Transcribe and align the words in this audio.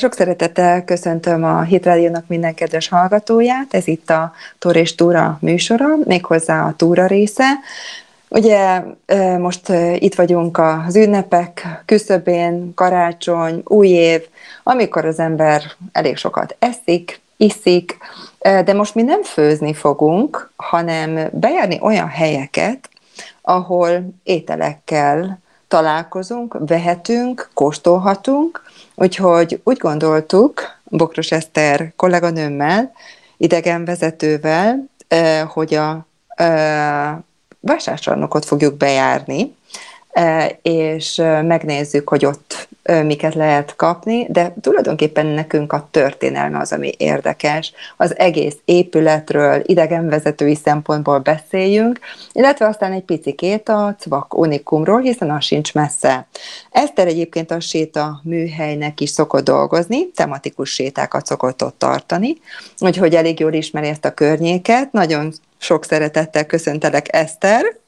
Sok 0.00 0.14
szeretettel 0.14 0.84
köszöntöm 0.84 1.44
a 1.44 1.62
Hitrádiónak 1.62 2.26
minden 2.26 2.54
kedves 2.54 2.88
hallgatóját. 2.88 3.74
Ez 3.74 3.86
itt 3.86 4.10
a 4.10 4.32
Tor 4.58 4.76
és 4.76 4.94
Túra 4.94 5.38
műsora, 5.40 5.86
méghozzá 6.04 6.66
a 6.66 6.74
túra 6.76 7.06
része. 7.06 7.44
Ugye 8.28 8.82
most 9.38 9.68
itt 9.94 10.14
vagyunk 10.14 10.58
az 10.58 10.96
ünnepek 10.96 11.82
küszöbén, 11.84 12.74
karácsony, 12.74 13.60
új 13.64 13.88
év, 13.88 14.26
amikor 14.62 15.04
az 15.04 15.18
ember 15.18 15.62
elég 15.92 16.16
sokat 16.16 16.56
eszik, 16.58 17.20
iszik, 17.36 17.96
de 18.38 18.72
most 18.72 18.94
mi 18.94 19.02
nem 19.02 19.22
főzni 19.22 19.74
fogunk, 19.74 20.50
hanem 20.56 21.28
bejárni 21.32 21.78
olyan 21.80 22.08
helyeket, 22.08 22.88
ahol 23.42 24.08
ételekkel 24.22 25.38
találkozunk, 25.68 26.56
vehetünk, 26.58 27.50
kóstolhatunk, 27.54 28.62
Úgyhogy 28.98 29.60
úgy 29.64 29.78
gondoltuk, 29.78 30.78
Bokros 30.84 31.30
Eszter 31.30 31.92
kolléganőmmel, 31.96 32.92
idegenvezetővel, 33.36 34.84
hogy 35.46 35.74
a 35.74 36.06
vásárcsarnokot 37.60 38.44
fogjuk 38.44 38.76
bejárni, 38.76 39.56
és 40.62 41.16
megnézzük, 41.42 42.08
hogy 42.08 42.24
ott 42.24 42.68
miket 43.04 43.34
lehet 43.34 43.76
kapni, 43.76 44.26
de 44.30 44.54
tulajdonképpen 44.60 45.26
nekünk 45.26 45.72
a 45.72 45.88
történelme 45.90 46.58
az, 46.58 46.72
ami 46.72 46.92
érdekes. 46.96 47.72
Az 47.96 48.18
egész 48.18 48.56
épületről, 48.64 49.62
idegenvezetői 49.64 50.54
szempontból 50.54 51.18
beszéljünk, 51.18 51.98
illetve 52.32 52.66
aztán 52.66 52.92
egy 52.92 53.02
picikét 53.02 53.68
a 53.68 53.96
Cvak 53.98 54.38
Unikumról, 54.38 55.00
hiszen 55.00 55.30
az 55.30 55.44
sincs 55.44 55.74
messze. 55.74 56.26
Eszter 56.70 57.06
egyébként 57.06 57.50
a 57.50 57.60
séta 57.60 58.20
műhelynek 58.22 59.00
is 59.00 59.10
szokott 59.10 59.44
dolgozni, 59.44 60.10
tematikus 60.10 60.70
sétákat 60.70 61.26
szokott 61.26 61.64
ott 61.64 61.78
tartani, 61.78 62.36
úgyhogy 62.78 63.14
elég 63.14 63.40
jól 63.40 63.52
ismeri 63.52 63.88
ezt 63.88 64.04
a 64.04 64.14
környéket. 64.14 64.92
Nagyon 64.92 65.32
sok 65.58 65.84
szeretettel 65.84 66.46
köszöntelek, 66.46 67.14
Eszter! 67.14 67.84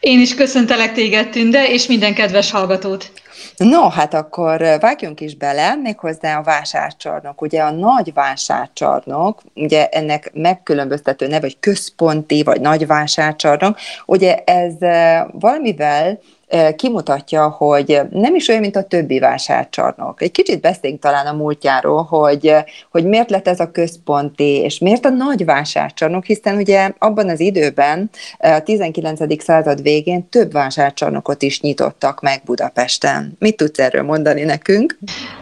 Én 0.00 0.20
is 0.20 0.34
köszöntelek 0.34 0.92
téged, 0.92 1.28
Tünde, 1.28 1.68
és 1.68 1.86
minden 1.86 2.14
kedves 2.14 2.50
hallgatót. 2.50 3.12
No, 3.56 3.88
hát 3.88 4.14
akkor 4.14 4.60
vágjunk 4.80 5.20
is 5.20 5.36
bele, 5.36 5.74
méghozzá 5.74 6.38
a 6.38 6.42
vásárcsarnok. 6.42 7.42
Ugye 7.42 7.62
a 7.62 7.70
nagy 7.70 8.12
vásárcsarnok, 8.14 9.42
ugye 9.54 9.88
ennek 9.88 10.30
megkülönböztető 10.34 11.26
neve, 11.26 11.40
vagy 11.40 11.56
központi, 11.60 12.42
vagy 12.42 12.60
nagy 12.60 12.86
vásárcsarnok, 12.86 13.78
ugye 14.06 14.36
ez 14.36 14.72
valamivel 15.32 16.18
kimutatja, 16.76 17.48
hogy 17.48 18.00
nem 18.10 18.34
is 18.34 18.48
olyan, 18.48 18.60
mint 18.60 18.76
a 18.76 18.82
többi 18.82 19.18
vásárcsarnok. 19.18 20.22
Egy 20.22 20.30
kicsit 20.30 20.60
beszéljünk 20.60 21.02
talán 21.02 21.26
a 21.26 21.32
múltjáról, 21.32 22.02
hogy, 22.02 22.54
hogy 22.90 23.04
miért 23.04 23.30
lett 23.30 23.48
ez 23.48 23.60
a 23.60 23.70
központi, 23.70 24.56
és 24.56 24.78
miért 24.78 25.04
a 25.04 25.08
nagy 25.08 25.44
vásárcsarnok, 25.44 26.24
hiszen 26.24 26.56
ugye 26.56 26.90
abban 26.98 27.28
az 27.28 27.40
időben, 27.40 28.10
a 28.38 28.62
19. 28.64 29.42
század 29.42 29.82
végén 29.82 30.28
több 30.28 30.52
vásárcsarnokot 30.52 31.42
is 31.42 31.60
nyitottak 31.60 32.20
meg 32.20 32.42
Budapesten. 32.44 33.36
Mit 33.38 33.56
tudsz 33.56 33.78
erről 33.78 34.02
mondani 34.02 34.42
nekünk? 34.42 34.98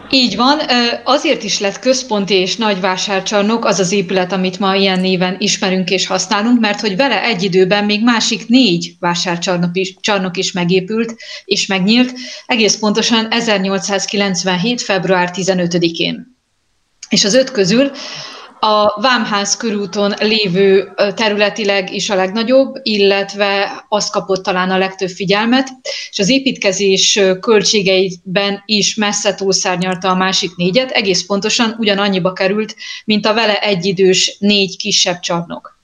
Így 0.09 0.35
van, 0.35 0.59
azért 1.03 1.43
is 1.43 1.59
lett 1.59 1.79
központi 1.79 2.33
és 2.33 2.57
nagy 2.57 2.79
vásárcsarnok 2.79 3.65
az 3.65 3.79
az 3.79 3.91
épület, 3.91 4.31
amit 4.31 4.59
ma 4.59 4.75
ilyen 4.75 4.99
néven 4.99 5.35
ismerünk 5.39 5.89
és 5.89 6.07
használunk, 6.07 6.59
mert 6.59 6.79
hogy 6.79 6.95
vele 6.95 7.23
egy 7.23 7.43
időben 7.43 7.85
még 7.85 8.03
másik 8.03 8.47
négy 8.47 8.95
vásárcsarnok 8.99 9.77
is, 9.77 9.95
csarnok 9.99 10.37
is 10.37 10.51
megépült 10.51 10.98
és 11.45 11.65
megnyílt, 11.65 12.13
egész 12.45 12.75
pontosan 12.75 13.31
1897. 13.31 14.81
február 14.81 15.31
15-én. 15.33 16.37
És 17.09 17.25
az 17.25 17.33
öt 17.33 17.51
közül 17.51 17.91
a 18.59 19.01
Vámház 19.01 19.57
körúton 19.57 20.13
lévő 20.19 20.93
területileg 21.15 21.93
is 21.93 22.09
a 22.09 22.15
legnagyobb, 22.15 22.75
illetve 22.83 23.85
az 23.89 24.09
kapott 24.09 24.43
talán 24.43 24.71
a 24.71 24.77
legtöbb 24.77 25.09
figyelmet, 25.09 25.69
és 26.11 26.19
az 26.19 26.29
építkezés 26.29 27.19
költségeiben 27.39 28.63
is 28.65 28.95
messze 28.95 29.35
túlszárnyalta 29.35 30.09
a 30.09 30.15
másik 30.15 30.55
négyet, 30.55 30.91
egész 30.91 31.25
pontosan 31.25 31.75
ugyanannyiba 31.77 32.33
került, 32.33 32.75
mint 33.05 33.25
a 33.25 33.33
vele 33.33 33.61
egyidős 33.61 34.35
négy 34.39 34.77
kisebb 34.77 35.19
csarnok. 35.19 35.78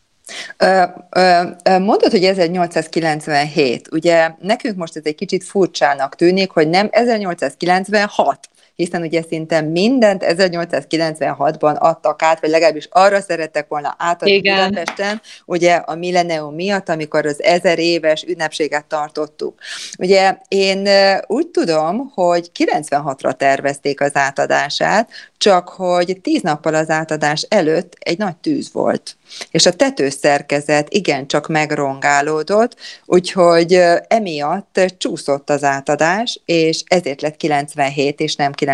Mondod, 1.64 2.12
hogy 2.12 2.24
1897, 2.24 3.88
ugye 3.92 4.32
nekünk 4.42 4.78
most 4.78 4.96
ez 4.96 5.02
egy 5.06 5.16
kicsit 5.16 5.44
furcsának 5.44 6.16
tűnik, 6.16 6.52
hogy 6.52 6.70
nem 6.70 6.88
1896, 6.92 8.50
hiszen 8.76 9.02
ugye 9.02 9.22
szinte 9.30 9.62
mindent 9.62 10.24
1896-ban 10.28 11.78
adtak 11.78 12.22
át, 12.22 12.40
vagy 12.40 12.50
legalábbis 12.50 12.88
arra 12.92 13.22
szerettek 13.22 13.68
volna 13.68 13.96
átadni 13.98 14.34
Igen. 14.34 14.70
Budapesten, 14.70 15.22
ugye 15.46 15.76
a 15.76 15.96
millenium 15.96 16.56
miatt, 16.56 16.90
amikor 16.90 17.26
az 17.26 17.44
ezer 17.44 17.80
éves 17.80 18.24
ünnepséget 18.28 18.86
tartottuk. 18.86 19.60
Ugye 20.00 20.38
én 20.48 20.88
úgy 21.28 21.48
tudom, 21.48 22.12
hogy 22.14 22.52
96-ra 22.60 23.34
tervezték 23.34 24.02
az 24.02 24.16
átadását, 24.16 25.10
csak 25.38 25.70
hogy 25.70 26.20
tíz 26.22 26.42
nappal 26.42 26.74
az 26.74 26.90
átadás 26.90 27.42
előtt 27.42 27.96
egy 28.00 28.18
nagy 28.18 28.36
tűz 28.36 28.72
volt 28.72 29.18
és 29.52 29.66
a 29.66 29.74
tetőszerkezet 29.74 30.94
igencsak 30.94 31.48
megrongálódott, 31.48 32.76
úgyhogy 33.06 33.82
emiatt 34.08 34.80
csúszott 34.98 35.50
az 35.50 35.64
átadás, 35.64 36.42
és 36.46 36.84
ezért 36.86 37.22
lett 37.22 37.38
97 37.38 38.20
és 38.20 38.36
nem 38.36 38.52
96, 38.52 38.65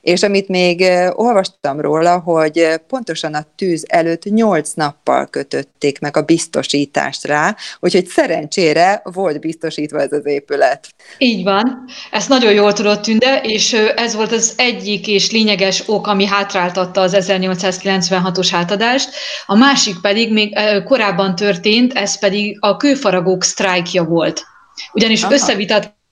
és 0.00 0.22
amit 0.22 0.48
még 0.48 0.84
olvastam 1.12 1.80
róla, 1.80 2.18
hogy 2.18 2.80
pontosan 2.88 3.34
a 3.34 3.46
tűz 3.56 3.84
előtt 3.88 4.24
8 4.24 4.72
nappal 4.72 5.26
kötötték 5.26 6.00
meg 6.00 6.16
a 6.16 6.22
biztosítást 6.22 7.26
rá, 7.26 7.56
úgyhogy 7.80 8.06
szerencsére 8.06 9.00
volt 9.04 9.40
biztosítva 9.40 10.00
ez 10.00 10.12
az 10.12 10.26
épület. 10.26 10.88
Így 11.18 11.44
van, 11.44 11.84
ezt 12.10 12.28
nagyon 12.28 12.52
jól 12.52 12.72
tudott 12.72 13.02
Tünde, 13.02 13.40
és 13.42 13.72
ez 13.96 14.14
volt 14.14 14.32
az 14.32 14.54
egyik 14.56 15.06
és 15.08 15.30
lényeges 15.30 15.82
ok, 15.86 16.06
ami 16.06 16.26
hátráltatta 16.26 17.00
az 17.00 17.16
1896-os 17.16 18.48
átadást. 18.52 19.10
A 19.46 19.56
másik 19.56 20.00
pedig 20.00 20.32
még 20.32 20.58
korábban 20.84 21.34
történt, 21.34 21.92
ez 21.92 22.18
pedig 22.18 22.56
a 22.60 22.76
kőfaragók 22.76 23.44
sztrájkja 23.44 24.04
volt. 24.04 24.44
Ugyanis 24.92 25.22
Aha. 25.22 25.32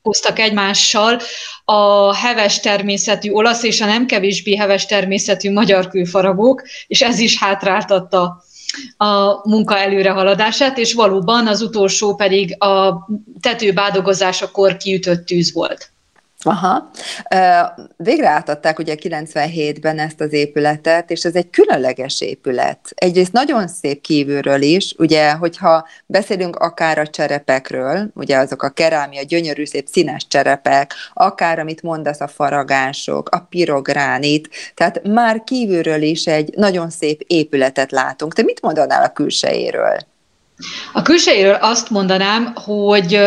Összevitatkoztak 0.04 0.38
egymással 0.38 1.20
a 1.64 2.14
heves 2.14 2.60
természetű 2.60 3.30
olasz 3.30 3.62
és 3.62 3.80
a 3.80 3.86
nem 3.86 4.06
kevésbé 4.06 4.56
heves 4.56 4.86
természetű 4.86 5.52
magyar 5.52 5.88
kőfaragók, 5.88 6.62
és 6.86 7.02
ez 7.02 7.18
is 7.18 7.38
hátráltatta 7.38 8.42
a 8.96 9.48
munka 9.48 9.78
előrehaladását, 9.78 10.78
és 10.78 10.92
valóban 10.92 11.46
az 11.46 11.62
utolsó 11.62 12.14
pedig 12.14 12.62
a 12.62 13.08
tetőbádogozásakor 13.40 14.76
kiütött 14.76 15.26
tűz 15.26 15.52
volt. 15.52 15.93
Aha. 16.44 16.90
Végre 17.96 18.28
átadták 18.28 18.78
ugye 18.78 18.94
97-ben 19.02 19.98
ezt 19.98 20.20
az 20.20 20.32
épületet, 20.32 21.10
és 21.10 21.24
ez 21.24 21.34
egy 21.34 21.50
különleges 21.50 22.20
épület. 22.20 22.78
Egyrészt 22.94 23.32
nagyon 23.32 23.68
szép 23.68 24.00
kívülről 24.00 24.62
is, 24.62 24.94
ugye, 24.98 25.32
hogyha 25.32 25.86
beszélünk 26.06 26.56
akár 26.56 26.98
a 26.98 27.06
cserepekről, 27.06 28.10
ugye 28.14 28.36
azok 28.36 28.62
a 28.62 28.68
kerámia, 28.68 29.22
gyönyörű 29.22 29.64
szép 29.64 29.86
színes 29.86 30.26
cserepek, 30.26 30.94
akár 31.14 31.58
amit 31.58 31.82
mondasz 31.82 32.20
a 32.20 32.28
faragások, 32.28 33.28
a 33.28 33.46
pirogránit, 33.50 34.48
tehát 34.74 35.00
már 35.04 35.44
kívülről 35.44 36.02
is 36.02 36.26
egy 36.26 36.52
nagyon 36.56 36.90
szép 36.90 37.24
épületet 37.26 37.92
látunk. 37.92 38.34
Te 38.34 38.42
mit 38.42 38.62
mondanál 38.62 39.04
a 39.04 39.12
külsejéről? 39.12 39.96
A 40.92 41.02
külsejéről 41.02 41.54
azt 41.54 41.90
mondanám, 41.90 42.52
hogy 42.54 43.20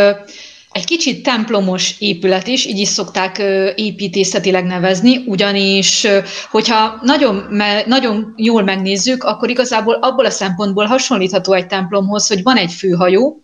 egy 0.72 0.86
kicsit 0.86 1.24
templomos 1.24 1.96
épület 2.00 2.48
is, 2.48 2.66
így 2.66 2.80
is 2.80 2.88
szokták 2.88 3.38
építészetileg 3.76 4.66
nevezni, 4.66 5.24
ugyanis 5.26 6.08
hogyha 6.50 7.00
nagyon, 7.02 7.48
nagyon 7.86 8.34
jól 8.38 8.64
megnézzük, 8.64 9.24
akkor 9.24 9.50
igazából 9.50 9.94
abból 9.94 10.26
a 10.26 10.30
szempontból 10.30 10.86
hasonlítható 10.86 11.54
egy 11.54 11.68
templomhoz, 11.68 12.28
hogy 12.28 12.44
van 12.44 12.58
egy 12.58 12.72
főhajó, 12.72 13.44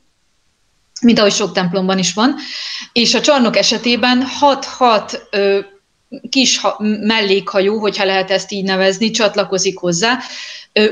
mint 1.02 1.20
ahogy 1.20 1.34
sok 1.34 1.54
templomban 1.54 1.98
is 1.98 2.14
van, 2.14 2.36
és 2.94 3.14
a 3.14 3.22
csarnok 3.22 3.58
esetében 3.58 4.24
6-6 4.80 5.20
kis 6.30 6.62
mellékhajó, 7.02 7.80
hogyha 7.80 8.06
lehet 8.06 8.32
ezt 8.32 8.52
így 8.52 8.64
nevezni, 8.64 9.12
csatlakozik 9.12 9.78
hozzá, 9.78 10.20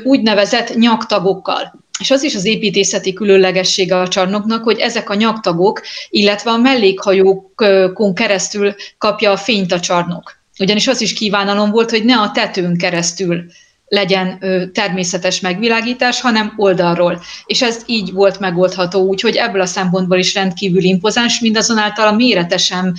úgynevezett 0.03 0.75
nyaktagokkal. 0.75 1.79
És 1.99 2.11
az 2.11 2.23
is 2.23 2.35
az 2.35 2.45
építészeti 2.45 3.13
különlegessége 3.13 3.99
a 3.99 4.07
csarnoknak, 4.07 4.63
hogy 4.63 4.79
ezek 4.79 5.09
a 5.09 5.15
nyaktagok, 5.15 5.81
illetve 6.09 6.51
a 6.51 6.57
mellékhajókon 6.57 8.13
keresztül 8.13 8.75
kapja 8.97 9.31
a 9.31 9.37
fényt 9.37 9.71
a 9.71 9.79
csarnok. 9.79 10.39
Ugyanis 10.59 10.87
az 10.87 11.01
is 11.01 11.13
kívánalom 11.13 11.71
volt, 11.71 11.89
hogy 11.89 12.05
ne 12.05 12.17
a 12.17 12.31
tetőn 12.31 12.77
keresztül 12.77 13.45
legyen 13.87 14.39
természetes 14.73 15.39
megvilágítás, 15.39 16.21
hanem 16.21 16.53
oldalról. 16.57 17.21
És 17.45 17.61
ez 17.61 17.81
így 17.85 18.11
volt 18.11 18.39
megoldható, 18.39 19.07
úgyhogy 19.07 19.35
ebből 19.35 19.61
a 19.61 19.65
szempontból 19.65 20.17
is 20.17 20.33
rendkívül 20.33 20.83
impozáns, 20.83 21.39
mindazonáltal 21.39 22.07
a 22.07 22.15
méretesen 22.15 22.97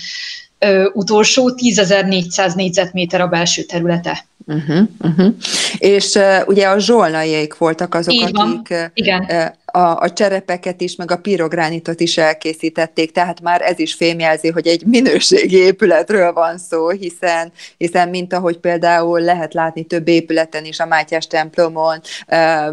ö, 0.64 0.90
utolsó 0.92 1.54
10.400 1.56 2.54
négyzetméter 2.54 3.20
a 3.20 3.26
belső 3.26 3.62
területe. 3.62 4.24
Uh-huh, 4.46 4.88
uh-huh. 5.00 5.34
És 5.78 6.14
uh, 6.14 6.42
ugye 6.46 6.68
a 6.68 6.78
zsolnaiék 6.78 7.56
voltak 7.56 7.94
azok, 7.94 8.14
Így 8.14 8.30
van. 8.32 8.50
akik 8.50 8.78
uh, 8.78 8.84
Igen 8.94 9.26
a, 9.72 10.00
a 10.00 10.12
cserepeket 10.12 10.80
is, 10.80 10.96
meg 10.96 11.10
a 11.10 11.16
pirogránitot 11.16 12.00
is 12.00 12.18
elkészítették, 12.18 13.12
tehát 13.12 13.40
már 13.40 13.60
ez 13.62 13.78
is 13.78 13.94
fémjelzi, 13.94 14.48
hogy 14.48 14.66
egy 14.66 14.84
minőségi 14.86 15.56
épületről 15.56 16.32
van 16.32 16.58
szó, 16.58 16.88
hiszen, 16.88 17.52
hiszen 17.76 18.08
mint 18.08 18.32
ahogy 18.32 18.58
például 18.58 19.20
lehet 19.20 19.54
látni 19.54 19.84
több 19.84 20.08
épületen 20.08 20.64
is, 20.64 20.80
a 20.80 20.86
Mátyás 20.86 21.26
templomon, 21.26 22.00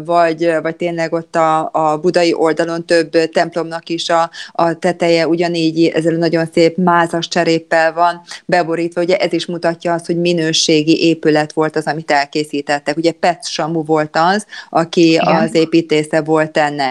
vagy, 0.04 0.50
vagy 0.62 0.76
tényleg 0.76 1.12
ott 1.12 1.36
a, 1.36 1.70
a 1.72 1.98
budai 1.98 2.34
oldalon 2.34 2.86
több 2.86 3.10
templomnak 3.10 3.88
is 3.88 4.08
a, 4.08 4.30
a 4.52 4.78
teteje 4.78 5.28
ugyanígy 5.28 5.86
ezzel 5.86 6.14
nagyon 6.14 6.48
szép 6.52 6.76
mázas 6.76 7.28
cseréppel 7.28 7.92
van 7.92 8.20
beborítva, 8.44 9.00
ugye 9.00 9.16
ez 9.16 9.32
is 9.32 9.46
mutatja 9.46 9.92
azt, 9.92 10.06
hogy 10.06 10.16
minőségi 10.16 11.06
épület 11.06 11.52
volt 11.52 11.76
az, 11.76 11.84
amit 11.86 12.10
elkészítettek. 12.10 12.96
Ugye 12.96 13.12
Pet 13.12 13.46
Samu 13.46 13.84
volt 13.84 14.16
az, 14.16 14.46
aki 14.70 15.10
Igen. 15.10 15.36
az 15.36 15.54
építésze 15.54 16.20
volt 16.20 16.56
ennek 16.56 16.89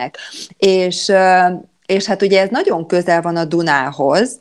És 0.57 1.11
és 1.85 2.05
hát 2.05 2.21
ugye 2.21 2.41
ez 2.41 2.49
nagyon 2.49 2.85
közel 2.85 3.21
van 3.21 3.35
a 3.35 3.45
Dunához, 3.45 4.39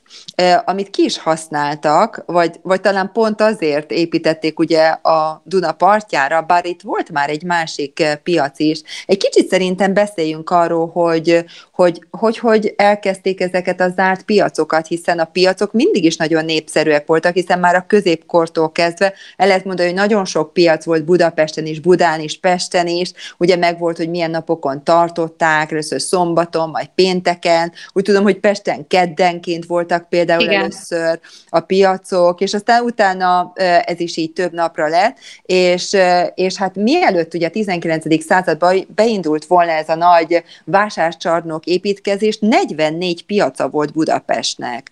amit 0.64 0.90
ki 0.90 1.02
is 1.04 1.18
használtak, 1.18 2.22
vagy, 2.26 2.60
vagy 2.62 2.80
talán 2.80 3.10
pont 3.12 3.40
azért 3.40 3.90
építették 3.90 4.58
ugye 4.58 4.86
a 4.86 5.42
Duna 5.44 5.72
partjára, 5.72 6.42
bár 6.42 6.66
itt 6.66 6.82
volt 6.82 7.10
már 7.10 7.30
egy 7.30 7.42
másik 7.42 8.02
piac 8.22 8.58
is. 8.58 8.82
Egy 9.06 9.18
kicsit 9.18 9.48
szerintem 9.48 9.94
beszéljünk 9.94 10.50
arról, 10.50 10.88
hogy 10.88 11.44
hogy, 11.78 12.06
hogy, 12.10 12.38
hogy 12.38 12.74
elkezdték 12.76 13.40
ezeket 13.40 13.80
a 13.80 13.92
zárt 13.96 14.22
piacokat, 14.22 14.86
hiszen 14.86 15.18
a 15.18 15.24
piacok 15.24 15.72
mindig 15.72 16.04
is 16.04 16.16
nagyon 16.16 16.44
népszerűek 16.44 17.06
voltak, 17.06 17.34
hiszen 17.34 17.58
már 17.58 17.74
a 17.74 17.84
középkortól 17.86 18.72
kezdve 18.72 19.12
el 19.36 19.46
lehet 19.46 19.64
mondani, 19.64 19.88
hogy 19.88 19.98
nagyon 19.98 20.24
sok 20.24 20.52
piac 20.52 20.84
volt 20.84 21.04
Budapesten 21.04 21.66
is, 21.66 21.80
Budán 21.80 22.20
is, 22.20 22.38
Pesten 22.38 22.86
is, 22.86 23.12
ugye 23.38 23.56
meg 23.56 23.78
volt, 23.78 23.96
hogy 23.96 24.10
milyen 24.10 24.30
napokon 24.30 24.84
tartották, 24.84 25.70
először 25.70 26.00
szombaton, 26.00 26.68
majd 26.70 26.88
pénteken, 26.94 27.72
úgy 27.92 28.02
tudom, 28.02 28.22
hogy 28.22 28.38
Pesten 28.38 28.86
keddenként 28.86 29.66
voltak 29.66 29.97
például 30.06 30.42
Igen. 30.42 30.60
először 30.60 31.20
a 31.48 31.60
piacok, 31.60 32.40
és 32.40 32.54
aztán 32.54 32.82
utána 32.82 33.52
ez 33.84 34.00
is 34.00 34.16
így 34.16 34.32
több 34.32 34.52
napra 34.52 34.88
lett, 34.88 35.16
és, 35.42 35.96
és 36.34 36.56
hát 36.56 36.74
mielőtt 36.74 37.34
ugye 37.34 37.46
a 37.46 37.50
19. 37.50 38.24
században 38.24 38.86
beindult 38.94 39.44
volna 39.44 39.70
ez 39.70 39.88
a 39.88 39.94
nagy 39.94 40.42
vásárcsarnok 40.64 41.64
építkezés, 41.64 42.38
44 42.40 43.24
piaca 43.24 43.68
volt 43.68 43.92
Budapestnek. 43.92 44.90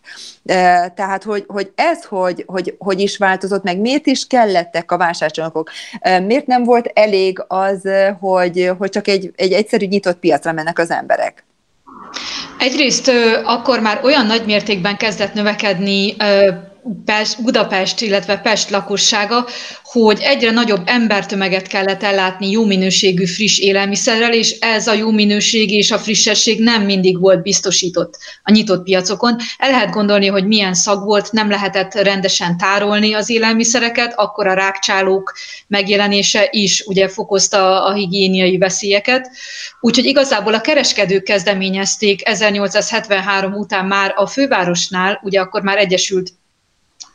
Tehát, 0.94 1.22
hogy, 1.22 1.44
hogy 1.46 1.72
ez 1.74 2.04
hogy, 2.04 2.44
hogy, 2.46 2.74
hogy 2.78 3.00
is 3.00 3.16
változott 3.16 3.62
meg, 3.62 3.78
miért 3.78 4.06
is 4.06 4.26
kellettek 4.26 4.92
a 4.92 4.96
vásárcsarnokok, 4.96 5.70
miért 6.26 6.46
nem 6.46 6.64
volt 6.64 6.90
elég 6.94 7.44
az, 7.48 7.88
hogy, 8.20 8.72
hogy 8.78 8.90
csak 8.90 9.08
egy, 9.08 9.32
egy 9.36 9.52
egyszerű 9.52 9.86
nyitott 9.86 10.18
piacra 10.18 10.52
mennek 10.52 10.78
az 10.78 10.90
emberek? 10.90 11.45
Egyrészt 12.58 13.10
akkor 13.44 13.80
már 13.80 14.00
olyan 14.02 14.26
nagy 14.26 14.44
mértékben 14.44 14.96
kezdett 14.96 15.32
növekedni 15.32 16.16
Pest, 17.04 17.42
Budapest, 17.42 18.00
illetve 18.00 18.38
Pest 18.38 18.70
lakossága, 18.70 19.46
hogy 19.82 20.18
egyre 20.20 20.50
nagyobb 20.50 20.82
embertömeget 20.84 21.66
kellett 21.66 22.02
ellátni 22.02 22.50
jó 22.50 22.64
minőségű 22.64 23.24
friss 23.24 23.58
élelmiszerrel, 23.58 24.32
és 24.32 24.58
ez 24.58 24.86
a 24.86 24.92
jó 24.92 25.10
minőség 25.10 25.70
és 25.70 25.90
a 25.90 25.98
frissesség 25.98 26.60
nem 26.60 26.82
mindig 26.82 27.20
volt 27.20 27.42
biztosított 27.42 28.18
a 28.42 28.50
nyitott 28.50 28.82
piacokon. 28.82 29.36
El 29.58 29.70
lehet 29.70 29.90
gondolni, 29.90 30.26
hogy 30.26 30.46
milyen 30.46 30.74
szag 30.74 31.04
volt, 31.04 31.32
nem 31.32 31.50
lehetett 31.50 31.94
rendesen 31.94 32.56
tárolni 32.56 33.14
az 33.14 33.30
élelmiszereket, 33.30 34.12
akkor 34.16 34.46
a 34.46 34.54
rákcsálók 34.54 35.34
megjelenése 35.66 36.48
is 36.50 36.80
ugye 36.80 37.08
fokozta 37.08 37.84
a 37.84 37.92
higiéniai 37.92 38.58
veszélyeket. 38.58 39.30
Úgyhogy 39.80 40.04
igazából 40.04 40.54
a 40.54 40.60
kereskedők 40.60 41.22
kezdeményezték 41.22 42.28
1873 42.28 43.52
után 43.52 43.86
már 43.86 44.12
a 44.16 44.26
fővárosnál, 44.26 45.20
ugye 45.22 45.40
akkor 45.40 45.62
már 45.62 45.78
Egyesült 45.78 46.32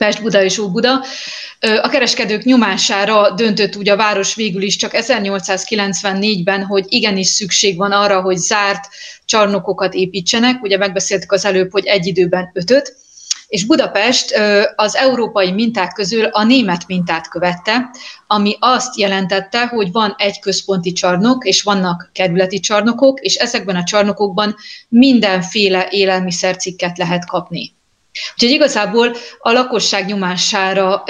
Pest-Buda 0.01 0.43
és 0.43 0.57
Óbuda. 0.57 1.03
A 1.81 1.89
kereskedők 1.89 2.43
nyomására 2.43 3.31
döntött 3.31 3.75
úgy 3.75 3.89
a 3.89 3.95
város 3.95 4.35
végül 4.35 4.61
is 4.61 4.75
csak 4.75 4.91
1894-ben, 4.93 6.63
hogy 6.63 6.85
igenis 6.87 7.27
szükség 7.27 7.77
van 7.77 7.91
arra, 7.91 8.21
hogy 8.21 8.37
zárt 8.37 8.87
csarnokokat 9.25 9.93
építsenek. 9.93 10.61
Ugye 10.63 10.77
megbeszéltük 10.77 11.31
az 11.31 11.45
előbb, 11.45 11.71
hogy 11.71 11.85
egy 11.85 12.05
időben 12.05 12.51
ötöt, 12.53 12.95
és 13.47 13.65
Budapest 13.65 14.33
az 14.75 14.95
európai 14.95 15.51
minták 15.51 15.93
közül 15.93 16.25
a 16.25 16.43
német 16.43 16.87
mintát 16.87 17.29
követte, 17.29 17.89
ami 18.27 18.55
azt 18.59 18.97
jelentette, 18.97 19.67
hogy 19.67 19.91
van 19.91 20.15
egy 20.17 20.39
központi 20.39 20.91
csarnok, 20.91 21.45
és 21.45 21.61
vannak 21.61 22.09
kerületi 22.13 22.59
csarnokok, 22.59 23.19
és 23.19 23.35
ezekben 23.35 23.75
a 23.75 23.83
csarnokokban 23.83 24.55
mindenféle 24.89 25.87
élelmiszercikket 25.89 26.97
lehet 26.97 27.25
kapni. 27.25 27.79
Úgyhogy 28.33 28.49
igazából 28.49 29.15
a 29.39 29.51
lakosság 29.51 30.05
nyomására, 30.05 31.03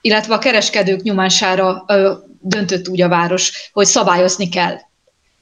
illetve 0.00 0.34
a 0.34 0.38
kereskedők 0.38 1.02
nyomására 1.02 1.84
döntött 2.40 2.88
úgy 2.88 3.02
a 3.02 3.08
város, 3.08 3.70
hogy 3.72 3.86
szabályozni 3.86 4.48
kell 4.48 4.76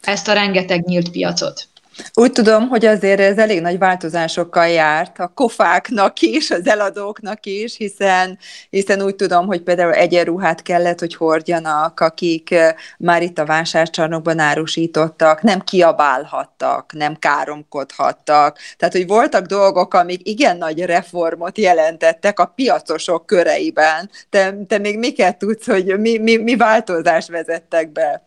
ezt 0.02 0.28
a 0.28 0.32
rengeteg 0.32 0.84
nyílt 0.84 1.10
piacot. 1.10 1.68
Úgy 2.14 2.32
tudom, 2.32 2.68
hogy 2.68 2.86
azért 2.86 3.20
ez 3.20 3.38
elég 3.38 3.60
nagy 3.60 3.78
változásokkal 3.78 4.68
járt 4.68 5.18
a 5.18 5.32
kofáknak 5.34 6.20
is, 6.20 6.50
az 6.50 6.66
eladóknak 6.66 7.46
is, 7.46 7.76
hiszen, 7.76 8.38
hiszen 8.70 9.02
úgy 9.02 9.16
tudom, 9.16 9.46
hogy 9.46 9.62
például 9.62 9.92
egyenruhát 9.92 10.62
kellett, 10.62 10.98
hogy 10.98 11.14
hordjanak, 11.14 12.00
akik 12.00 12.54
már 12.98 13.22
itt 13.22 13.38
a 13.38 13.44
vásárcsarnokban 13.44 14.38
árusítottak, 14.38 15.42
nem 15.42 15.60
kiabálhattak, 15.60 16.92
nem 16.92 17.16
káromkodhattak. 17.18 18.58
Tehát, 18.76 18.94
hogy 18.94 19.06
voltak 19.06 19.46
dolgok, 19.46 19.94
amik 19.94 20.28
igen 20.28 20.56
nagy 20.56 20.84
reformot 20.84 21.58
jelentettek 21.58 22.38
a 22.40 22.52
piacosok 22.54 23.26
köreiben. 23.26 24.10
Te, 24.30 24.54
te 24.68 24.78
még 24.78 24.98
miket 24.98 25.38
tudsz, 25.38 25.66
hogy 25.66 25.98
mi, 25.98 26.18
mi, 26.18 26.36
mi 26.36 26.56
változást 26.56 27.28
vezettek 27.28 27.92
be? 27.92 28.22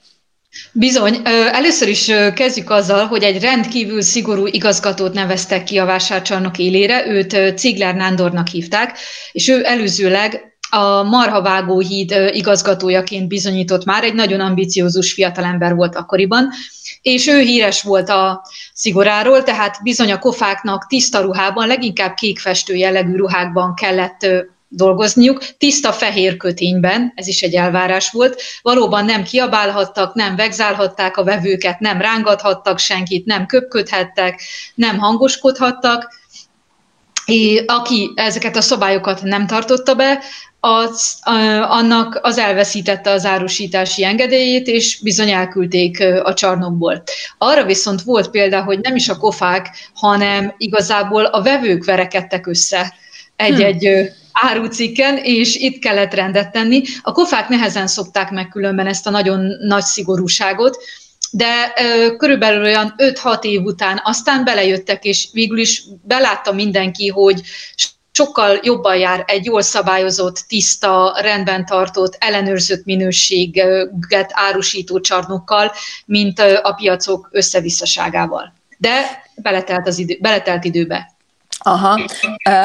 Bizony. 0.71 1.21
Először 1.51 1.87
is 1.87 2.11
kezdjük 2.35 2.69
azzal, 2.69 3.05
hogy 3.05 3.23
egy 3.23 3.41
rendkívül 3.41 4.01
szigorú 4.01 4.47
igazgatót 4.47 5.13
neveztek 5.13 5.63
ki 5.63 5.77
a 5.77 5.85
vásárcsarnok 5.85 6.57
élére, 6.57 7.07
őt 7.07 7.57
Ciglár 7.57 7.95
Nándornak 7.95 8.47
hívták, 8.47 8.97
és 9.31 9.47
ő 9.47 9.65
előzőleg 9.65 10.57
a 10.69 11.03
Marhavágó 11.03 11.79
híd 11.79 12.29
igazgatójaként 12.31 13.27
bizonyított 13.27 13.85
már, 13.85 14.03
egy 14.03 14.13
nagyon 14.13 14.39
ambiciózus 14.39 15.13
fiatalember 15.13 15.75
volt 15.75 15.95
akkoriban, 15.95 16.49
és 17.01 17.27
ő 17.27 17.39
híres 17.39 17.81
volt 17.81 18.09
a 18.09 18.41
szigoráról, 18.73 19.43
tehát 19.43 19.79
bizony 19.83 20.11
a 20.11 20.19
kofáknak 20.19 20.87
tiszta 20.87 21.21
ruhában, 21.21 21.67
leginkább 21.67 22.13
kékfestő 22.13 22.75
jellegű 22.75 23.15
ruhákban 23.15 23.73
kellett 23.73 24.27
dolgozniuk, 24.75 25.43
tiszta 25.57 25.91
fehér 25.91 26.37
kötényben, 26.37 27.11
ez 27.15 27.27
is 27.27 27.41
egy 27.41 27.53
elvárás 27.53 28.11
volt, 28.11 28.41
valóban 28.61 29.05
nem 29.05 29.23
kiabálhattak, 29.23 30.13
nem 30.13 30.35
vegzálhatták 30.35 31.17
a 31.17 31.23
vevőket, 31.23 31.79
nem 31.79 32.01
rángathattak 32.01 32.79
senkit, 32.79 33.25
nem 33.25 33.45
köpködhettek, 33.45 34.41
nem 34.75 34.97
hangoskodhattak, 34.97 36.21
és 37.25 37.63
aki 37.65 38.11
ezeket 38.15 38.55
a 38.55 38.61
szabályokat 38.61 39.21
nem 39.21 39.47
tartotta 39.47 39.95
be, 39.95 40.19
az, 40.59 41.17
annak 41.61 42.19
az 42.21 42.37
elveszítette 42.37 43.11
az 43.11 43.25
árusítási 43.25 44.03
engedélyét, 44.03 44.67
és 44.67 44.99
bizony 45.01 45.31
elküldték 45.31 46.03
a 46.23 46.33
csarnokból. 46.33 47.03
Arra 47.37 47.65
viszont 47.65 48.01
volt 48.01 48.29
példa, 48.29 48.63
hogy 48.63 48.79
nem 48.79 48.95
is 48.95 49.09
a 49.09 49.17
kofák, 49.17 49.91
hanem 49.93 50.53
igazából 50.57 51.25
a 51.25 51.41
vevők 51.41 51.85
verekedtek 51.85 52.47
össze 52.47 52.93
egy-egy 53.35 53.85
hm 53.85 54.21
árucikken, 54.33 55.17
és 55.17 55.55
itt 55.55 55.79
kellett 55.79 56.13
rendet 56.13 56.51
tenni. 56.51 56.81
A 57.01 57.11
kofák 57.11 57.47
nehezen 57.47 57.87
szokták 57.87 58.31
meg 58.31 58.47
különben 58.47 58.87
ezt 58.87 59.07
a 59.07 59.09
nagyon 59.09 59.57
nagy 59.59 59.83
szigorúságot, 59.83 60.77
de 61.31 61.73
ö, 61.77 62.15
körülbelül 62.15 62.63
olyan 62.63 62.93
5-6 62.97 63.43
év 63.43 63.61
után 63.61 64.01
aztán 64.03 64.43
belejöttek, 64.43 65.03
és 65.03 65.29
végül 65.31 65.57
is 65.57 65.83
belátta 66.01 66.53
mindenki, 66.53 67.07
hogy 67.07 67.41
sokkal 68.11 68.59
jobban 68.63 68.97
jár 68.97 69.23
egy 69.27 69.45
jól 69.45 69.61
szabályozott, 69.61 70.45
tiszta, 70.47 71.17
rendben 71.21 71.65
tartott, 71.65 72.15
ellenőrzött 72.19 72.85
minőséget 72.85 74.31
árusító 74.31 74.99
csarnokkal, 74.99 75.71
mint 76.05 76.39
a 76.39 76.73
piacok 76.73 77.29
összevisszaságával. 77.31 78.53
De 78.77 79.23
beletelt, 79.35 79.87
az 79.87 79.97
idő, 79.97 80.17
beletelt 80.21 80.63
időbe. 80.63 81.12
Aha, 81.65 81.99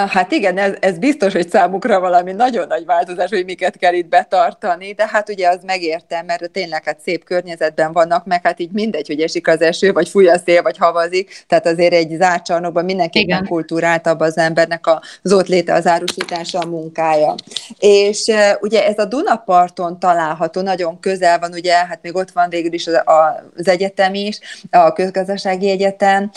hát 0.09 0.33
igen, 0.33 0.59
ez, 0.59 0.73
ez 0.81 0.99
biztos, 0.99 1.33
hogy 1.33 1.49
számukra 1.49 2.01
valami 2.01 2.33
nagyon 2.33 2.67
nagy 2.67 2.85
változás, 2.85 3.31
hogy 3.31 3.45
miket 3.45 3.77
kell 3.77 3.95
itt 3.95 4.09
betartani, 4.09 4.93
de 4.93 5.07
hát 5.07 5.29
ugye 5.29 5.49
az 5.49 5.59
megértem, 5.67 6.27
mert 6.27 6.51
tényleg 6.51 6.85
hát 6.85 7.01
szép 7.01 7.25
környezetben 7.25 7.93
vannak, 7.93 8.27
meg 8.27 8.41
hát 8.43 8.61
így 8.61 8.71
mindegy, 8.73 9.07
hogy 9.07 9.21
esik 9.21 9.49
az 9.49 9.61
eső, 9.61 9.93
vagy 9.93 10.09
fúj 10.09 10.29
a 10.29 10.39
szél, 10.39 10.63
vagy 10.63 10.79
havazik, 10.79 11.45
tehát 11.47 11.67
azért 11.67 11.93
egy 11.93 12.17
zárt 12.19 12.45
csarnokban 12.45 12.85
mindenképpen 12.85 13.29
igen. 13.29 13.47
kultúráltabb 13.47 14.21
az 14.21 14.39
embernek 14.39 14.87
az 15.23 15.33
ott 15.33 15.49
léte, 15.49 15.75
az 15.75 15.87
árusítása, 15.87 16.59
a 16.59 16.67
munkája. 16.67 17.35
És 17.79 18.33
ugye 18.61 18.87
ez 18.87 18.99
a 18.99 19.05
Dunaparton 19.05 19.99
található, 19.99 20.61
nagyon 20.61 21.01
közel 21.01 21.39
van, 21.39 21.53
ugye, 21.53 21.75
hát 21.75 21.99
még 22.03 22.17
ott 22.17 22.31
van 22.31 22.49
végül 22.49 22.73
is 22.73 22.87
az, 22.87 23.03
az 23.57 23.69
egyetem 23.69 24.15
is, 24.15 24.39
a 24.71 24.93
közgazdasági 24.93 25.71
egyetem, 25.71 26.31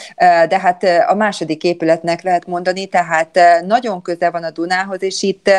de 0.48 0.60
hát 0.60 0.84
a 1.08 1.16
második 1.16 1.64
épületnek 1.64 2.22
lehet 2.22 2.50
mondani, 2.52 2.86
tehát 2.86 3.40
nagyon 3.66 4.02
közel 4.02 4.32
van 4.32 4.44
a 4.44 4.52
Dunához, 4.52 5.04
és 5.04 5.24
itt 5.24 5.50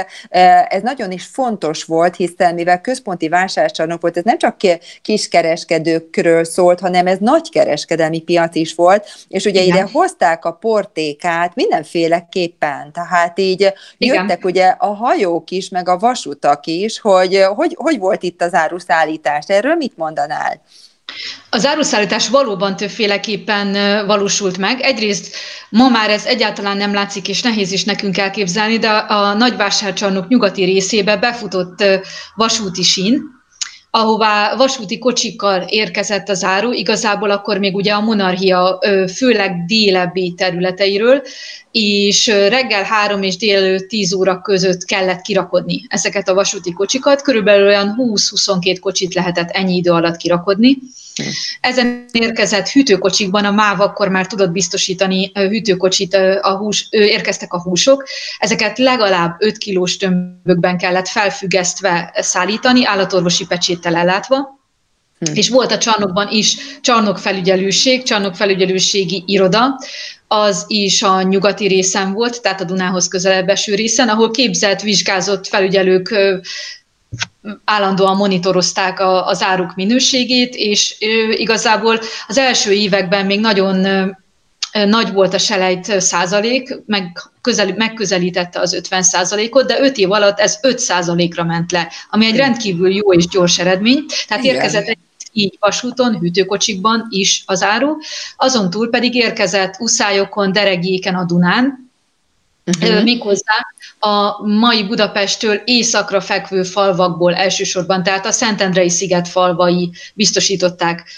ez 0.68 0.82
nagyon 0.82 1.10
is 1.10 1.24
fontos 1.24 1.84
volt, 1.84 2.16
hiszen 2.16 2.54
mivel 2.54 2.80
központi 2.80 3.28
vásárcsarnok 3.28 4.00
volt, 4.00 4.16
ez 4.16 4.24
nem 4.24 4.38
csak 4.38 4.56
kiskereskedőkről 5.02 6.44
szólt, 6.44 6.80
hanem 6.80 7.06
ez 7.06 7.18
nagy 7.18 7.50
kereskedelmi 7.50 8.20
piac 8.20 8.54
is 8.54 8.74
volt, 8.74 9.06
és 9.28 9.44
ugye 9.44 9.62
Igen. 9.62 9.76
ide 9.76 9.88
hozták 9.92 10.44
a 10.44 10.52
portékát 10.52 11.54
mindenféleképpen, 11.54 12.92
tehát 12.92 13.38
így 13.38 13.72
Igen. 13.98 14.14
jöttek 14.14 14.44
ugye 14.44 14.66
a 14.66 14.94
hajók 14.94 15.50
is, 15.50 15.68
meg 15.68 15.88
a 15.88 15.98
vasutak 15.98 16.66
is, 16.66 17.00
hogy 17.00 17.46
hogy, 17.54 17.76
hogy 17.78 17.98
volt 17.98 18.22
itt 18.22 18.42
az 18.42 18.54
áruszállítás. 18.54 19.44
Erről 19.46 19.74
mit 19.74 19.96
mondanál? 19.96 20.60
Az 21.50 21.66
áruszállítás 21.66 22.28
valóban 22.28 22.76
többféleképpen 22.76 23.72
valósult 24.06 24.58
meg. 24.58 24.80
Egyrészt 24.80 25.36
ma 25.68 25.88
már 25.88 26.10
ez 26.10 26.24
egyáltalán 26.24 26.76
nem 26.76 26.94
látszik, 26.94 27.28
és 27.28 27.42
nehéz 27.42 27.72
is 27.72 27.84
nekünk 27.84 28.18
elképzelni, 28.18 28.78
de 28.78 28.88
a 28.88 29.32
nagyvásárcsarnok 29.34 30.28
nyugati 30.28 30.64
részébe 30.64 31.16
befutott 31.16 31.84
vasúti 32.34 32.82
sín, 32.82 33.22
ahová 33.94 34.56
vasúti 34.56 34.98
kocsikkal 34.98 35.62
érkezett 35.68 36.28
az 36.28 36.44
áru, 36.44 36.72
igazából 36.72 37.30
akkor 37.30 37.58
még 37.58 37.74
ugye 37.74 37.92
a 37.92 38.00
monarchia 38.00 38.78
főleg 39.16 39.64
délebbi 39.66 40.34
területeiről, 40.36 41.22
és 41.72 42.26
reggel 42.26 42.82
három 42.82 43.22
és 43.22 43.36
délelőtt 43.36 43.88
10 43.88 44.12
óra 44.12 44.40
között 44.40 44.84
kellett 44.84 45.20
kirakodni 45.20 45.84
ezeket 45.88 46.28
a 46.28 46.34
vasúti 46.34 46.72
kocsikat, 46.72 47.22
körülbelül 47.22 47.66
olyan 47.66 47.94
20-22 47.98 48.76
kocsit 48.80 49.14
lehetett 49.14 49.50
ennyi 49.50 49.76
idő 49.76 49.90
alatt 49.90 50.16
kirakodni. 50.16 50.78
Ezen 51.60 52.04
érkezett 52.12 52.68
hűtőkocsikban 52.68 53.44
a 53.44 53.50
MÁV 53.50 53.80
akkor 53.80 54.08
már 54.08 54.26
tudott 54.26 54.50
biztosítani 54.50 55.30
hűtőkocsit, 55.34 56.14
a 56.40 56.56
hús, 56.56 56.86
érkeztek 56.90 57.52
a 57.52 57.62
húsok. 57.62 58.04
Ezeket 58.38 58.78
legalább 58.78 59.36
5 59.38 59.58
kilós 59.58 59.96
tömbökben 59.96 60.78
kellett 60.78 61.08
felfüggesztve 61.08 62.12
szállítani, 62.14 62.86
állatorvosi 62.86 63.46
pecséttel 63.46 63.96
ellátva. 63.96 64.60
Hm. 65.24 65.34
És 65.34 65.48
volt 65.48 65.72
a 65.72 65.78
csarnokban 65.78 66.28
is 66.30 66.56
csarnokfelügyelőség, 66.80 68.02
csarnokfelügyelőségi 68.02 69.22
iroda, 69.26 69.78
az 70.28 70.64
is 70.66 71.02
a 71.02 71.22
nyugati 71.22 71.66
részen 71.66 72.12
volt, 72.12 72.42
tehát 72.42 72.60
a 72.60 72.64
Dunához 72.64 73.08
közelebb 73.08 73.48
eső 73.48 73.74
részen, 73.74 74.08
ahol 74.08 74.30
képzett, 74.30 74.80
vizsgázott 74.80 75.46
felügyelők 75.46 76.14
állandóan 77.64 78.16
monitorozták 78.16 79.00
a, 79.00 79.26
az 79.26 79.42
áruk 79.42 79.74
minőségét, 79.74 80.54
és 80.54 80.96
igazából 81.30 82.00
az 82.26 82.38
első 82.38 82.72
években 82.72 83.26
még 83.26 83.40
nagyon 83.40 83.86
nagy 84.72 85.12
volt 85.12 85.34
a 85.34 85.38
selejt 85.38 86.00
százalék, 86.00 86.78
meg 86.86 87.22
közel, 87.40 87.74
megközelítette 87.76 88.60
az 88.60 88.72
50 88.72 89.02
százalékot, 89.02 89.66
de 89.66 89.80
5 89.80 89.96
év 89.96 90.10
alatt 90.10 90.40
ez 90.40 90.58
5 90.62 90.78
százalékra 90.78 91.44
ment 91.44 91.72
le, 91.72 91.88
ami 92.10 92.26
egy 92.26 92.36
rendkívül 92.36 92.94
jó 92.94 93.12
és 93.12 93.26
gyors 93.26 93.58
eredmény. 93.58 94.04
Tehát 94.28 94.44
Igen. 94.44 94.56
érkezett 94.56 94.86
egy 94.86 94.98
így 95.32 95.56
vasúton, 95.60 96.18
hűtőkocsikban 96.18 97.06
is 97.10 97.42
az 97.46 97.62
áru, 97.62 97.96
azon 98.36 98.70
túl 98.70 98.90
pedig 98.90 99.14
érkezett 99.14 99.76
uszályokon, 99.78 100.52
deregéken 100.52 101.14
a 101.14 101.24
Dunán, 101.24 101.90
Uh-huh. 102.66 103.02
Méghozzá 103.02 103.54
a 103.98 104.46
mai 104.46 104.86
Budapesttől 104.86 105.54
északra 105.64 106.20
fekvő 106.20 106.62
falvakból 106.62 107.34
elsősorban, 107.34 108.02
tehát 108.02 108.26
a 108.26 108.32
Szentendrei 108.32 108.88
sziget 108.88 109.28
falvai 109.28 109.92
biztosították 110.14 111.10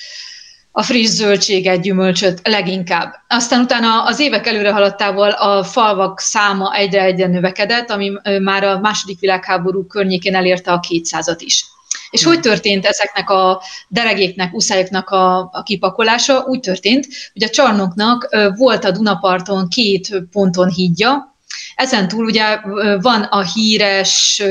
a 0.77 0.83
friss 0.83 1.09
zöldséget, 1.09 1.81
gyümölcsöt 1.81 2.41
leginkább. 2.43 3.15
Aztán 3.29 3.61
utána 3.61 4.05
az 4.05 4.19
évek 4.19 4.47
előre 4.47 4.73
haladtával 4.73 5.31
a 5.31 5.65
falvak 5.65 6.21
száma 6.21 6.75
egyre 6.75 7.03
egyre 7.03 7.27
növekedett, 7.27 7.91
ami 7.91 8.13
már 8.43 8.65
a 8.65 8.79
második 8.79 9.21
világháború 9.21 9.87
környékén 9.87 10.35
elérte 10.35 10.73
a 10.73 10.81
200-at 10.89 11.39
is. 11.39 11.65
És 12.11 12.23
hmm. 12.23 12.33
hogy 12.33 12.41
történt 12.41 12.87
ezeknek 12.87 13.31
a 13.31 13.63
deregéknek, 13.89 14.55
uszályoknak 14.55 15.11
a, 15.11 15.39
a 15.39 15.63
kipakolása? 15.63 16.45
Úgy 16.47 16.61
történt, 16.61 17.07
hogy 17.33 17.45
a 17.45 17.49
csarnoknak 17.49 18.29
volt 18.57 18.85
a 18.85 18.91
Dunaparton 18.91 19.69
két 19.69 20.23
ponton 20.31 20.69
hídja, 20.69 21.34
ezen 21.75 22.09
túl 22.09 22.25
ugye 22.25 22.61
van 23.01 23.23
a 23.23 23.43
híres, 23.43 24.43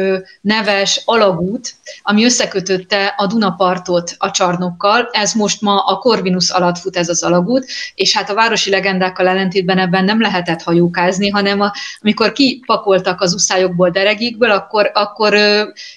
neves 0.42 1.02
alagút, 1.06 1.76
ami 2.04 2.26
összekötötte 2.26 3.14
a 3.18 3.28
Dunapartot 3.28 4.16
a 4.18 4.32
csarnokkal. 4.32 5.10
Ez 5.12 5.34
most 5.34 5.62
ma 5.62 5.80
a 5.86 5.98
Corvinus 5.98 6.50
alatt 6.50 6.78
fut 6.78 6.98
ez 6.98 7.10
az 7.10 7.24
alagút, 7.24 7.66
és 7.96 8.14
hát 8.14 8.30
a 8.30 8.34
városi 8.34 8.70
legendákkal 8.70 9.28
ellentétben 9.28 9.78
ebben 9.78 10.04
nem 10.04 10.22
lehetett 10.22 10.62
hajókázni, 10.62 11.30
hanem 11.30 11.62
a, 11.62 11.72
amikor 12.02 12.32
kipakoltak 12.32 13.22
az 13.22 13.34
uszályokból, 13.34 13.90
deregékből, 13.90 14.52
akkor, 14.52 14.92
akkor 14.94 15.38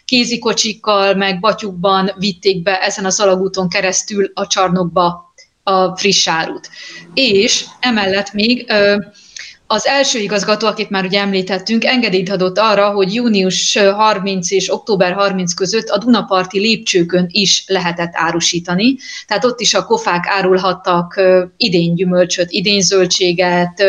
kézikocsikkal, 0.04 1.14
meg 1.14 1.40
batyukban 1.40 2.10
vitték 2.18 2.62
be 2.62 2.82
ezen 2.82 3.04
az 3.04 3.20
alagúton 3.20 3.68
keresztül 3.68 4.30
a 4.34 4.46
csarnokba 4.46 5.34
a 5.62 5.96
friss 5.96 6.28
árut. 6.28 6.70
És 7.14 7.64
emellett 7.80 8.32
még 8.32 8.72
az 9.66 9.86
első 9.86 10.18
igazgató, 10.18 10.66
akit 10.66 10.90
már 10.90 11.04
ugye 11.04 11.20
említettünk, 11.20 11.84
engedélyt 11.84 12.30
adott 12.30 12.58
arra, 12.58 12.90
hogy 12.90 13.14
június 13.14 13.78
30 13.78 14.50
és 14.50 14.72
október 14.72 15.12
30 15.12 15.54
között 15.54 15.88
a 15.88 15.98
Dunaparti 15.98 16.58
lépcsőkön 16.58 17.26
is 17.30 17.64
lehetett 17.66 18.10
árusítani. 18.12 18.96
Tehát 19.26 19.44
ott 19.44 19.60
is 19.60 19.74
a 19.74 19.84
kofák 19.84 20.24
árulhattak 20.26 21.20
idén 21.56 21.94
gyümölcsöt, 21.94 22.50
idén 22.50 22.80
zöldséget, 22.80 23.84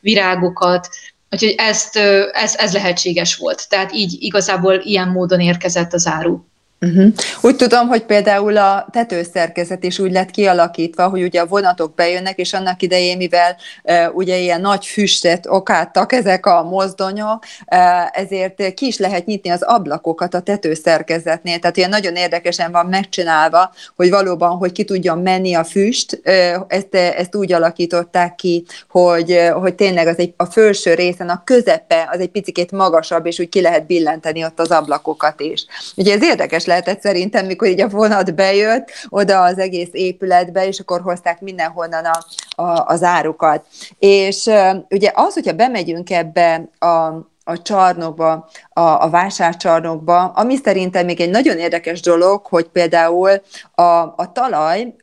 virágokat, 0.00 0.88
úgyhogy 1.30 1.54
ezt, 1.56 1.96
ez, 2.32 2.54
ez 2.56 2.72
lehetséges 2.72 3.36
volt. 3.36 3.68
Tehát 3.68 3.92
így 3.92 4.16
igazából 4.18 4.74
ilyen 4.74 5.08
módon 5.08 5.40
érkezett 5.40 5.92
az 5.92 6.06
áru. 6.06 6.49
Uh-huh. 6.86 7.12
Úgy 7.40 7.56
tudom, 7.56 7.88
hogy 7.88 8.02
például 8.04 8.56
a 8.56 8.86
tetőszerkezet 8.92 9.84
is 9.84 9.98
úgy 9.98 10.12
lett 10.12 10.30
kialakítva, 10.30 11.08
hogy 11.08 11.22
ugye 11.22 11.40
a 11.40 11.46
vonatok 11.46 11.94
bejönnek, 11.94 12.38
és 12.38 12.52
annak 12.52 12.82
idején, 12.82 13.16
mivel 13.16 13.56
uh, 13.84 14.14
ugye 14.16 14.38
ilyen 14.38 14.60
nagy 14.60 14.86
füstet 14.86 15.46
okáttak 15.46 16.12
ezek 16.12 16.46
a 16.46 16.62
mozdonyok, 16.62 17.44
uh, 17.72 18.18
ezért 18.20 18.74
ki 18.74 18.86
is 18.86 18.98
lehet 18.98 19.26
nyitni 19.26 19.50
az 19.50 19.62
ablakokat 19.62 20.34
a 20.34 20.40
tetőszerkezetnél. 20.40 21.58
Tehát 21.58 21.76
ilyen 21.76 21.88
nagyon 21.88 22.14
érdekesen 22.14 22.72
van 22.72 22.86
megcsinálva, 22.86 23.72
hogy 23.96 24.10
valóban, 24.10 24.56
hogy 24.56 24.72
ki 24.72 24.84
tudjon 24.84 25.18
menni 25.18 25.54
a 25.54 25.64
füst, 25.64 26.20
uh, 26.24 26.64
ezt, 26.68 26.94
ezt 26.94 27.34
úgy 27.36 27.52
alakították 27.52 28.34
ki, 28.34 28.64
hogy, 28.88 29.50
hogy 29.52 29.74
tényleg 29.74 30.06
az 30.06 30.18
egy, 30.18 30.34
a 30.36 30.44
felső 30.44 30.94
részen, 30.94 31.28
a 31.28 31.42
közepe 31.44 32.08
az 32.12 32.20
egy 32.20 32.30
picit 32.30 32.72
magasabb, 32.72 33.26
és 33.26 33.38
úgy 33.38 33.48
ki 33.48 33.60
lehet 33.60 33.86
billenteni 33.86 34.44
ott 34.44 34.60
az 34.60 34.70
ablakokat 34.70 35.40
is. 35.40 35.66
Ugye 35.96 36.14
ez 36.14 36.22
érdekes 36.22 36.68
lehetett 36.70 37.00
szerintem, 37.00 37.46
mikor 37.46 37.68
így 37.68 37.80
a 37.80 37.88
vonat 37.88 38.34
bejött 38.34 38.90
oda 39.08 39.42
az 39.42 39.58
egész 39.58 39.88
épületbe, 39.92 40.66
és 40.66 40.78
akkor 40.78 41.00
hozták 41.00 41.40
mindenhonnan 41.40 42.04
a, 42.04 42.24
a, 42.62 42.84
az 42.86 43.02
árukat. 43.02 43.66
És 43.98 44.50
ugye 44.90 45.10
az, 45.14 45.34
hogyha 45.34 45.52
bemegyünk 45.52 46.10
ebbe 46.10 46.68
a 46.78 47.29
a 47.50 47.62
csarnokba, 47.62 48.48
a, 48.72 48.80
a 48.80 49.10
vásárcsarnokba, 49.10 50.24
ami 50.24 50.56
szerintem 50.64 51.04
még 51.04 51.20
egy 51.20 51.30
nagyon 51.30 51.58
érdekes 51.58 52.00
dolog, 52.00 52.46
hogy 52.46 52.64
például 52.64 53.30
a, 53.74 53.82
a 54.16 54.30
talaj 54.32 54.94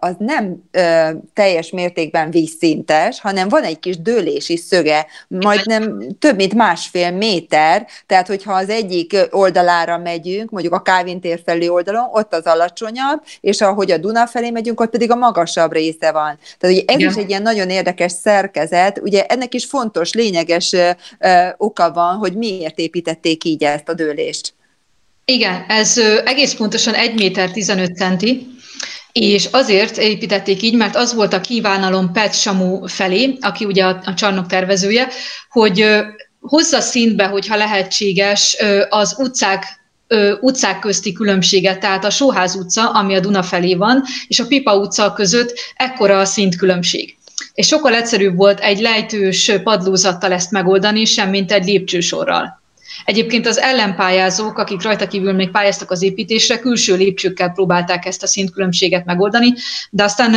az 0.00 0.14
nem 0.18 0.56
teljes 1.34 1.70
mértékben 1.70 2.30
vízszintes, 2.30 3.20
hanem 3.20 3.48
van 3.48 3.62
egy 3.62 3.78
kis 3.78 4.02
dőlési 4.02 4.56
szöge, 4.56 5.06
majdnem 5.28 6.06
több 6.18 6.36
mint 6.36 6.54
másfél 6.54 7.10
méter, 7.10 7.86
tehát 8.06 8.26
hogyha 8.26 8.52
az 8.52 8.68
egyik 8.68 9.16
oldalára 9.30 9.98
megyünk, 9.98 10.50
mondjuk 10.50 10.74
a 10.74 10.82
Kávin 10.82 11.20
tér 11.20 11.40
felé 11.44 11.68
oldalon, 11.68 12.08
ott 12.12 12.34
az 12.34 12.44
alacsonyabb, 12.44 13.22
és 13.40 13.60
ahogy 13.60 13.90
a 13.90 13.98
Duna 13.98 14.26
felé 14.26 14.50
megyünk, 14.50 14.80
ott 14.80 14.90
pedig 14.90 15.10
a 15.10 15.16
magasabb 15.16 15.72
része 15.72 16.12
van. 16.12 16.38
Tehát 16.58 16.76
ugye 16.76 16.84
ez 16.86 17.00
is 17.00 17.14
egy 17.14 17.28
ilyen 17.28 17.42
nagyon 17.42 17.70
érdekes 17.70 18.12
szerkezet, 18.12 18.98
ugye 18.98 19.24
ennek 19.24 19.54
is 19.54 19.64
fontos, 19.64 20.12
lényeges 20.12 20.74
oka 21.78 21.92
van, 21.92 22.16
hogy 22.16 22.32
miért 22.32 22.78
építették 22.78 23.44
így 23.44 23.64
ezt 23.64 23.88
a 23.88 23.94
dőlést. 23.94 24.54
Igen, 25.24 25.64
ez 25.68 25.98
egész 26.24 26.54
pontosan 26.54 26.94
1 26.94 27.14
méter 27.14 27.50
15 27.50 27.96
centi, 27.96 28.46
és 29.12 29.48
azért 29.50 29.96
építették 29.96 30.62
így, 30.62 30.74
mert 30.74 30.96
az 30.96 31.14
volt 31.14 31.32
a 31.32 31.40
kívánalom 31.40 32.12
Pet 32.12 32.34
Samu 32.34 32.86
felé, 32.86 33.36
aki 33.40 33.64
ugye 33.64 33.84
a, 33.84 34.14
csarnok 34.14 34.46
tervezője, 34.46 35.08
hogy 35.48 35.86
hozza 36.40 36.80
szintbe, 36.80 37.26
hogyha 37.26 37.56
lehetséges, 37.56 38.56
az 38.88 39.16
utcák 39.18 39.76
utcák 40.40 40.78
közti 40.78 41.12
különbséget, 41.12 41.80
tehát 41.80 42.04
a 42.04 42.10
Sóház 42.10 42.54
utca, 42.54 42.90
ami 42.90 43.14
a 43.14 43.20
Duna 43.20 43.42
felé 43.42 43.74
van, 43.74 44.02
és 44.28 44.40
a 44.40 44.46
Pipa 44.46 44.76
utca 44.76 45.12
között 45.12 45.52
ekkora 45.74 46.18
a 46.18 46.24
szintkülönbség. 46.24 47.17
És 47.58 47.66
sokkal 47.66 47.94
egyszerűbb 47.94 48.36
volt 48.36 48.60
egy 48.60 48.80
lejtős 48.80 49.52
padlózattal 49.62 50.32
ezt 50.32 50.50
megoldani, 50.50 51.04
sem 51.04 51.28
mint 51.30 51.52
egy 51.52 51.64
lépcsősorral. 51.64 52.62
Egyébként 53.04 53.46
az 53.46 53.58
ellenpályázók, 53.58 54.58
akik 54.58 54.82
rajta 54.82 55.08
kívül 55.08 55.32
még 55.32 55.50
pályáztak 55.50 55.90
az 55.90 56.02
építésre, 56.02 56.58
külső 56.58 56.96
lépcsőkkel 56.96 57.50
próbálták 57.50 58.04
ezt 58.04 58.22
a 58.22 58.26
szintkülönbséget 58.26 59.04
megoldani, 59.04 59.52
de 59.90 60.04
aztán 60.04 60.34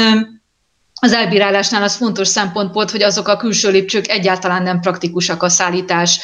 az 1.04 1.14
elbírálásnál 1.14 1.84
az 1.84 1.96
fontos 1.96 2.28
szempont 2.28 2.74
volt, 2.74 2.92
hogy 2.92 3.04
azok 3.04 3.28
a 3.28 3.38
külső 3.38 3.72
lépcsők 3.72 4.08
egyáltalán 4.08 4.64
nem 4.64 4.80
praktikusak 4.80 5.44
a 5.44 5.50
szállítás, 5.50 6.20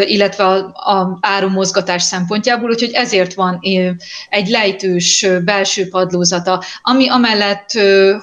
illetve 0.00 0.44
a, 0.44 0.56
a 0.72 1.18
árumozgatás 1.20 2.02
szempontjából, 2.02 2.70
úgyhogy 2.70 2.92
ezért 2.92 3.34
van 3.34 3.60
egy 4.28 4.48
lejtős 4.48 5.26
belső 5.44 5.88
padlózata, 5.88 6.62
ami 6.82 7.08
amellett, 7.08 7.70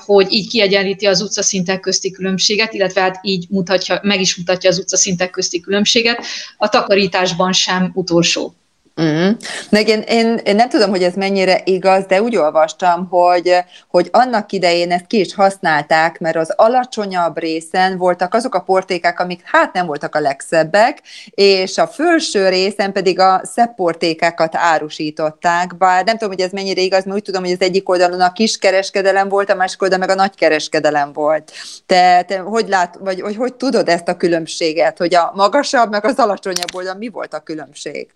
hogy 0.06 0.32
így 0.32 0.50
kiegyenlíti 0.50 1.06
az 1.06 1.22
utcaszintek 1.22 1.80
közti 1.80 2.12
különbséget, 2.12 2.74
illetve 2.74 3.02
hát 3.02 3.20
így 3.22 3.46
mutatja, 3.50 4.00
meg 4.04 4.22
is 4.22 4.36
mutatja 4.36 4.70
az 4.70 4.78
utcaszintek 4.78 5.30
közti 5.30 5.60
különbséget, 5.60 6.26
a 6.58 6.70
takarításban 6.70 7.54
sem 7.54 7.92
utolsó. 7.94 8.54
Mm. 9.02 9.30
én, 9.70 10.02
én, 10.08 10.40
én 10.44 10.56
nem 10.56 10.70
tudom, 10.70 10.90
hogy 10.90 11.04
ez 11.04 11.14
mennyire 11.14 11.62
igaz, 11.64 12.06
de 12.06 12.22
úgy 12.22 12.36
olvastam, 12.36 13.08
hogy, 13.10 13.56
hogy 13.88 14.08
annak 14.12 14.52
idején 14.52 14.92
ezt 14.92 15.08
ki 15.08 15.20
is 15.20 15.36
használták, 15.36 16.20
mert 16.20 16.36
az 16.36 16.54
alacsonyabb 16.56 17.38
részen 17.38 17.98
voltak 17.98 18.34
azok 18.34 18.56
a 18.56 18.60
portékák, 18.60 19.20
amik 19.20 19.42
hát 19.44 19.74
nem 19.74 19.86
voltak 19.86 20.16
a 20.16 20.20
legszebbek, 20.20 21.02
és 21.30 21.78
a 21.78 21.88
felső 21.88 22.50
részen 22.50 22.92
pedig 22.92 23.20
a 23.20 23.42
szebb 23.44 23.76
portékákat 23.76 24.56
árusították, 24.56 25.78
bár 25.78 26.06
nem 26.06 26.18
tudom, 26.18 26.34
hogy 26.34 26.44
ez 26.44 26.52
mennyire 26.52 26.82
igaz, 26.82 27.04
mert 27.04 27.18
úgy 27.18 27.24
tudom, 27.24 27.44
hogy 27.44 27.52
az 27.52 27.62
egyik 27.62 27.90
oldalon 27.90 28.22
a 28.22 28.32
kiskereskedelem 28.32 29.30
volt, 29.30 29.50
a 29.50 29.56
másik 29.56 29.82
oldalon 29.82 30.08
meg 30.08 30.18
a 30.18 30.22
nagykereskedelem 30.22 31.14
volt. 31.14 31.52
Te, 31.86 32.22
te 32.22 32.38
hogy 32.38 32.68
lát, 32.68 32.98
vagy 33.00 33.22
hogy, 33.22 33.36
hogy 33.36 33.54
tudod 33.54 33.90
ezt 33.90 34.08
a 34.08 34.18
különbséget, 34.18 34.98
hogy 34.98 35.16
a 35.16 35.32
magasabb, 35.36 35.90
meg 35.90 36.06
az 36.06 36.18
alacsonyabb 36.18 36.76
oldalon 36.76 36.98
mi 36.98 37.10
volt 37.10 37.34
a 37.34 37.40
különbség? 37.40 38.08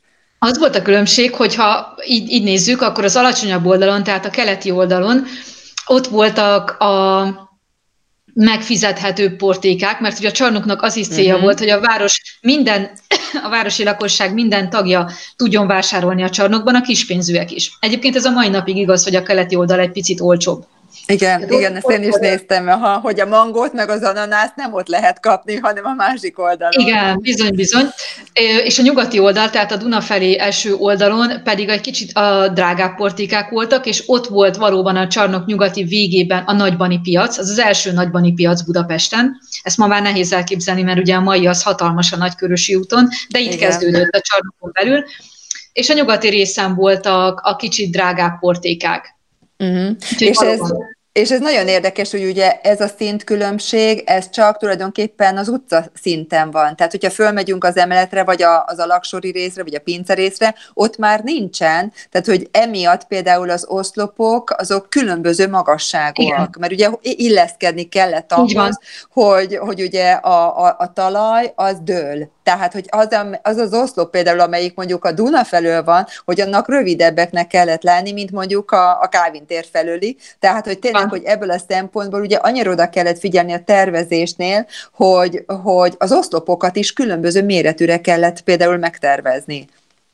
Az 0.45 0.57
volt 0.57 0.75
a 0.75 0.81
különbség, 0.81 1.35
hogy 1.35 1.55
ha 1.55 1.95
így, 2.07 2.31
így 2.31 2.43
nézzük, 2.43 2.81
akkor 2.81 3.03
az 3.03 3.15
alacsonyabb 3.15 3.65
oldalon, 3.65 4.03
tehát 4.03 4.25
a 4.25 4.29
keleti 4.29 4.71
oldalon, 4.71 5.25
ott 5.85 6.07
voltak 6.07 6.69
a 6.69 7.23
megfizethető 8.33 9.35
portékák, 9.35 9.99
mert 9.99 10.19
ugye 10.19 10.27
a 10.27 10.31
csarnoknak 10.31 10.81
az 10.81 10.95
is 10.95 11.07
célja 11.07 11.29
uh-huh. 11.29 11.43
volt, 11.43 11.59
hogy 11.59 11.69
a 11.69 11.79
város 11.79 12.37
minden, 12.41 12.89
a 13.45 13.49
városi 13.49 13.83
lakosság 13.83 14.33
minden 14.33 14.69
tagja 14.69 15.09
tudjon 15.35 15.67
vásárolni 15.67 16.23
a 16.23 16.29
csarnokban, 16.29 16.75
a 16.75 16.81
kispénzűek 16.81 17.51
is. 17.51 17.77
Egyébként 17.79 18.15
ez 18.15 18.25
a 18.25 18.31
mai 18.31 18.49
napig 18.49 18.77
igaz, 18.77 19.03
hogy 19.03 19.15
a 19.15 19.23
keleti 19.23 19.55
oldal 19.55 19.79
egy 19.79 19.91
picit 19.91 20.21
olcsóbb. 20.21 20.65
Igen, 21.05 21.39
hát 21.39 21.51
igen, 21.51 21.75
ezt 21.75 21.89
én 21.89 22.03
is 22.03 22.15
néztem, 22.19 22.67
ha, 22.67 22.97
hogy 22.97 23.19
a 23.19 23.25
mangót 23.25 23.73
meg 23.73 23.89
az 23.89 24.03
ananászt 24.03 24.55
nem 24.55 24.73
ott 24.73 24.87
lehet 24.87 25.19
kapni, 25.19 25.55
hanem 25.55 25.85
a 25.85 25.93
másik 25.93 26.39
oldalon. 26.39 26.87
Igen, 26.87 27.19
bizony, 27.21 27.55
bizony. 27.55 27.89
És 28.63 28.79
a 28.79 28.81
nyugati 28.81 29.19
oldal, 29.19 29.49
tehát 29.49 29.71
a 29.71 29.75
Duna 29.75 30.01
felé 30.01 30.37
első 30.37 30.75
oldalon 30.75 31.43
pedig 31.43 31.69
egy 31.69 31.81
kicsit 31.81 32.13
a 32.13 32.47
drágább 32.47 32.95
portikák 32.95 33.49
voltak, 33.49 33.85
és 33.85 34.03
ott 34.05 34.27
volt 34.27 34.55
valóban 34.55 34.95
a 34.95 35.07
csarnok 35.07 35.45
nyugati 35.45 35.83
végében 35.83 36.43
a 36.43 36.53
nagybani 36.53 36.99
piac, 36.99 37.37
az 37.37 37.49
az 37.49 37.59
első 37.59 37.91
nagybani 37.91 38.33
piac 38.33 38.61
Budapesten. 38.61 39.37
Ezt 39.63 39.77
ma 39.77 39.87
már 39.87 40.01
nehéz 40.01 40.33
elképzelni, 40.33 40.81
mert 40.81 40.99
ugye 40.99 41.15
a 41.15 41.21
mai 41.21 41.47
az 41.47 41.63
hatalmas 41.63 42.11
a 42.11 42.17
Nagykörösi 42.17 42.75
úton, 42.75 43.07
de 43.29 43.39
itt 43.39 43.53
Igen. 43.53 43.69
kezdődött 43.69 44.11
a 44.11 44.21
csarnokon 44.21 44.71
belül. 44.73 45.03
És 45.73 45.89
a 45.89 45.93
nyugati 45.93 46.29
részen 46.29 46.75
voltak 46.75 47.39
a 47.43 47.55
kicsit 47.55 47.91
drágább 47.91 48.39
portékák. 48.39 49.21
Uh-huh. 49.63 49.95
És 50.19 50.37
ez, 50.37 50.59
és 51.13 51.31
ez 51.31 51.39
nagyon 51.39 51.67
érdekes, 51.67 52.11
hogy 52.11 52.23
ugye 52.23 52.59
ez 52.61 52.81
a 52.81 52.87
szintkülönbség, 52.97 54.03
ez 54.05 54.29
csak 54.29 54.57
tulajdonképpen 54.57 55.37
az 55.37 55.47
utca 55.47 55.85
szinten 56.01 56.51
van. 56.51 56.75
Tehát, 56.75 56.91
hogyha 56.91 57.09
fölmegyünk 57.09 57.63
az 57.63 57.77
emeletre, 57.77 58.23
vagy 58.23 58.41
a, 58.41 58.65
az 58.65 58.79
alaksori 58.79 59.31
részre, 59.31 59.63
vagy 59.63 59.75
a 59.75 59.79
pince 59.79 60.13
részre, 60.13 60.55
ott 60.73 60.97
már 60.97 61.23
nincsen. 61.23 61.93
Tehát, 62.11 62.27
hogy 62.27 62.47
emiatt 62.51 63.03
például 63.07 63.49
az 63.49 63.65
oszlopok, 63.67 64.55
azok 64.57 64.89
különböző 64.89 65.49
magasságúak. 65.49 66.37
Igen. 66.37 66.49
Mert 66.59 66.73
ugye 66.73 66.89
illeszkedni 67.01 67.83
kellett 67.83 68.31
ahhoz, 68.31 68.79
hogy, 69.09 69.55
hogy 69.55 69.81
ugye 69.81 70.11
a, 70.11 70.65
a, 70.65 70.75
a 70.77 70.93
talaj 70.93 71.51
az 71.55 71.77
dől. 71.83 72.31
Tehát, 72.43 72.73
hogy 72.73 72.85
az, 72.89 73.07
az 73.41 73.57
az 73.57 73.73
oszlop 73.73 74.11
például, 74.11 74.39
amelyik 74.39 74.75
mondjuk 74.75 75.05
a 75.05 75.11
Duna 75.11 75.43
felől 75.43 75.83
van, 75.83 76.05
hogy 76.25 76.41
annak 76.41 76.69
rövidebbeknek 76.69 77.47
kellett 77.47 77.83
lenni, 77.83 78.11
mint 78.11 78.31
mondjuk 78.31 78.71
a, 78.71 79.01
a 79.01 79.07
Kávin 79.07 79.45
tér 79.45 79.65
felőli. 79.71 80.17
Tehát, 80.39 80.65
hogy 80.65 80.79
tényleg, 80.79 81.02
hogy 81.09 81.21
ebből 81.23 81.51
a 81.51 81.63
szempontból 81.67 82.21
ugye 82.21 82.37
annyira 82.37 82.71
oda 82.71 82.89
kellett 82.89 83.19
figyelni 83.19 83.53
a 83.53 83.63
tervezésnél, 83.63 84.67
hogy, 84.93 85.43
hogy 85.63 85.93
az 85.97 86.11
oszlopokat 86.11 86.75
is 86.75 86.93
különböző 86.93 87.43
méretűre 87.43 88.01
kellett 88.01 88.41
például 88.41 88.77
megtervezni. 88.77 89.67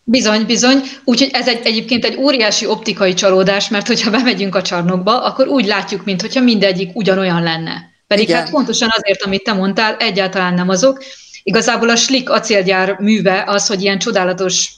Bizony, 0.03 0.45
bizony. 0.45 0.81
Úgyhogy 1.03 1.29
ez 1.33 1.47
egy, 1.47 1.61
egyébként 1.63 2.05
egy 2.05 2.17
óriási 2.17 2.65
optikai 2.65 3.13
csalódás, 3.13 3.69
mert 3.69 3.87
hogyha 3.87 4.11
bemegyünk 4.11 4.55
a 4.55 4.61
csarnokba, 4.61 5.23
akkor 5.23 5.47
úgy 5.47 5.65
látjuk, 5.65 6.05
mintha 6.05 6.41
mindegyik 6.41 6.95
ugyanolyan 6.95 7.43
lenne. 7.43 7.89
Pedig 8.07 8.27
Igen. 8.27 8.39
hát 8.39 8.49
pontosan 8.49 8.89
azért, 8.91 9.23
amit 9.23 9.43
te 9.43 9.53
mondtál, 9.53 9.95
egyáltalán 9.95 10.53
nem 10.53 10.69
azok. 10.69 11.03
Igazából 11.43 11.89
a 11.89 11.95
Slik 11.95 12.29
acélgyár 12.29 12.97
műve 12.99 13.43
az, 13.47 13.67
hogy 13.67 13.81
ilyen 13.81 13.99
csodálatos 13.99 14.71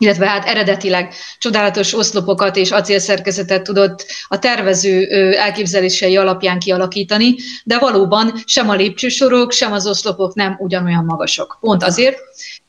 illetve 0.00 0.26
hát 0.26 0.44
eredetileg 0.44 1.14
csodálatos 1.38 1.94
oszlopokat 1.94 2.56
és 2.56 2.70
acélszerkezetet 2.70 3.62
tudott 3.62 4.06
a 4.28 4.38
tervező 4.38 5.06
elképzelései 5.36 6.16
alapján 6.16 6.58
kialakítani, 6.58 7.34
de 7.64 7.78
valóban 7.78 8.32
sem 8.44 8.68
a 8.68 8.74
lépcsősorok, 8.74 9.52
sem 9.52 9.72
az 9.72 9.86
oszlopok 9.86 10.34
nem 10.34 10.56
ugyanolyan 10.58 11.04
magasok. 11.04 11.58
Pont 11.60 11.82
azért. 11.82 12.18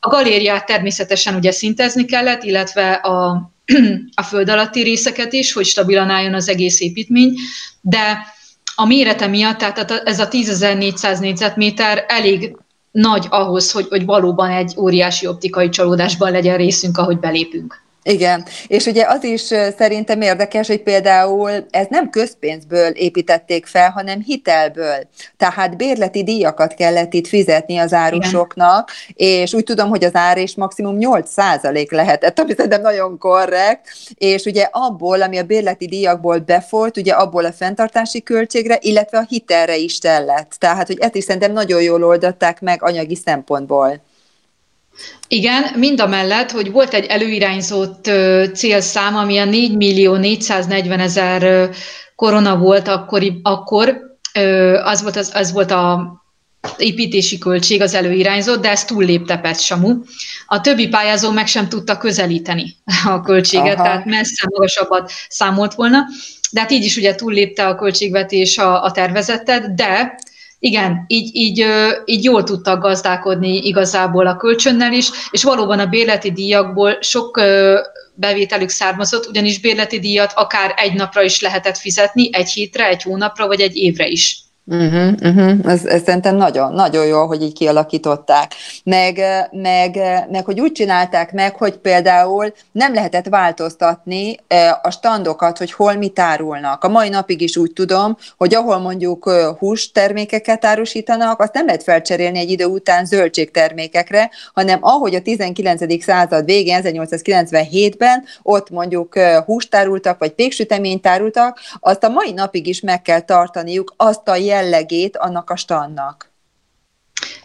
A 0.00 0.08
galériát 0.08 0.66
természetesen 0.66 1.34
ugye 1.34 1.50
szintezni 1.50 2.04
kellett, 2.04 2.42
illetve 2.42 2.92
a, 2.92 3.50
a 4.14 4.22
föld 4.22 4.48
alatti 4.48 4.82
részeket 4.82 5.32
is, 5.32 5.52
hogy 5.52 5.66
stabilan 5.66 6.10
álljon 6.10 6.34
az 6.34 6.48
egész 6.48 6.80
építmény, 6.80 7.34
de 7.80 8.26
a 8.74 8.86
mérete 8.86 9.26
miatt, 9.26 9.58
tehát 9.58 9.90
ez 9.90 10.20
a 10.20 10.28
10.400 10.28 11.20
négyzetméter 11.20 12.04
elég 12.08 12.56
nagy 12.92 13.26
ahhoz, 13.30 13.72
hogy, 13.72 13.86
hogy 13.88 14.04
valóban 14.04 14.50
egy 14.50 14.74
óriási 14.76 15.26
optikai 15.26 15.68
csalódásban 15.68 16.30
legyen 16.30 16.56
részünk, 16.56 16.98
ahogy 16.98 17.18
belépünk. 17.18 17.81
Igen, 18.04 18.44
és 18.66 18.86
ugye 18.86 19.04
az 19.08 19.24
is 19.24 19.40
szerintem 19.78 20.20
érdekes, 20.20 20.66
hogy 20.66 20.82
például 20.82 21.50
ez 21.70 21.86
nem 21.90 22.10
közpénzből 22.10 22.88
építették 22.88 23.66
fel, 23.66 23.90
hanem 23.90 24.20
hitelből. 24.20 25.08
Tehát 25.36 25.76
bérleti 25.76 26.24
díjakat 26.24 26.74
kellett 26.74 27.14
itt 27.14 27.26
fizetni 27.26 27.78
az 27.78 27.92
árusoknak, 27.92 28.90
Igen. 29.14 29.40
és 29.40 29.54
úgy 29.54 29.64
tudom, 29.64 29.88
hogy 29.88 30.04
az 30.04 30.14
ár 30.14 30.38
is 30.38 30.54
maximum 30.54 30.96
8% 31.00 31.90
lehetett, 31.90 32.38
ami 32.38 32.52
szerintem 32.54 32.80
nagyon 32.80 33.18
korrekt, 33.18 33.88
és 34.14 34.44
ugye 34.44 34.68
abból, 34.70 35.22
ami 35.22 35.38
a 35.38 35.42
bérleti 35.42 35.86
díjakból 35.86 36.38
befolyt, 36.38 36.96
ugye 36.96 37.12
abból 37.12 37.44
a 37.44 37.52
fenntartási 37.52 38.22
költségre, 38.22 38.78
illetve 38.80 39.18
a 39.18 39.26
hitelre 39.28 39.76
is 39.76 39.98
tellett. 39.98 40.54
Tehát, 40.58 40.86
hogy 40.86 40.98
ezt 40.98 41.14
is 41.14 41.24
szerintem 41.24 41.52
nagyon 41.52 41.82
jól 41.82 42.04
oldották 42.04 42.60
meg 42.60 42.82
anyagi 42.82 43.16
szempontból. 43.16 44.00
Igen, 45.28 45.64
mind 45.76 46.00
a 46.00 46.06
mellett, 46.06 46.50
hogy 46.50 46.72
volt 46.72 46.94
egy 46.94 47.04
előirányzott 47.04 48.10
célszám, 48.54 49.16
ami 49.16 49.38
a 49.38 49.44
4 49.44 49.76
millió 49.76 50.16
440 50.16 51.00
ezer 51.00 51.70
korona 52.16 52.56
volt 52.56 52.88
akkori, 52.88 53.40
akkor, 53.42 54.00
az 54.82 55.02
volt, 55.02 55.16
az, 55.16 55.30
az 55.34 55.52
volt 55.52 55.70
a 55.70 56.12
építési 56.76 57.38
költség 57.38 57.80
az 57.80 57.94
előirányzott, 57.94 58.62
de 58.62 58.70
ezt 58.70 58.86
túllépte 58.86 59.36
Pet 59.36 59.60
Samu. 59.60 59.94
A 60.46 60.60
többi 60.60 60.88
pályázó 60.88 61.30
meg 61.30 61.46
sem 61.46 61.68
tudta 61.68 61.98
közelíteni 61.98 62.76
a 63.04 63.20
költséget, 63.20 63.74
Aha. 63.74 63.84
tehát 63.84 64.04
messze 64.04 64.46
magasabbat 64.50 65.12
számolt 65.28 65.74
volna, 65.74 66.04
de 66.50 66.60
hát 66.60 66.70
így 66.70 66.84
is 66.84 66.96
ugye 66.96 67.14
túllépte 67.14 67.66
a 67.66 67.74
költségvetés 67.74 68.58
a, 68.58 68.84
a 68.84 68.90
tervezetet, 68.90 69.74
de 69.74 70.18
igen, 70.62 71.04
így, 71.06 71.30
így, 71.32 71.64
így 72.04 72.24
jól 72.24 72.42
tudtak 72.42 72.82
gazdálkodni 72.82 73.56
igazából 73.56 74.26
a 74.26 74.36
kölcsönnel 74.36 74.92
is, 74.92 75.10
és 75.30 75.42
valóban 75.42 75.78
a 75.78 75.86
bérleti 75.86 76.32
díjakból 76.32 76.98
sok 77.00 77.40
bevételük 78.14 78.68
származott, 78.68 79.28
ugyanis 79.28 79.60
bérleti 79.60 79.98
díjat 79.98 80.32
akár 80.34 80.74
egy 80.76 80.94
napra 80.94 81.22
is 81.22 81.40
lehetett 81.40 81.78
fizetni, 81.78 82.28
egy 82.32 82.50
hétre, 82.50 82.86
egy 82.86 83.02
hónapra, 83.02 83.46
vagy 83.46 83.60
egy 83.60 83.76
évre 83.76 84.06
is. 84.06 84.42
Uh-huh, 84.66 85.12
uh-huh. 85.22 85.72
Ez, 85.72 85.84
ez 85.84 86.02
szerintem 86.02 86.36
nagyon, 86.36 86.72
nagyon 86.72 87.06
jó, 87.06 87.26
hogy 87.26 87.42
így 87.42 87.52
kialakították. 87.52 88.54
Meg, 88.84 89.20
meg, 89.50 89.98
meg, 90.30 90.44
hogy 90.44 90.60
úgy 90.60 90.72
csinálták 90.72 91.32
meg, 91.32 91.56
hogy 91.56 91.76
például 91.76 92.52
nem 92.72 92.94
lehetett 92.94 93.28
változtatni 93.28 94.36
a 94.82 94.90
standokat, 94.90 95.58
hogy 95.58 95.72
hol 95.72 95.94
mit 95.94 96.18
árulnak. 96.18 96.84
A 96.84 96.88
mai 96.88 97.08
napig 97.08 97.40
is 97.40 97.56
úgy 97.56 97.72
tudom, 97.72 98.16
hogy 98.38 98.54
ahol 98.54 98.78
mondjuk 98.78 99.30
hústermékeket 99.58 100.64
árusítanak, 100.64 101.40
azt 101.40 101.54
nem 101.54 101.66
lehet 101.66 101.82
felcserélni 101.82 102.38
egy 102.38 102.50
idő 102.50 102.64
után 102.64 103.04
zöldségtermékekre, 103.04 104.30
hanem 104.54 104.78
ahogy 104.80 105.14
a 105.14 105.22
19. 105.22 106.02
század 106.02 106.44
végén, 106.44 106.80
1897-ben 106.82 108.24
ott 108.42 108.70
mondjuk 108.70 109.18
húst 109.18 109.74
árultak, 109.74 110.18
vagy 110.18 110.32
péksüteményt 110.32 111.06
árultak, 111.06 111.58
azt 111.80 112.04
a 112.04 112.08
mai 112.08 112.32
napig 112.32 112.66
is 112.66 112.80
meg 112.80 113.02
kell 113.02 113.20
tartaniuk 113.20 113.94
azt 113.96 114.28
a 114.28 114.36
jellegét 114.52 115.16
annak 115.16 115.50
a 115.50 115.56
standnak. 115.56 116.30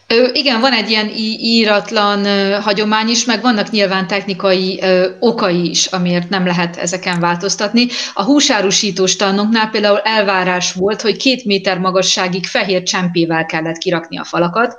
Ö, 0.06 0.28
igen, 0.32 0.60
van 0.60 0.72
egy 0.72 0.90
ilyen 0.90 1.10
íratlan 1.38 2.24
hagyomány 2.60 3.08
is, 3.08 3.24
meg 3.24 3.42
vannak 3.42 3.70
nyilván 3.70 4.06
technikai 4.06 4.82
okai 5.18 5.68
is, 5.68 5.86
amiért 5.86 6.28
nem 6.28 6.46
lehet 6.46 6.76
ezeken 6.76 7.20
változtatni. 7.20 7.86
A 8.14 8.22
húsárusító 8.22 9.06
standoknál 9.06 9.70
például 9.70 9.98
elvárás 9.98 10.72
volt, 10.72 11.00
hogy 11.00 11.16
két 11.16 11.44
méter 11.44 11.78
magasságig 11.78 12.46
fehér 12.46 12.82
csempével 12.82 13.46
kellett 13.46 13.78
kirakni 13.78 14.18
a 14.18 14.24
falakat, 14.24 14.76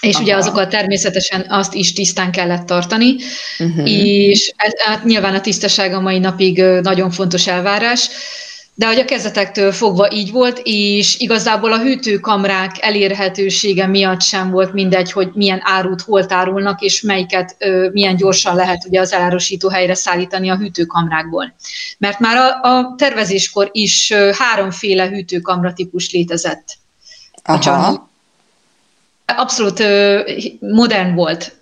és 0.00 0.14
Aha. 0.14 0.22
ugye 0.22 0.36
azokat 0.36 0.68
természetesen 0.68 1.46
azt 1.48 1.74
is 1.74 1.92
tisztán 1.92 2.30
kellett 2.30 2.66
tartani, 2.66 3.16
uh-huh. 3.58 3.90
és 3.90 4.52
ez, 4.56 4.72
hát 4.80 5.04
nyilván 5.04 5.34
a 5.34 5.40
tisztaság 5.40 5.94
a 5.94 6.00
mai 6.00 6.18
napig 6.18 6.62
nagyon 6.62 7.10
fontos 7.10 7.46
elvárás 7.46 8.08
de 8.74 8.86
hogy 8.86 8.98
a 8.98 9.04
kezdetektől 9.04 9.72
fogva 9.72 10.12
így 10.12 10.32
volt, 10.32 10.60
és 10.64 11.18
igazából 11.18 11.72
a 11.72 11.78
hűtőkamrák 11.78 12.76
elérhetősége 12.80 13.86
miatt 13.86 14.22
sem 14.22 14.50
volt 14.50 14.72
mindegy, 14.72 15.12
hogy 15.12 15.30
milyen 15.34 15.60
árut 15.62 16.00
hol 16.00 16.26
tárulnak, 16.26 16.80
és 16.80 17.00
melyiket 17.00 17.56
ö, 17.58 17.88
milyen 17.92 18.16
gyorsan 18.16 18.54
lehet 18.54 18.84
ugye 18.86 19.00
az 19.00 19.12
elárusító 19.12 19.68
helyre 19.68 19.94
szállítani 19.94 20.48
a 20.48 20.56
hűtőkamrákból. 20.56 21.54
Mert 21.98 22.18
már 22.18 22.36
a, 22.36 22.68
a 22.68 22.94
tervezéskor 22.96 23.68
is 23.72 24.10
ö, 24.10 24.30
háromféle 24.38 25.08
hűtőkamra 25.08 25.72
típus 25.72 26.12
létezett. 26.12 26.76
Aha 27.44 28.09
abszolút 29.40 29.82
modern 30.60 31.14
volt 31.14 31.58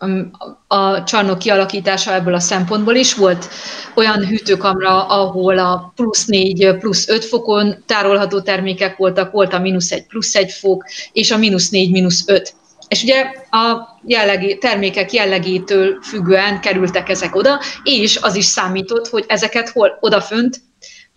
a 0.66 1.04
csarnok 1.04 1.38
kialakítása 1.38 2.14
ebből 2.14 2.34
a 2.34 2.40
szempontból 2.40 2.94
is. 2.94 3.14
Volt 3.14 3.48
olyan 3.94 4.26
hűtőkamra, 4.26 5.06
ahol 5.06 5.58
a 5.58 5.92
plusz 5.96 6.24
4, 6.24 6.76
plusz 6.78 7.08
5 7.08 7.24
fokon 7.24 7.82
tárolható 7.86 8.40
termékek 8.40 8.96
voltak, 8.96 9.32
volt 9.32 9.52
a 9.52 9.58
mínusz 9.58 9.90
1, 9.90 10.06
plusz 10.06 10.34
1 10.34 10.50
fok, 10.50 10.84
és 11.12 11.30
a 11.30 11.36
mínusz 11.36 11.68
4, 11.68 11.90
mínusz 11.90 12.24
5. 12.26 12.54
És 12.88 13.02
ugye 13.02 13.32
a 13.50 13.98
jellegi, 14.06 14.58
termékek 14.58 15.12
jellegétől 15.12 15.98
függően 16.02 16.60
kerültek 16.60 17.08
ezek 17.08 17.34
oda, 17.34 17.60
és 17.82 18.18
az 18.22 18.34
is 18.34 18.44
számított, 18.44 19.08
hogy 19.08 19.24
ezeket 19.28 19.68
hol 19.68 19.98
odafönt 20.00 20.60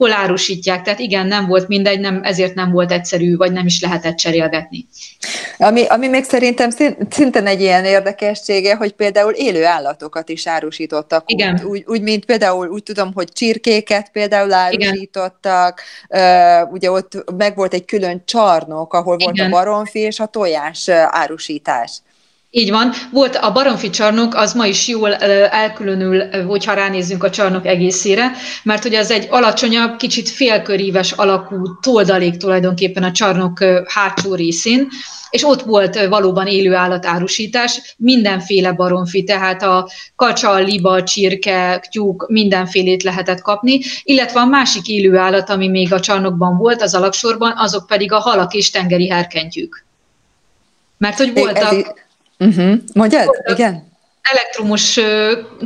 hol 0.02 0.14
árusítják. 0.14 0.82
Tehát 0.82 1.00
igen, 1.00 1.28
nem 1.28 1.48
volt 1.48 1.68
mindegy, 1.68 2.00
nem, 2.00 2.20
ezért 2.24 2.56
nem 2.56 2.72
volt 2.72 2.92
egyszerű, 2.92 3.36
vagy 3.36 3.52
nem 3.52 3.66
is 3.66 3.82
lehetett 3.82 4.16
cserélgetni. 4.16 4.86
Ami, 5.58 5.86
ami 5.86 6.08
még 6.08 6.24
szerintem 6.24 6.70
szintén 7.10 7.46
egy 7.46 7.62
ilyen 7.62 7.86
érdekessége, 7.86 8.76
hogy 8.76 8.92
például 8.92 9.34
élő 9.34 9.66
állatokat 9.66 10.30
is 10.30 10.48
árusítottak. 10.48 11.32
Igen. 11.32 11.54
Úgy, 11.54 11.64
úgy, 11.64 11.84
úgy, 11.88 12.02
mint 12.02 12.26
például 12.26 12.68
úgy 12.68 12.84
tudom, 12.84 13.12
hogy 13.14 13.32
csirkéket 13.32 14.10
például 14.12 14.54
árusítottak, 14.54 15.82
uh, 16.10 16.72
ugye 16.72 16.92
ott 16.92 17.24
meg 17.38 17.56
volt 17.56 17.74
egy 17.74 17.86
külön 17.86 18.22
csarnok, 18.26 18.94
ahol 18.94 19.18
volt 19.18 19.36
Igen. 19.36 19.46
a 19.46 19.50
baromfi 19.50 20.00
és 20.00 20.20
a 20.20 20.26
tojás 20.26 20.90
árusítás. 20.90 22.02
Így 22.54 22.70
van. 22.70 22.92
Volt 23.12 23.36
a 23.36 23.52
baromfi 23.52 23.90
csarnok, 23.90 24.36
az 24.36 24.54
ma 24.54 24.66
is 24.66 24.88
jól 24.88 25.16
elkülönül, 25.16 26.46
hogyha 26.46 26.74
ránézzünk 26.74 27.24
a 27.24 27.30
csarnok 27.30 27.66
egészére, 27.66 28.32
mert 28.64 28.84
hogy 28.84 28.96
az 28.96 29.12
egy 29.12 29.28
alacsonyabb, 29.30 29.98
kicsit 29.98 30.30
félköríves 30.30 31.12
alakú 31.12 31.80
toldalék 31.82 32.38
tulajdonképpen 32.38 33.04
a 33.04 33.12
csarnok 33.12 33.64
hátsó 33.86 34.36
részén, 34.36 34.88
és 35.30 35.44
ott 35.44 35.62
volt 35.62 36.08
valóban 36.08 36.48
élő 36.48 36.74
állatárusítás, 36.74 37.96
mindenféle 37.98 38.72
baromfi, 38.72 39.24
tehát 39.24 39.64
a 39.64 39.90
kacsa, 40.16 40.56
liba, 40.56 41.04
csirke, 41.04 41.88
tyúk, 41.92 42.26
mindenfélét 42.30 43.04
lehetett 43.04 43.42
kapni, 43.42 43.80
illetve 44.04 44.40
a 44.40 44.46
másik 44.46 44.88
élő 44.88 45.18
állat, 45.18 45.50
ami 45.50 45.68
még 45.68 45.94
a 45.94 46.00
csarnokban 46.00 46.58
volt, 46.58 46.82
az 46.82 46.96
alaksorban, 46.96 47.54
azok 47.56 47.88
pedig 47.88 48.12
a 48.12 48.20
halak 48.20 48.54
és 48.54 48.70
tengeri 48.70 49.10
herkentyűk. 49.10 49.86
Mert 50.98 51.18
hogy 51.18 51.34
voltak... 51.34 52.10
Uh-huh. 52.42 52.74
Mondjad? 52.94 53.28
Igen? 53.46 53.90
elektromos 54.22 55.00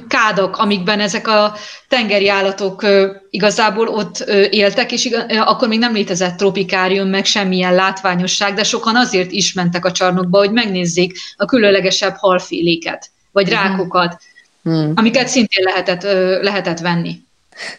kádok, 0.07 0.57
amikben 0.57 0.99
ezek 0.99 1.27
a 1.27 1.55
tengeri 1.87 2.29
állatok 2.29 2.85
igazából 3.29 3.87
ott 3.87 4.19
éltek, 4.49 4.91
és 4.91 5.09
akkor 5.45 5.67
még 5.67 5.79
nem 5.79 5.93
létezett 5.93 6.37
tropikárium, 6.37 7.07
meg 7.07 7.25
semmilyen 7.25 7.75
látványosság, 7.75 8.53
de 8.53 8.63
sokan 8.63 8.95
azért 8.95 9.31
is 9.31 9.53
mentek 9.53 9.85
a 9.85 9.91
csarnokba, 9.91 10.37
hogy 10.37 10.51
megnézzék 10.51 11.17
a 11.37 11.45
különlegesebb 11.45 12.15
halféléket, 12.17 13.09
vagy 13.31 13.51
uh-huh. 13.51 13.63
rákokat, 13.63 14.21
uh-huh. 14.63 14.91
amiket 14.95 15.27
szintén 15.27 15.63
lehetett, 15.63 16.03
lehetett 16.43 16.79
venni. 16.79 17.23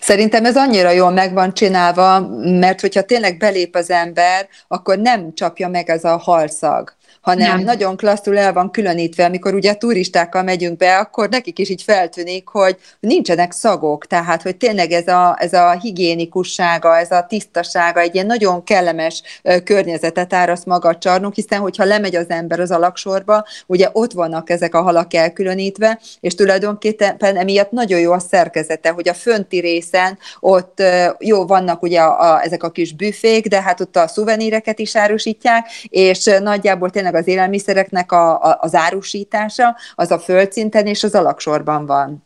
Szerintem 0.00 0.44
ez 0.44 0.56
annyira 0.56 0.90
jól 0.90 1.10
meg 1.10 1.32
van 1.32 1.54
csinálva, 1.54 2.20
mert 2.42 2.80
hogyha 2.80 3.02
tényleg 3.02 3.36
belép 3.36 3.74
az 3.74 3.90
ember, 3.90 4.48
akkor 4.68 4.98
nem 4.98 5.34
csapja 5.34 5.68
meg 5.68 5.90
ez 5.90 6.04
a 6.04 6.16
halszag 6.16 6.94
hanem 7.26 7.56
nem. 7.56 7.64
nagyon 7.64 7.96
klasszul 7.96 8.38
el 8.38 8.52
van 8.52 8.70
különítve, 8.70 9.24
amikor 9.24 9.54
ugye 9.54 9.74
turistákkal 9.74 10.42
megyünk 10.42 10.76
be, 10.76 10.98
akkor 10.98 11.28
nekik 11.28 11.58
is 11.58 11.68
így 11.68 11.82
feltűnik, 11.82 12.48
hogy 12.48 12.76
nincsenek 13.00 13.52
szagok, 13.52 14.06
tehát 14.06 14.42
hogy 14.42 14.56
tényleg 14.56 14.92
ez 14.92 15.08
a, 15.08 15.36
ez 15.40 15.52
a 15.52 15.78
higiénikussága, 15.80 16.98
ez 16.98 17.10
a 17.10 17.26
tisztasága, 17.28 18.00
egy 18.00 18.14
ilyen 18.14 18.26
nagyon 18.26 18.64
kellemes 18.64 19.22
környezetet 19.64 20.32
áraszt 20.32 20.66
maga 20.66 20.88
a 20.88 20.98
csarnok, 20.98 21.34
hiszen 21.34 21.60
hogyha 21.60 21.84
lemegy 21.84 22.16
az 22.16 22.28
ember 22.28 22.60
az 22.60 22.70
alaksorba, 22.70 23.44
ugye 23.66 23.88
ott 23.92 24.12
vannak 24.12 24.50
ezek 24.50 24.74
a 24.74 24.82
halak 24.82 25.14
elkülönítve, 25.14 26.00
és 26.20 26.34
tulajdonképpen 26.34 27.36
emiatt 27.36 27.70
nagyon 27.70 28.00
jó 28.00 28.12
a 28.12 28.18
szerkezete, 28.18 28.90
hogy 28.90 29.08
a 29.08 29.14
fönti 29.14 29.58
részen 29.58 30.18
ott 30.40 30.82
jó 31.18 31.46
vannak 31.46 31.82
ugye 31.82 32.00
a, 32.00 32.34
a, 32.34 32.42
ezek 32.42 32.62
a 32.62 32.70
kis 32.70 32.94
büfék, 32.94 33.46
de 33.46 33.62
hát 33.62 33.80
ott 33.80 33.96
a 33.96 34.06
szuveníreket 34.08 34.78
is 34.78 34.96
árusítják, 34.96 35.66
és 35.88 36.24
nagyjából 36.40 36.90
tényleg 36.90 37.14
az 37.16 37.26
élelmiszereknek 37.26 38.12
a, 38.12 38.42
a, 38.42 38.58
az 38.60 38.74
árusítása, 38.74 39.76
az 39.94 40.10
a 40.10 40.18
földszinten 40.18 40.86
és 40.86 41.02
az 41.02 41.14
alaksorban 41.14 41.86
van. 41.86 42.24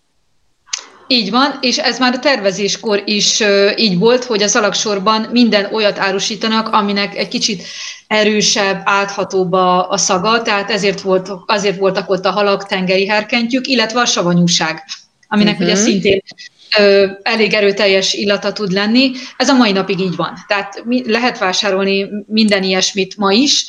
Így 1.12 1.31
van, 1.31 1.59
és 1.61 1.79
ez 1.79 1.98
már 1.98 2.14
a 2.14 2.18
tervezéskor 2.18 3.03
is 3.05 3.42
így 3.76 3.98
volt, 3.98 4.24
hogy 4.24 4.42
az 4.42 4.57
alaksorban 4.57 5.29
minden 5.31 5.74
olyat 5.74 5.98
árusítanak, 5.98 6.68
aminek 6.68 7.16
egy 7.16 7.29
kicsit 7.29 7.62
erősebb, 8.07 8.83
áthatóbb 8.85 9.53
a, 9.53 9.90
a 9.90 9.96
szaga, 9.96 10.42
tehát 10.42 10.70
ezért, 10.70 11.00
volt, 11.00 11.31
azért 11.46 11.79
voltak 11.79 12.11
ott 12.11 12.24
a 12.24 12.31
halak, 12.31 12.66
tengeri 12.66 13.07
herkentjük, 13.07 13.66
illetve 13.66 14.00
a 14.00 14.05
savanyúság, 14.05 14.85
aminek 15.29 15.53
uh-huh. 15.53 15.68
ugye 15.68 15.81
mhm. 15.81 15.88
szintén 15.88 16.22
ö, 16.79 17.07
elég 17.22 17.53
erőteljes 17.53 18.14
illata 18.14 18.53
tud 18.53 18.72
lenni. 18.72 19.12
Ez 19.37 19.48
a 19.48 19.57
mai 19.57 19.72
napig 19.72 20.00
így 20.00 20.16
van. 20.16 20.35
Tehát 20.46 20.83
mi, 20.85 21.11
lehet 21.11 21.38
vásárolni 21.38 22.09
minden 22.26 22.62
ilyesmit 22.62 23.16
ma 23.16 23.33
is, 23.33 23.66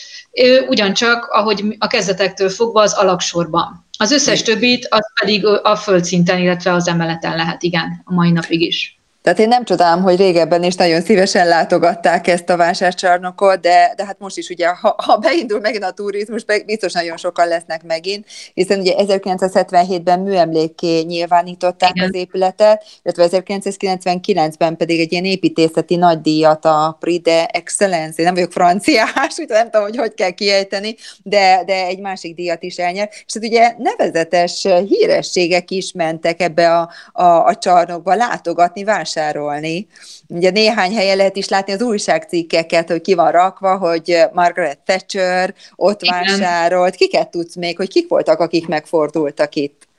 ugyancsak, 0.68 1.26
ahogy 1.26 1.76
a 1.80 1.88
kezdetektől 1.88 2.50
fogva 2.50 2.82
az 2.82 2.94
alaksorban. 2.94 3.86
Az 3.98 4.12
összes 4.12 4.42
többit 4.42 4.88
az 4.90 5.12
pedig 5.20 5.46
a 5.46 5.76
földszinten, 5.76 6.40
illetve 6.40 6.74
az 6.74 6.88
emeleten 6.88 7.36
lehet, 7.36 7.64
igen, 7.64 8.02
a 8.04 8.14
mai 8.14 8.32
napig 8.32 8.62
is. 8.62 9.01
Tehát 9.22 9.40
én 9.40 9.48
nem 9.48 9.64
csodálom, 9.64 10.04
hogy 10.04 10.18
régebben 10.18 10.64
is 10.64 10.76
nagyon 10.76 11.02
szívesen 11.02 11.48
látogatták 11.48 12.28
ezt 12.28 12.50
a 12.50 12.58
vásárcsarnokot, 12.58 13.60
de, 13.60 13.94
de 13.96 14.06
hát 14.06 14.20
most 14.20 14.38
is 14.38 14.50
ugye, 14.50 14.68
ha, 14.68 14.96
ha 14.98 15.18
beindul 15.18 15.60
megint 15.60 15.84
a 15.84 15.92
turizmus, 15.92 16.46
biztos 16.66 16.94
nagyon 16.94 17.18
sokan 17.18 17.48
lesznek 17.48 17.84
megint, 17.84 18.26
hiszen 18.54 18.80
ugye 18.80 18.94
1977-ben 18.98 20.20
műemlékké 20.20 21.02
nyilvánították 21.02 21.92
Igen. 21.96 22.08
az 22.08 22.16
épületet, 22.16 22.84
illetve 23.04 23.44
1999-ben 23.46 24.78
pedig 24.78 25.00
egy 25.00 25.12
ilyen 25.12 25.26
építészeti 25.26 25.96
nagydíjat, 25.96 26.66
a 26.66 26.98
Prix 27.00 27.24
de 27.24 27.46
Excellence, 27.46 28.14
én 28.18 28.26
nem 28.26 28.34
vagyok 28.34 28.52
franciás, 28.52 29.30
úgyhogy 29.40 29.48
nem 29.48 29.70
tudom, 29.70 29.82
hogy 29.82 29.98
hogy 29.98 30.14
kell 30.14 30.30
kiejteni, 30.30 30.96
de, 31.24 31.64
de 31.66 31.86
egy 31.86 32.00
másik 32.00 32.36
díjat 32.36 32.64
is 32.64 32.78
elnyer. 32.78 33.10
És 33.12 33.34
hát 33.34 33.44
ugye 33.44 33.76
nevezetes 33.78 34.68
hírességek 34.88 35.72
is 35.72 35.92
mentek 35.92 36.42
ebbe 36.42 36.78
a, 36.78 36.90
a, 37.12 37.46
a 37.46 37.56
csarnokba 37.56 38.16
látogatni, 38.16 38.84
vásárolni 38.84 39.10
vásárolni. 39.14 39.88
Ugye 40.28 40.50
néhány 40.50 40.96
helyen 40.96 41.18
lehet 41.18 41.36
is 41.36 41.48
látni 41.48 41.74
az 41.74 41.82
újságcikkeket, 41.82 42.90
hogy 42.90 43.02
ki 43.02 43.14
van 43.14 43.32
rakva, 43.32 43.78
hogy 43.78 44.18
Margaret 44.34 44.80
Thatcher 44.80 45.54
ott 45.76 46.02
Igen. 46.02 46.20
vásárolt. 46.20 46.96
Kiket 46.96 47.30
tudsz 47.30 47.56
még, 47.56 47.78
hogy 47.78 47.90
kik 47.90 48.08
voltak, 48.08 48.40
akik 48.40 48.68
megfordultak 48.68 49.56
itt? 49.56 49.90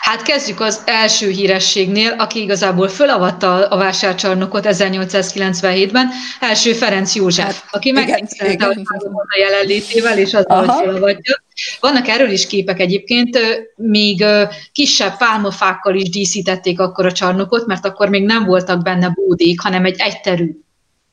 Hát 0.00 0.22
kezdjük 0.22 0.60
az 0.60 0.82
első 0.84 1.30
hírességnél, 1.30 2.14
aki 2.18 2.40
igazából 2.40 2.88
fölavatta 2.88 3.68
a 3.68 3.76
vásárcsarnokot 3.76 4.66
1897-ben, 4.68 6.08
első 6.40 6.72
Ferenc 6.72 7.14
József, 7.14 7.44
hát, 7.44 7.64
aki 7.70 7.90
megtisztelte 7.90 8.66
a 8.66 9.38
jelenlétével, 9.38 10.18
és 10.18 10.34
azzal, 10.34 10.66
hogy 10.66 10.82
fölavatja. 10.82 11.42
Vannak 11.80 12.08
erről 12.08 12.30
is 12.30 12.46
képek 12.46 12.80
egyébként, 12.80 13.38
még 13.76 14.24
kisebb 14.72 15.16
pálmafákkal 15.16 15.94
is 15.94 16.10
díszítették 16.10 16.80
akkor 16.80 17.06
a 17.06 17.12
csarnokot, 17.12 17.66
mert 17.66 17.84
akkor 17.84 18.08
még 18.08 18.24
nem 18.24 18.44
voltak 18.44 18.82
benne 18.82 19.08
bódék, 19.14 19.60
hanem 19.60 19.84
egy 19.84 19.96
egyterű 19.98 20.50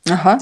Aha. 0.10 0.38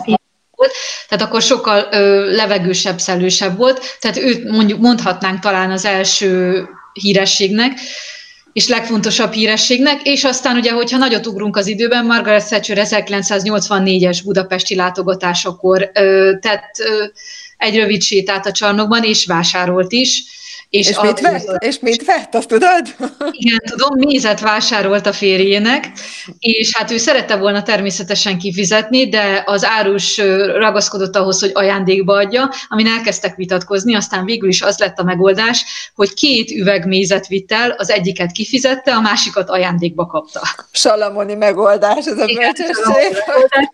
volt, 0.52 0.72
tehát 1.08 1.26
akkor 1.26 1.42
sokkal 1.42 1.88
ö, 1.92 2.32
levegősebb, 2.36 3.00
szelősebb 3.00 3.58
volt, 3.58 3.98
tehát 4.00 4.18
őt 4.18 4.52
mondjuk 4.52 4.80
mondhatnánk 4.80 5.40
talán 5.40 5.72
az 5.72 5.86
első 5.86 6.64
hírességnek, 6.94 7.80
és 8.58 8.68
legfontosabb 8.68 9.32
hírességnek, 9.32 10.02
és 10.04 10.24
aztán 10.24 10.56
ugye, 10.56 10.72
hogyha 10.72 10.98
nagyot 10.98 11.28
ugrunk 11.28 11.58
az 11.58 11.68
időben, 11.68 12.06
Margaret 12.06 12.46
Thatcher 12.46 12.78
1984-es 12.82 14.20
budapesti 14.24 14.76
látogatásakor 14.76 15.92
ö, 15.94 16.32
tett 16.42 16.80
ö, 16.80 17.06
egy 17.58 17.76
rövid 17.76 18.02
sétát 18.02 18.46
a 18.46 18.52
csarnokban, 18.52 19.04
és 19.04 19.26
vásárolt 19.26 19.92
is, 19.92 20.24
és, 20.70 20.90
és, 20.90 21.00
mit 21.02 21.20
vett? 21.20 21.64
és 21.64 21.80
mit 21.80 22.06
vett, 22.06 22.36
azt 22.36 22.48
tudod? 22.48 22.96
Igen, 23.32 23.60
tudom, 23.70 23.98
mézet 23.98 24.40
vásárolt 24.40 25.06
a 25.06 25.14
férjének, 25.14 25.92
és 26.40 26.76
hát 26.78 26.92
ő 26.92 26.98
szerette 26.98 27.36
volna 27.36 27.64
természetesen 27.64 28.38
kifizetni, 28.38 29.10
de 29.10 29.44
az 29.46 29.66
árus 29.66 30.18
ragaszkodott 30.58 31.16
ahhoz, 31.16 31.40
hogy 31.40 31.52
ajándékba 31.54 32.14
adja, 32.14 32.52
amin 32.68 32.88
elkezdtek 32.88 33.36
vitatkozni, 33.36 33.96
aztán 33.96 34.26
végül 34.26 34.50
is 34.50 34.62
az 34.62 34.78
lett 34.78 34.98
a 34.98 35.04
megoldás, 35.04 35.66
hogy 35.96 36.14
két 36.14 36.52
üveg 36.52 36.86
mézet 36.86 37.28
vitt 37.28 37.52
el, 37.52 37.70
az 37.78 37.90
egyiket 37.90 38.32
kifizette, 38.32 38.96
a 38.96 39.02
másikat 39.02 39.50
ajándékba 39.50 40.06
kapta. 40.06 40.42
Salamoni 40.72 41.34
megoldás, 41.34 42.06
ez 42.06 42.18
a 42.18 42.26
bölcsesség. 42.26 43.18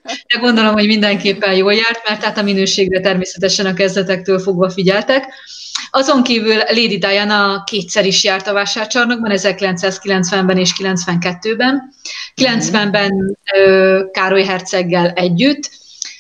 De 0.04 0.40
gondolom, 0.40 0.74
hogy 0.74 0.86
mindenképpen 0.88 1.54
jól 1.54 1.74
járt, 1.74 2.02
mert 2.08 2.24
hát 2.24 2.38
a 2.38 2.42
minőségre 2.44 3.00
természetesen 3.00 3.66
a 3.66 3.74
kezdetektől 3.74 4.40
fogva 4.40 4.70
figyeltek. 4.70 5.26
Azon 5.92 6.24
kívül 6.24 6.58
Lady 6.58 6.98
Diana 6.98 7.64
kétszer 7.64 8.06
is 8.06 8.24
járt 8.24 8.48
a 8.48 8.54
vásárcsarnokban, 8.54 9.32
1990-ben 9.34 10.58
és 10.58 10.74
92-ben. 10.78 11.94
90-ben 12.36 13.38
Károly 14.12 14.44
herceggel 14.44 15.10
együtt. 15.10 15.70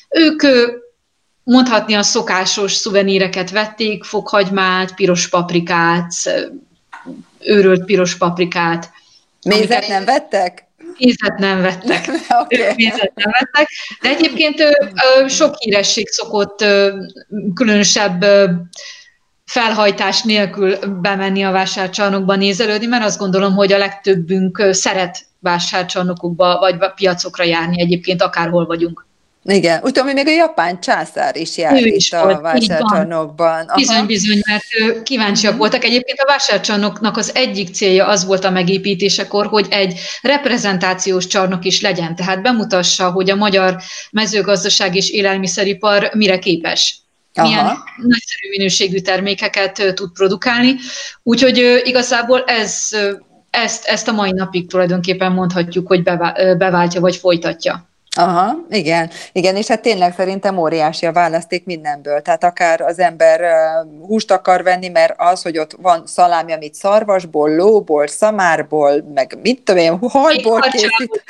Ők 0.10 0.44
mondhatni 1.44 1.94
a 1.94 2.04
szokásos 2.04 2.74
szuveníreket 2.74 3.52
vették, 3.52 4.04
fokhagymát, 4.04 4.96
piros 4.96 5.30
paprikát, 5.30 6.12
őrölt 7.39 7.86
piros 7.86 8.18
paprikát. 8.18 8.92
Mézet 9.46 9.88
nem 9.88 10.06
vettek? 10.06 10.68
Mézet 10.98 11.38
nem 11.38 11.62
vettek. 11.62 12.10
okay. 12.42 12.74
Mézet 12.76 13.12
nem 13.16 13.32
vettek. 13.39 13.70
De 14.02 14.10
egyébként 14.10 14.63
sok 15.28 15.56
híresség 15.58 16.08
szokott 16.08 16.66
különösebb 17.54 18.26
felhajtás 19.54 20.22
nélkül 20.22 20.78
bemenni 21.02 21.44
a 21.44 21.52
vásárcsarnokba 21.52 22.36
nézelődni, 22.36 22.86
mert 22.86 23.04
azt 23.04 23.20
gondolom, 23.20 23.56
hogy 23.56 23.74
a 23.74 23.78
legtöbbünk 23.78 24.68
szeret 24.72 25.26
vásárcsarnokokba 25.39 26.60
vagy 26.60 26.76
piacokra 26.96 27.44
járni 27.44 27.82
egyébként, 27.82 28.22
akárhol 28.22 28.66
vagyunk. 28.66 29.06
Igen, 29.44 29.82
utána 29.84 30.13
még 30.13 30.28
a 30.28 30.32
japán 30.32 30.82
császár 30.82 31.36
is 31.36 31.58
járt 31.58 31.82
ő 31.82 31.86
is 31.86 32.12
itt 32.12 32.20
volt, 32.20 32.38
a 32.38 32.42
vásárcsarnokban. 32.42 33.72
Bizony, 33.76 34.06
bizony, 34.06 34.42
mert 34.48 35.04
kíváncsiak 35.04 35.58
voltak. 35.58 35.84
Egyébként 35.84 36.20
a 36.20 36.26
vásárcsarnoknak 36.28 37.18
az 37.18 37.32
egyik 37.36 37.74
célja 37.74 38.08
az 38.08 38.26
volt 38.26 38.44
a 38.44 38.50
megépítésekor, 38.50 39.46
hogy 39.46 39.68
egy 39.70 40.00
reprezentációs 40.22 41.28
csarnok 41.28 41.66
is 41.66 41.82
legyen, 41.82 42.16
tehát 42.16 42.42
bemutassa, 42.42 43.12
hogy 43.12 43.30
a 43.30 43.36
magyar 43.36 43.78
mezőgazdaság 44.12 44.96
és 44.96 45.10
élelmiszeripar 45.10 46.10
mire 46.13 46.39
képes 46.39 47.03
milyen 47.41 47.65
Aha. 47.65 47.84
nagyszerű 47.98 48.50
minőségű 48.50 49.00
termékeket 49.00 49.93
tud 49.96 50.12
produkálni. 50.12 50.76
Úgyhogy 51.24 51.82
igazából 51.84 52.43
ez, 52.43 52.89
ezt, 53.50 53.86
ezt 53.86 54.08
a 54.08 54.12
mai 54.12 54.32
napig 54.32 54.67
tulajdonképpen 54.67 55.32
mondhatjuk, 55.32 55.88
hogy 55.88 56.04
beváltja 56.58 57.02
vagy 57.02 57.15
folytatja. 57.15 57.92
Aha, 58.15 58.65
igen, 58.69 59.10
igen, 59.32 59.56
és 59.56 59.67
hát 59.67 59.82
tényleg 59.82 60.13
szerintem 60.13 60.58
óriási 60.58 61.06
a 61.06 61.12
választék 61.12 61.65
mindenből. 61.65 62.21
Tehát 62.21 62.43
akár 62.43 62.82
az 62.82 62.99
ember 62.99 63.41
húst 64.08 64.32
akar 64.32 64.63
venni, 64.63 64.88
mert 64.88 65.13
az, 65.17 65.41
hogy 65.41 65.58
ott 65.58 65.76
van 65.82 66.04
szalámi, 66.06 66.52
amit 66.54 66.73
szarvasból, 66.73 67.56
lóból, 67.56 68.08
szamárból, 68.08 69.06
meg 69.13 69.38
mit 69.41 69.62
tudom 69.62 69.82
én, 69.82 69.97
halból 70.10 70.60
készít. 70.60 71.23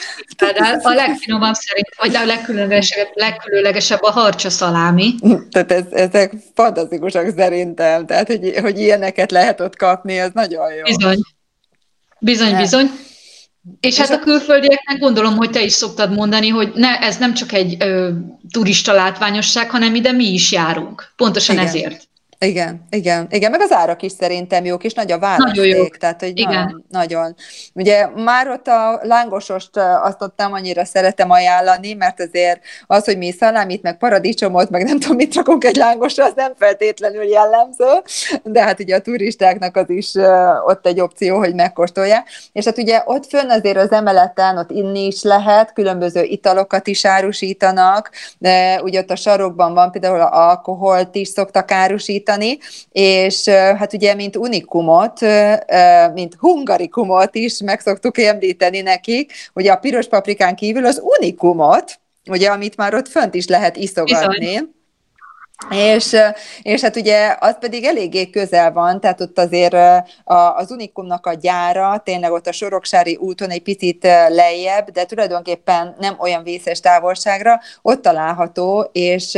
A 0.81 0.93
legfinomabb 0.93 1.53
szerint, 1.53 1.87
vagy 1.97 2.15
a 2.15 2.25
legkülönlegesebb, 2.25 3.07
legkülönlegesebb 3.13 4.01
a 4.01 4.11
harcsa 4.11 4.49
szalámi. 4.49 5.15
Tehát 5.51 5.71
ez, 5.71 5.83
ezek 5.91 6.33
fantasztikusak 6.53 7.33
szerintem, 7.37 8.05
tehát 8.05 8.27
hogy, 8.27 8.57
hogy 8.61 8.79
ilyeneket 8.79 9.31
lehet 9.31 9.61
ott 9.61 9.75
kapni, 9.75 10.19
ez 10.19 10.29
nagyon 10.33 10.73
jó. 10.73 10.83
Bizony. 10.83 11.19
Bizony, 12.19 12.55
bizony. 12.55 12.89
És 13.79 13.97
hát 13.97 14.11
a 14.11 14.19
külföldieknek 14.19 14.99
gondolom, 14.99 15.35
hogy 15.35 15.49
te 15.49 15.61
is 15.61 15.71
szoktad 15.71 16.13
mondani, 16.13 16.47
hogy 16.47 16.71
ne, 16.75 16.99
ez 16.99 17.17
nem 17.17 17.33
csak 17.33 17.51
egy 17.51 17.75
ö, 17.79 18.09
turista 18.51 18.93
látványosság, 18.93 19.69
hanem 19.69 19.95
ide 19.95 20.11
mi 20.11 20.33
is 20.33 20.51
járunk. 20.51 21.13
Pontosan 21.15 21.55
Igen. 21.55 21.67
ezért. 21.67 22.07
Igen, 22.43 22.85
igen, 22.89 23.27
igen, 23.29 23.51
meg 23.51 23.61
az 23.61 23.71
árak 23.71 24.01
is 24.01 24.11
szerintem 24.11 24.65
jók, 24.65 24.83
és 24.83 24.93
nagy 24.93 25.11
a 25.11 25.19
választék, 25.19 25.55
nagyon 25.55 25.77
jó. 25.77 25.87
tehát 25.87 26.19
hogy 26.19 26.37
igen. 26.39 26.51
Nagyon, 26.51 26.83
nagyon. 26.89 27.35
Ugye 27.73 28.07
már 28.07 28.47
ott 28.47 28.67
a 28.67 28.99
lángosost 29.03 29.77
azt 29.77 30.21
ott 30.21 30.37
nem 30.37 30.53
annyira 30.53 30.85
szeretem 30.85 31.31
ajánlani, 31.31 31.93
mert 31.93 32.19
azért 32.19 32.59
az, 32.87 33.05
hogy 33.05 33.17
mi 33.17 33.31
szalámit, 33.31 33.81
meg 33.81 33.97
paradicsomot, 33.97 34.69
meg 34.69 34.83
nem 34.83 34.99
tudom, 34.99 35.15
mit 35.15 35.35
rakunk 35.35 35.63
egy 35.63 35.75
lángosra, 35.75 36.25
az 36.25 36.33
nem 36.35 36.53
feltétlenül 36.57 37.23
jellemző, 37.23 38.01
de 38.43 38.63
hát 38.63 38.79
ugye 38.79 38.95
a 38.95 38.99
turistáknak 38.99 39.75
az 39.75 39.89
is 39.89 40.11
ott 40.65 40.87
egy 40.87 40.99
opció, 40.99 41.37
hogy 41.37 41.55
megkóstolják. 41.55 42.27
És 42.51 42.65
hát 42.65 42.77
ugye 42.77 43.01
ott 43.05 43.25
fönn 43.25 43.49
azért 43.49 43.77
az 43.77 43.91
emeleten, 43.91 44.57
ott 44.57 44.71
inni 44.71 45.05
is 45.05 45.21
lehet, 45.21 45.73
különböző 45.73 46.23
italokat 46.23 46.87
is 46.87 47.05
árusítanak, 47.05 48.11
de 48.37 48.81
ugye 48.81 48.99
ott 48.99 49.11
a 49.11 49.15
sarokban 49.15 49.73
van 49.73 49.91
például 49.91 50.21
alkoholt 50.21 51.15
is 51.15 51.27
szoktak 51.27 51.71
árusítani, 51.71 52.31
alakítani, 52.33 52.59
és 52.91 53.47
hát 53.49 53.93
ugye, 53.93 54.13
mint 54.13 54.35
unikumot, 54.35 55.19
mint 56.13 56.35
hungarikumot 56.39 57.35
is 57.35 57.61
meg 57.61 57.79
szoktuk 57.79 58.19
említeni 58.19 58.81
nekik, 58.81 59.31
ugye 59.53 59.71
a 59.71 59.75
piros 59.75 60.07
paprikán 60.07 60.55
kívül 60.55 60.85
az 60.85 61.01
unikumot, 61.03 61.99
ugye, 62.29 62.49
amit 62.49 62.77
már 62.77 62.95
ott 62.95 63.07
fönt 63.07 63.33
is 63.33 63.47
lehet 63.47 63.77
iszogatni. 63.77 64.37
Bizony. 64.37 64.69
És, 65.69 66.15
és 66.61 66.81
hát 66.81 66.95
ugye 66.95 67.35
az 67.39 67.55
pedig 67.59 67.83
eléggé 67.83 68.29
közel 68.29 68.71
van, 68.71 68.99
tehát 68.99 69.21
ott 69.21 69.39
azért 69.39 69.75
az 70.23 70.71
Unikumnak 70.71 71.25
a 71.25 71.33
gyára, 71.33 72.01
tényleg 72.05 72.31
ott 72.31 72.47
a 72.47 72.51
Soroksári 72.51 73.15
úton 73.15 73.49
egy 73.49 73.61
picit 73.61 74.03
lejjebb, 74.29 74.89
de 74.89 75.05
tulajdonképpen 75.05 75.95
nem 75.99 76.15
olyan 76.19 76.43
vészes 76.43 76.79
távolságra, 76.79 77.59
ott 77.81 78.01
található, 78.01 78.89
és 78.91 79.37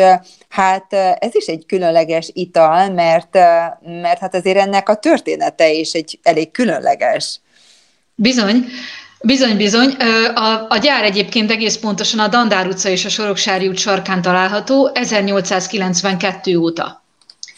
hát 0.49 0.93
ez 0.93 1.36
is 1.36 1.45
egy 1.45 1.65
különleges 1.65 2.30
ital, 2.34 2.89
mert, 2.89 3.34
mert 3.82 4.19
hát 4.19 4.36
azért 4.36 4.58
ennek 4.58 4.89
a 4.89 4.95
története 4.95 5.71
is 5.71 5.93
egy 5.93 6.19
elég 6.23 6.51
különleges. 6.51 7.39
Bizony. 8.15 8.65
Bizony, 9.25 9.57
bizony. 9.57 9.89
A, 10.33 10.65
a 10.69 10.77
gyár 10.77 11.03
egyébként 11.03 11.51
egész 11.51 11.77
pontosan 11.77 12.19
a 12.19 12.27
Dandár 12.27 12.67
utca 12.67 12.89
és 12.89 13.05
a 13.05 13.09
Soroksári 13.09 13.67
út 13.67 13.77
sarkán 13.77 14.21
található 14.21 14.91
1892 14.93 16.57
óta. 16.57 17.03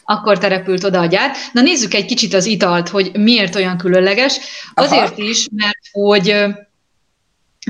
Akkor 0.03 0.37
terepült 0.37 0.83
oda 0.83 0.99
a 0.99 1.05
gyár. 1.05 1.31
Na 1.51 1.61
nézzük 1.61 1.93
egy 1.93 2.05
kicsit 2.05 2.33
az 2.33 2.45
italt, 2.45 2.89
hogy 2.89 3.11
miért 3.13 3.55
olyan 3.55 3.77
különleges. 3.77 4.39
Azért 4.73 5.11
Aha. 5.11 5.21
is, 5.23 5.47
mert 5.51 5.79
hogy 5.91 6.35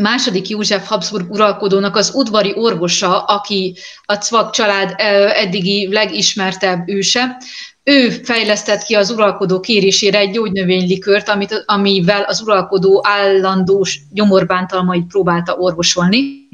második 0.01 0.47
József 0.47 0.87
Habsburg 0.87 1.31
uralkodónak 1.31 1.95
az 1.95 2.11
udvari 2.15 2.53
orvosa, 2.55 3.23
aki 3.23 3.75
a 4.05 4.13
Cvak 4.15 4.51
család 4.51 4.93
eddigi 5.35 5.87
legismertebb 5.91 6.89
őse, 6.89 7.37
ő 7.89 8.09
fejlesztett 8.09 8.83
ki 8.83 8.93
az 8.95 9.09
uralkodó 9.09 9.59
kérésére 9.59 10.17
egy 10.17 10.31
gyógynövénylikört, 10.31 11.29
amit, 11.29 11.63
amivel 11.65 12.21
az 12.21 12.41
uralkodó 12.41 13.01
állandós 13.03 13.99
gyomorbántalmait 14.11 15.05
próbálta 15.07 15.55
orvosolni. 15.55 16.47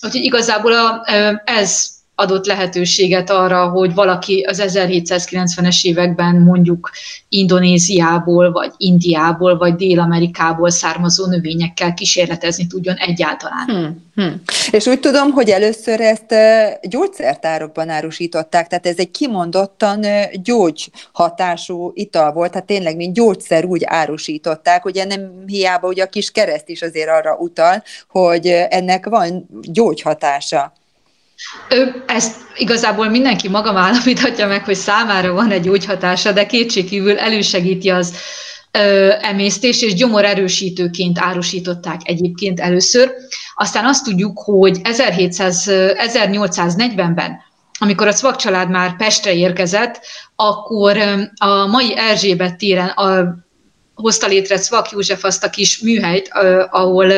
Úgyhogy 0.02 0.24
igazából 0.24 0.74
a, 0.74 1.04
ez 1.46 1.90
adott 2.20 2.46
lehetőséget 2.46 3.30
arra, 3.30 3.70
hogy 3.70 3.94
valaki 3.94 4.42
az 4.42 4.64
1790-es 4.66 5.84
években 5.84 6.36
mondjuk 6.36 6.90
Indonéziából, 7.30 8.52
vagy 8.52 8.72
Indiából, 8.78 9.58
vagy 9.58 9.76
Dél-Amerikából 9.76 10.70
származó 10.70 11.26
növényekkel 11.26 11.94
kísérletezni 11.94 12.68
tudjon 12.68 12.96
egyáltalán. 12.96 13.66
Hmm, 13.66 14.06
hmm. 14.16 14.42
És 14.72 14.86
úgy 14.86 15.00
tudom, 15.00 15.32
hogy 15.32 15.50
először 15.50 16.02
ezt 16.02 16.36
gyógyszertárokban 16.82 17.90
árusították, 17.90 18.68
tehát 18.68 18.88
ez 18.88 18.98
egy 18.98 19.12
kimondottan 19.12 20.06
gyógyhatású 20.44 21.92
ital 21.94 22.32
volt, 22.32 22.52
tehát 22.52 22.68
tényleg, 22.68 22.96
mint 22.96 23.14
gyógyszer 23.14 23.66
úgy 23.66 23.82
árusították, 23.86 24.86
ugye 24.86 25.06
nem 25.06 25.44
hiába, 25.46 25.88
ugye 25.88 26.04
a 26.04 26.10
kis 26.10 26.32
kereszt 26.32 26.70
is 26.70 26.82
azért 26.82 27.10
arra 27.10 27.36
utal, 27.36 27.84
hogy 28.10 28.48
ennek 28.70 29.06
van 29.06 29.48
gyógyhatása. 29.62 30.78
Ezt 32.06 32.36
igazából 32.56 33.10
mindenki 33.10 33.50
maga 33.50 33.80
állapíthatja 33.80 34.48
meg, 34.48 34.64
hogy 34.64 34.76
számára 34.76 35.34
van 35.34 35.52
egy 35.52 35.62
gyógyhatása, 35.62 36.32
de 36.32 36.46
kétségkívül 36.46 37.18
elősegíti 37.18 37.90
az 37.90 38.16
ö, 38.72 39.14
emésztés, 39.22 39.82
és 39.82 39.94
gyomor 39.94 40.26
erősítőként 40.26 41.20
árusították 41.20 42.00
egyébként 42.04 42.60
először. 42.60 43.12
Aztán 43.56 43.86
azt 43.86 44.04
tudjuk, 44.04 44.40
hogy 44.40 44.80
1700, 44.84 45.66
1840-ben, 45.70 47.48
amikor 47.80 48.08
a 48.08 48.14
Cvak 48.14 48.36
család 48.36 48.70
már 48.70 48.96
Pestre 48.96 49.34
érkezett, 49.34 50.00
akkor 50.36 50.98
a 51.36 51.66
mai 51.66 51.98
Erzsébet 51.98 52.58
téren 52.58 52.88
a, 52.88 53.36
hozta 53.94 54.28
létre 54.28 54.58
Cvak 54.58 54.92
József 54.92 55.24
azt 55.24 55.44
a 55.44 55.50
kis 55.50 55.80
műhelyt, 55.80 56.30
ahol 56.70 57.14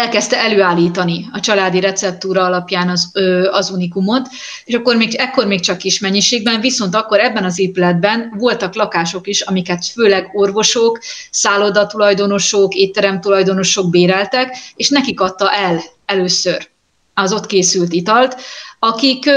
elkezdte 0.00 0.38
előállítani 0.38 1.28
a 1.32 1.40
családi 1.40 1.80
receptúra 1.80 2.44
alapján 2.44 2.88
az, 2.88 3.10
az 3.50 3.70
unikumot, 3.70 4.28
és 4.64 4.74
akkor 4.74 4.96
még, 4.96 5.14
ekkor 5.14 5.46
még 5.46 5.60
csak 5.60 5.78
kis 5.78 5.98
mennyiségben, 5.98 6.60
viszont 6.60 6.94
akkor 6.94 7.20
ebben 7.20 7.44
az 7.44 7.58
épületben 7.58 8.34
voltak 8.38 8.74
lakások 8.74 9.26
is, 9.26 9.40
amiket 9.40 9.84
főleg 9.84 10.30
orvosok, 10.32 10.98
szállodatulajdonosok, 11.30 12.74
étteremtulajdonosok 12.74 13.90
béreltek, 13.90 14.56
és 14.76 14.88
nekik 14.88 15.20
adta 15.20 15.52
el 15.52 15.82
először 16.06 16.68
az 17.14 17.32
ott 17.32 17.46
készült 17.46 17.92
italt, 17.92 18.36
akik 18.78 19.30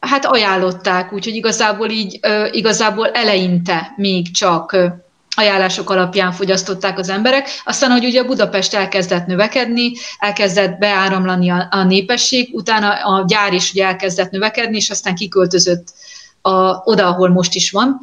hát 0.00 0.24
ajánlották, 0.24 1.12
úgyhogy 1.12 1.34
igazából 1.34 1.90
így, 1.90 2.20
igazából 2.50 3.08
eleinte 3.08 3.92
még 3.96 4.30
csak 4.30 4.76
ajánlások 5.34 5.90
alapján 5.90 6.32
fogyasztották 6.32 6.98
az 6.98 7.08
emberek. 7.08 7.48
Aztán, 7.64 7.90
hogy 7.90 8.04
ugye 8.04 8.24
Budapest 8.24 8.74
elkezdett 8.74 9.26
növekedni, 9.26 9.92
elkezdett 10.18 10.78
beáramlani 10.78 11.50
a, 11.50 11.68
a 11.70 11.82
népesség, 11.82 12.54
utána 12.54 12.90
a 12.90 13.24
gyár 13.26 13.52
is 13.52 13.72
ugye 13.72 13.84
elkezdett 13.86 14.30
növekedni, 14.30 14.76
és 14.76 14.90
aztán 14.90 15.14
kiköltözött 15.14 15.92
a, 16.42 16.76
oda, 16.84 17.06
ahol 17.06 17.28
most 17.28 17.54
is 17.54 17.70
van. 17.70 18.00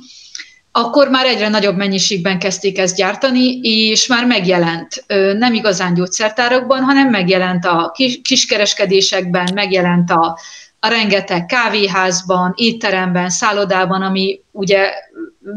Akkor 0.71 1.09
már 1.09 1.25
egyre 1.25 1.49
nagyobb 1.49 1.75
mennyiségben 1.75 2.39
kezdték 2.39 2.77
ezt 2.77 2.95
gyártani, 2.95 3.59
és 3.61 4.07
már 4.07 4.25
megjelent 4.25 5.03
nem 5.37 5.53
igazán 5.53 5.93
gyógyszertárakban, 5.93 6.83
hanem 6.83 7.09
megjelent 7.09 7.65
a 7.65 7.91
kis, 7.95 8.19
kiskereskedésekben, 8.23 9.51
megjelent 9.53 10.11
a, 10.11 10.39
a 10.79 10.87
rengeteg 10.87 11.45
kávéházban, 11.45 12.53
étteremben, 12.55 13.29
szállodában, 13.29 14.01
ami 14.01 14.41
ugye 14.51 14.91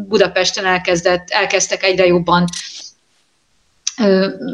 Budapesten 0.09 0.65
elkezdett, 0.65 1.29
elkezdtek 1.31 1.83
egyre 1.83 2.07
jobban 2.07 2.45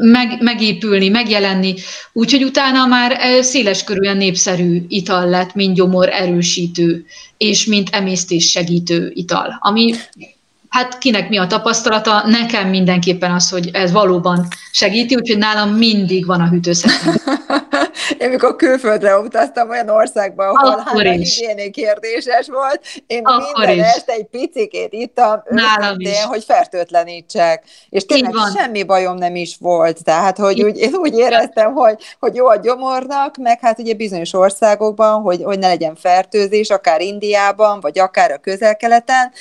meg, 0.01 0.41
megépülni, 0.41 1.09
megjelenni, 1.09 1.75
úgyhogy 2.13 2.43
utána 2.43 2.85
már 2.85 3.43
széles 3.43 3.83
körülön 3.83 4.17
népszerű 4.17 4.85
ital 4.87 5.29
lett, 5.29 5.55
mint 5.55 5.75
gyomor 5.75 6.09
erősítő, 6.09 7.05
és 7.37 7.65
mint 7.65 7.89
emésztés 7.91 8.49
segítő 8.49 9.11
ital, 9.13 9.57
ami 9.59 9.93
hát 10.69 10.97
kinek 10.97 11.29
mi 11.29 11.37
a 11.37 11.47
tapasztalata, 11.47 12.27
nekem 12.27 12.69
mindenképpen 12.69 13.31
az, 13.31 13.49
hogy 13.49 13.69
ez 13.73 13.91
valóban 13.91 14.47
segíti, 14.71 15.15
úgyhogy 15.15 15.37
nálam 15.37 15.69
mindig 15.69 16.25
van 16.25 16.41
a 16.41 16.49
hűtőszekrény. 16.49 17.13
Én 18.17 18.29
mikor 18.29 18.55
külföldre 18.55 19.17
utaztam 19.17 19.69
olyan 19.69 19.89
országba, 19.89 20.47
ahol 20.49 20.83
hát 20.85 21.15
is. 21.15 21.41
kérdéses 21.71 22.47
volt, 22.47 22.81
én 23.07 23.25
Akkor 23.25 23.67
minden 23.67 23.85
is. 23.85 23.93
este 23.95 24.11
egy 24.13 24.25
picikét 24.25 24.93
ittam 24.93 25.43
őszintén, 25.45 26.23
hogy 26.27 26.43
fertőtlenítsek. 26.43 27.63
És 27.89 28.05
tényleg 28.05 28.33
semmi 28.55 28.83
bajom 28.83 29.15
nem 29.15 29.35
is 29.35 29.55
volt. 29.59 30.03
Tehát, 30.03 30.37
hogy 30.37 30.63
úgy, 30.63 30.77
én 30.77 30.93
úgy 30.93 31.17
éreztem, 31.17 31.73
hogy, 31.73 32.03
hogy 32.19 32.35
jó 32.35 32.47
a 32.47 32.55
gyomornak, 32.55 33.37
meg 33.37 33.59
hát 33.61 33.79
ugye 33.79 33.93
bizonyos 33.93 34.33
országokban, 34.33 35.21
hogy, 35.21 35.43
hogy 35.43 35.59
ne 35.59 35.67
legyen 35.67 35.95
fertőzés, 35.95 36.69
akár 36.69 37.01
Indiában, 37.01 37.79
vagy 37.79 37.99
akár 37.99 38.31
a 38.31 38.37
közel-keleten, 38.37 39.31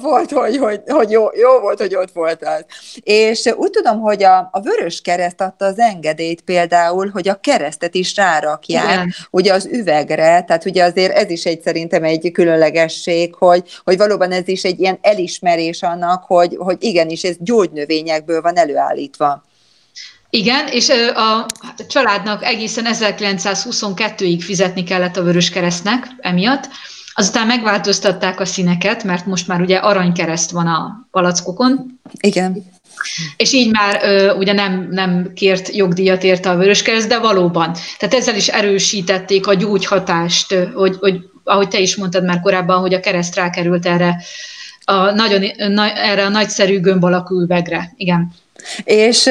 volt, 0.00 0.30
hogy, 0.30 0.56
hogy, 0.56 0.82
hogy 0.86 1.10
jó, 1.10 1.28
jó 1.34 1.58
volt, 1.58 1.78
hogy 1.80 1.94
ott 1.94 2.12
volt 2.12 2.44
az. 2.44 2.64
És 3.02 3.46
úgy 3.56 3.70
tudom, 3.70 4.00
hogy 4.00 4.22
a, 4.22 4.48
a 4.52 4.60
Vörös 4.60 5.00
Kereszt 5.00 5.40
adta 5.40 5.64
az 5.64 5.78
engedélyt 5.78 6.40
például, 6.40 7.10
hogy 7.10 7.25
a 7.28 7.40
keresztet 7.40 7.94
is 7.94 8.16
rárakják, 8.16 8.92
Igen. 8.92 9.14
ugye 9.30 9.52
az 9.52 9.68
üvegre, 9.72 10.42
tehát 10.42 10.64
ugye 10.64 10.84
azért 10.84 11.12
ez 11.12 11.30
is 11.30 11.44
egy 11.44 11.60
szerintem 11.60 12.04
egy 12.04 12.30
különlegesség, 12.32 13.34
hogy, 13.34 13.62
hogy 13.84 13.96
valóban 13.96 14.32
ez 14.32 14.48
is 14.48 14.62
egy 14.62 14.80
ilyen 14.80 14.98
elismerés 15.00 15.82
annak, 15.82 16.24
hogy, 16.24 16.56
hogy 16.58 16.76
igenis 16.80 17.22
ez 17.22 17.36
gyógynövényekből 17.38 18.40
van 18.40 18.56
előállítva. 18.56 19.44
Igen, 20.30 20.66
és 20.68 20.88
a 21.14 21.46
családnak 21.88 22.44
egészen 22.44 22.86
1922-ig 22.88 24.40
fizetni 24.40 24.82
kellett 24.82 25.16
a 25.16 25.22
Vöröskeresztnek 25.22 26.06
emiatt, 26.18 26.68
Azután 27.18 27.46
megváltoztatták 27.46 28.40
a 28.40 28.44
színeket, 28.44 29.04
mert 29.04 29.26
most 29.26 29.48
már 29.48 29.60
ugye 29.60 29.76
aranykereszt 29.76 30.50
van 30.50 30.66
a 30.66 31.06
palackokon. 31.10 32.00
Igen. 32.20 32.64
És 33.36 33.52
így 33.52 33.70
már 33.70 34.00
ö, 34.02 34.34
ugye 34.34 34.52
nem, 34.52 34.88
nem 34.90 35.32
kért 35.34 35.74
jogdíjat 35.74 36.22
érte 36.22 36.50
a 36.50 36.56
Vöröskereszt, 36.56 37.08
de 37.08 37.18
valóban. 37.18 37.76
Tehát 37.98 38.14
ezzel 38.14 38.36
is 38.36 38.48
erősítették 38.48 39.46
a 39.46 39.54
gyógyhatást, 39.54 40.54
hogy, 40.74 40.96
hogy 41.00 41.20
ahogy 41.44 41.68
te 41.68 41.78
is 41.78 41.96
mondtad 41.96 42.24
már 42.24 42.40
korábban, 42.40 42.80
hogy 42.80 42.94
a 42.94 43.00
kereszt 43.00 43.34
rákerült 43.34 43.86
erre 43.86 44.16
a, 44.84 45.10
nagyon, 45.10 45.50
na, 45.56 45.90
erre 45.90 46.24
a 46.24 46.28
nagyszerű 46.28 46.80
gömb 46.80 47.04
alakú 47.04 47.40
üvegre. 47.40 47.92
Igen. 47.96 48.32
És 48.84 49.30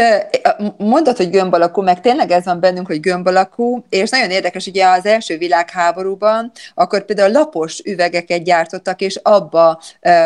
mondod, 0.77 1.17
hogy 1.17 1.29
gömb 1.29 1.53
alakú, 1.53 1.81
meg 1.81 2.01
tényleg 2.01 2.31
ez 2.31 2.45
van 2.45 2.59
bennünk, 2.59 2.87
hogy 2.87 2.99
gömb 2.99 3.27
alakú, 3.27 3.85
és 3.89 4.09
nagyon 4.09 4.29
érdekes, 4.29 4.67
ugye 4.67 4.87
az 4.87 5.05
első 5.05 5.37
világháborúban, 5.37 6.51
akkor 6.73 7.05
például 7.05 7.31
lapos 7.31 7.79
üvegeket 7.85 8.43
gyártottak, 8.43 9.01
és 9.01 9.19
abba 9.23 9.81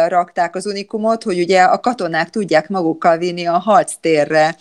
rakták 0.07 0.55
az 0.55 0.65
unikumot, 0.65 1.23
hogy 1.23 1.39
ugye 1.39 1.61
a 1.61 1.79
katonák 1.79 2.29
tudják 2.29 2.69
magukkal 2.69 3.17
vinni 3.17 3.45
a 3.45 3.57
harctérre 3.57 4.55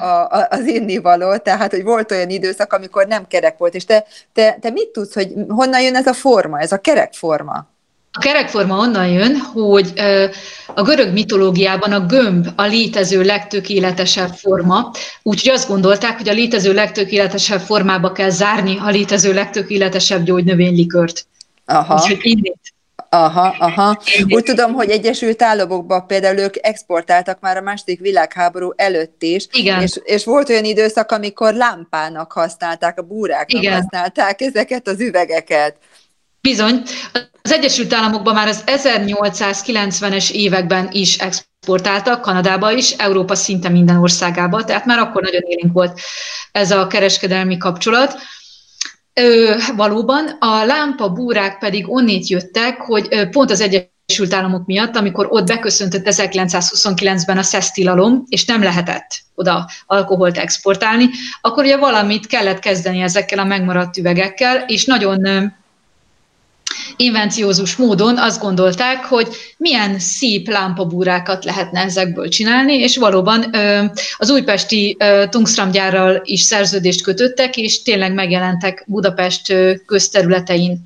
a, 0.00 0.04
a, 0.04 0.46
az 0.50 0.66
innivaló, 0.66 1.36
tehát, 1.36 1.70
hogy 1.70 1.82
volt 1.82 2.10
olyan 2.10 2.30
időszak, 2.30 2.72
amikor 2.72 3.06
nem 3.06 3.26
kerek 3.26 3.58
volt, 3.58 3.74
és 3.74 3.84
te, 3.84 4.04
te, 4.32 4.56
te 4.60 4.70
mit 4.70 4.88
tudsz, 4.88 5.14
hogy 5.14 5.32
honnan 5.48 5.80
jön 5.80 5.96
ez 5.96 6.06
a 6.06 6.12
forma, 6.12 6.60
ez 6.60 6.72
a 6.72 6.78
kerek 6.78 7.12
forma? 7.12 7.72
A 8.16 8.20
kerekforma 8.20 8.78
onnan 8.78 9.08
jön, 9.08 9.36
hogy 9.36 9.92
a 10.74 10.82
görög 10.82 11.12
mitológiában 11.12 11.92
a 11.92 12.06
gömb 12.06 12.46
a 12.56 12.62
létező 12.62 13.22
legtökéletesebb 13.22 14.34
forma, 14.34 14.90
úgyhogy 15.22 15.52
azt 15.52 15.68
gondolták, 15.68 16.16
hogy 16.16 16.28
a 16.28 16.32
létező 16.32 16.72
legtökéletesebb 16.72 17.60
formába 17.60 18.12
kell 18.12 18.30
zárni 18.30 18.78
a 18.78 18.88
létező 18.88 19.32
legtökéletesebb 19.32 20.24
gyógynövénylikört. 20.24 21.26
Aha. 21.64 21.94
Úgyhogy 21.94 22.18
innét 22.22 22.74
Aha, 23.14 23.54
aha. 23.58 24.02
Úgy 24.28 24.42
tudom, 24.42 24.72
hogy 24.72 24.90
Egyesült 24.90 25.42
Államokban 25.42 26.06
például 26.06 26.38
ők 26.38 26.54
exportáltak 26.60 27.40
már 27.40 27.56
a 27.56 27.60
második 27.60 28.00
világháború 28.00 28.72
előtt 28.76 29.22
is, 29.22 29.46
Igen. 29.50 29.82
És, 29.82 30.00
és 30.04 30.24
volt 30.24 30.48
olyan 30.48 30.64
időszak, 30.64 31.12
amikor 31.12 31.54
lámpának 31.54 32.32
használták, 32.32 32.98
a 32.98 33.02
búráknak 33.02 33.62
Igen. 33.62 33.74
használták 33.74 34.40
ezeket 34.40 34.88
az 34.88 35.00
üvegeket. 35.00 35.76
Bizony. 36.48 36.82
Az 37.42 37.52
Egyesült 37.52 37.92
Államokban 37.92 38.34
már 38.34 38.48
az 38.48 38.64
1890-es 38.66 40.30
években 40.30 40.88
is 40.90 41.18
exportáltak, 41.18 42.20
Kanadába 42.20 42.72
is, 42.72 42.90
Európa 42.90 43.34
szinte 43.34 43.68
minden 43.68 43.96
országába, 43.96 44.64
tehát 44.64 44.84
már 44.84 44.98
akkor 44.98 45.22
nagyon 45.22 45.42
élénk 45.46 45.72
volt 45.72 46.00
ez 46.52 46.70
a 46.70 46.86
kereskedelmi 46.86 47.56
kapcsolat. 47.56 48.18
Ö, 49.12 49.54
valóban, 49.76 50.26
a 50.38 50.64
lámpa 50.64 51.08
búrák 51.08 51.58
pedig 51.58 51.90
onnét 51.90 52.28
jöttek, 52.28 52.80
hogy 52.80 53.28
pont 53.30 53.50
az 53.50 53.60
Egyesült 53.60 54.34
Államok 54.34 54.66
miatt, 54.66 54.96
amikor 54.96 55.26
ott 55.30 55.46
beköszöntött 55.46 56.06
1929-ben 56.10 57.38
a 57.38 57.42
szesztilalom, 57.42 58.24
és 58.28 58.44
nem 58.44 58.62
lehetett 58.62 59.06
oda 59.34 59.68
alkoholt 59.86 60.38
exportálni, 60.38 61.10
akkor 61.40 61.64
ugye 61.64 61.76
valamit 61.76 62.26
kellett 62.26 62.58
kezdeni 62.58 63.00
ezekkel 63.00 63.38
a 63.38 63.44
megmaradt 63.44 63.96
üvegekkel, 63.96 64.64
és 64.66 64.84
nagyon 64.84 65.52
invenciózus 66.96 67.76
módon 67.76 68.18
azt 68.18 68.40
gondolták, 68.40 69.04
hogy 69.04 69.28
milyen 69.56 69.98
szép 69.98 70.48
lámpabúrákat 70.48 71.44
lehetne 71.44 71.80
ezekből 71.80 72.28
csinálni, 72.28 72.74
és 72.74 72.96
valóban 72.96 73.54
az 74.16 74.30
újpesti 74.30 74.96
tungstramgyárral 75.30 76.20
is 76.24 76.40
szerződést 76.40 77.02
kötöttek, 77.02 77.56
és 77.56 77.82
tényleg 77.82 78.14
megjelentek 78.14 78.84
Budapest 78.86 79.54
közterületein 79.86 80.84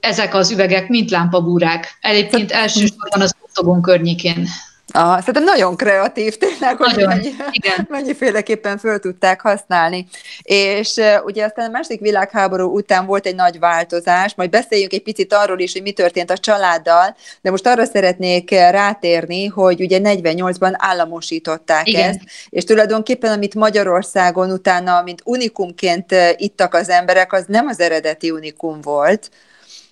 ezek 0.00 0.34
az 0.34 0.50
üvegek, 0.50 0.88
mint 0.88 1.10
lámpabúrák. 1.10 1.98
Egyébként 2.00 2.50
elsősorban 2.50 3.20
az 3.20 3.34
Oktogon 3.42 3.82
környékén 3.82 4.48
Aha, 4.92 5.18
szerintem 5.18 5.44
nagyon 5.44 5.76
kreatív 5.76 6.36
tényleg, 6.36 6.76
hogy 6.76 7.04
mennyi, 7.06 7.28
igen. 7.50 7.86
mennyiféleképpen 7.90 8.78
föl 8.78 8.98
tudták 8.98 9.40
használni. 9.40 10.06
És 10.42 10.94
uh, 10.96 11.24
ugye 11.24 11.44
aztán 11.44 11.68
a 11.68 11.70
második 11.70 12.00
világháború 12.00 12.76
után 12.76 13.06
volt 13.06 13.26
egy 13.26 13.34
nagy 13.34 13.58
változás, 13.58 14.34
majd 14.34 14.50
beszéljünk 14.50 14.92
egy 14.92 15.02
picit 15.02 15.32
arról 15.32 15.58
is, 15.58 15.72
hogy 15.72 15.82
mi 15.82 15.92
történt 15.92 16.30
a 16.30 16.38
családdal, 16.38 17.16
de 17.40 17.50
most 17.50 17.66
arra 17.66 17.84
szeretnék 17.84 18.50
rátérni, 18.50 19.46
hogy 19.46 19.80
ugye 19.80 19.98
48-ban 20.02 20.74
államosították 20.76 21.88
igen. 21.88 22.08
ezt, 22.08 22.20
és 22.48 22.64
tulajdonképpen 22.64 23.32
amit 23.32 23.54
Magyarországon 23.54 24.50
utána, 24.50 25.02
mint 25.02 25.20
unikumként 25.24 26.14
ittak 26.36 26.74
az 26.74 26.88
emberek, 26.88 27.32
az 27.32 27.44
nem 27.46 27.66
az 27.66 27.80
eredeti 27.80 28.30
unikum 28.30 28.80
volt, 28.80 29.30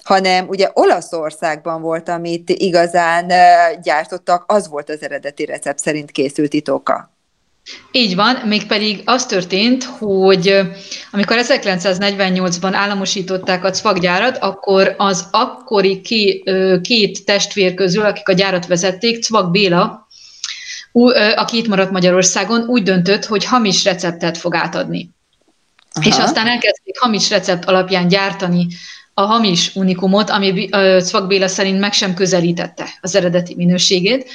hanem 0.04 0.48
ugye 0.48 0.70
Olaszországban 0.72 1.82
volt, 1.82 2.08
amit 2.08 2.50
igazán 2.50 3.26
gyártottak, 3.82 4.44
az 4.46 4.68
volt 4.68 4.88
az 4.88 5.02
eredeti 5.02 5.44
recept 5.44 5.78
szerint 5.78 6.10
készült 6.10 6.52
itoka. 6.52 7.10
Így 7.90 8.14
van, 8.14 8.36
mégpedig 8.36 9.02
az 9.04 9.26
történt, 9.26 9.84
hogy 9.84 10.60
amikor 11.12 11.36
1948-ban 11.40 12.70
államosították 12.72 13.64
a 13.64 13.70
cvakgyárat, 13.70 14.36
akkor 14.38 14.94
az 14.98 15.28
akkori 15.30 16.00
két 16.80 17.24
testvér 17.24 17.74
közül, 17.74 18.04
akik 18.04 18.28
a 18.28 18.32
gyárat 18.32 18.66
vezették, 18.66 19.24
Cvak 19.24 19.50
Béla, 19.50 20.06
aki 21.34 21.56
itt 21.56 21.68
maradt 21.68 21.90
Magyarországon, 21.90 22.64
úgy 22.68 22.82
döntött, 22.82 23.24
hogy 23.24 23.44
hamis 23.44 23.84
receptet 23.84 24.38
fog 24.38 24.54
átadni. 24.54 25.10
Aha. 25.92 26.08
És 26.08 26.16
aztán 26.16 26.46
elkezdték 26.46 26.98
hamis 26.98 27.30
recept 27.30 27.64
alapján 27.64 28.08
gyártani 28.08 28.66
a 29.14 29.22
hamis 29.22 29.74
unikumot, 29.74 30.30
ami 30.30 30.68
Cvak 31.00 31.26
Béla 31.26 31.48
szerint 31.48 31.80
meg 31.80 31.92
sem 31.92 32.14
közelítette 32.14 32.98
az 33.00 33.14
eredeti 33.14 33.54
minőségét. 33.54 34.30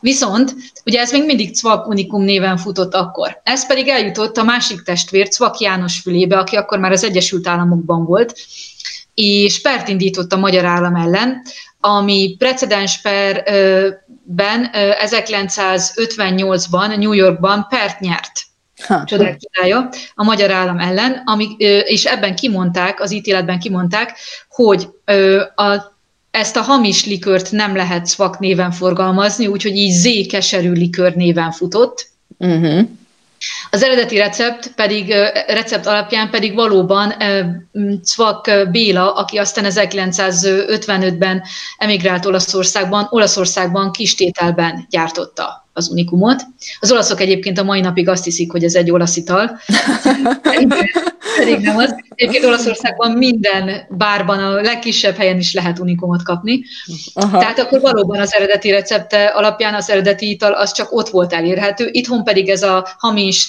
Viszont 0.00 0.54
ugye 0.84 1.00
ez 1.00 1.12
még 1.12 1.24
mindig 1.24 1.54
Cvak 1.54 1.86
Unikum 1.86 2.22
néven 2.22 2.56
futott 2.56 2.94
akkor. 2.94 3.40
Ez 3.44 3.66
pedig 3.66 3.88
eljutott 3.88 4.36
a 4.36 4.42
másik 4.42 4.82
testvér, 4.82 5.28
Cvak 5.28 5.58
János 5.58 6.00
fülébe, 6.00 6.38
aki 6.38 6.56
akkor 6.56 6.78
már 6.78 6.92
az 6.92 7.04
Egyesült 7.04 7.48
Államokban 7.48 8.04
volt, 8.04 8.38
és 9.14 9.60
pert 9.60 9.88
indított 9.88 10.32
a 10.32 10.36
magyar 10.36 10.64
állam 10.64 10.94
ellen, 10.94 11.42
ami 11.80 12.34
precedens 12.38 13.00
perben 13.00 14.70
1958-ban 15.06 16.96
New 16.96 17.12
Yorkban 17.12 17.66
pert 17.68 18.00
nyert 18.00 18.50
csodák 19.04 19.38
csodája, 19.38 19.88
a 20.14 20.24
magyar 20.24 20.50
állam 20.50 20.78
ellen, 20.78 21.22
ami, 21.24 21.54
és 21.84 22.04
ebben 22.04 22.34
kimondták, 22.34 23.00
az 23.00 23.12
ítéletben 23.12 23.58
kimondták, 23.58 24.16
hogy 24.48 24.88
a 25.54 25.90
ezt 26.30 26.56
a 26.56 26.60
hamis 26.60 27.06
likört 27.06 27.50
nem 27.50 27.76
lehet 27.76 28.06
szvak 28.06 28.38
néven 28.38 28.70
forgalmazni, 28.70 29.46
úgyhogy 29.46 29.76
így 29.76 29.92
Z 29.92 30.26
keserű 30.28 30.72
likör 30.72 31.14
néven 31.14 31.50
futott. 31.50 32.08
Uh-huh. 32.38 32.88
Az 33.70 33.82
eredeti 33.82 34.16
recept 34.16 34.72
pedig, 34.74 35.08
recept 35.46 35.86
alapján 35.86 36.30
pedig 36.30 36.54
valóban 36.54 37.14
Cvak 38.02 38.50
Béla, 38.70 39.14
aki 39.14 39.38
aztán 39.38 39.64
1955-ben 39.68 41.42
emigrált 41.76 42.26
Olaszországban, 42.26 43.06
Olaszországban 43.10 43.92
kistételben 43.92 44.86
gyártotta 44.90 45.66
az 45.72 45.88
unikumot. 45.88 46.42
Az 46.80 46.92
olaszok 46.92 47.20
egyébként 47.20 47.58
a 47.58 47.62
mai 47.62 47.80
napig 47.80 48.08
azt 48.08 48.24
hiszik, 48.24 48.50
hogy 48.50 48.64
ez 48.64 48.74
egy 48.74 48.90
olasz 48.90 49.16
ital. 49.16 49.60
Pedig 51.38 51.58
nem 51.58 51.76
az. 51.76 51.94
Egyébként 52.14 52.44
Olaszországban 52.44 53.10
minden 53.10 53.86
bárban, 53.90 54.38
a 54.38 54.60
legkisebb 54.60 55.16
helyen 55.16 55.38
is 55.38 55.54
lehet 55.54 55.78
unikumot 55.78 56.22
kapni. 56.22 56.62
Aha. 57.14 57.38
Tehát 57.38 57.58
akkor 57.58 57.80
valóban 57.80 58.20
az 58.20 58.34
eredeti 58.34 58.70
recepte 58.70 59.24
alapján 59.24 59.74
az 59.74 59.90
eredeti 59.90 60.30
ital 60.30 60.52
az 60.52 60.72
csak 60.72 60.92
ott 60.92 61.08
volt 61.08 61.32
elérhető. 61.32 61.88
Itthon 61.92 62.24
pedig 62.24 62.48
ez 62.48 62.62
a 62.62 62.88
hamis 62.98 63.48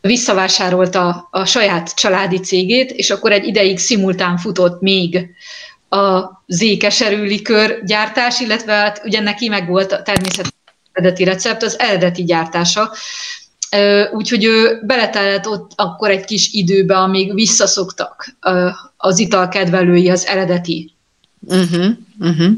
visszavásárolta 0.00 1.28
a 1.30 1.44
saját 1.44 1.94
családi 1.94 2.38
cégét, 2.38 2.90
és 2.90 3.10
akkor 3.10 3.32
egy 3.32 3.44
ideig 3.44 3.78
szimultán 3.78 4.36
futott 4.36 4.80
még 4.80 5.28
a 5.88 6.22
zékeserű 6.46 7.22
likőr 7.22 7.84
gyártás, 7.84 8.40
illetve 8.40 8.72
hát 8.72 9.02
ugye 9.04 9.20
neki 9.20 9.48
meg 9.48 9.68
volt 9.68 9.92
a 9.92 10.02
természetesen 10.02 10.54
eredeti 10.92 11.24
recept, 11.24 11.62
az 11.62 11.78
eredeti 11.78 12.24
gyártása, 12.24 12.92
Úgyhogy 14.12 14.44
ő 14.44 14.80
beletellett 14.82 15.46
ott 15.46 15.70
akkor 15.76 16.10
egy 16.10 16.24
kis 16.24 16.52
időbe, 16.52 16.96
amíg 16.96 17.34
visszaszoktak 17.34 18.36
az 18.96 19.18
ital 19.18 19.48
kedvelői 19.48 20.10
az 20.10 20.26
eredeti. 20.26 20.94
Uh-huh, 21.40 21.86
uh-huh. 22.20 22.52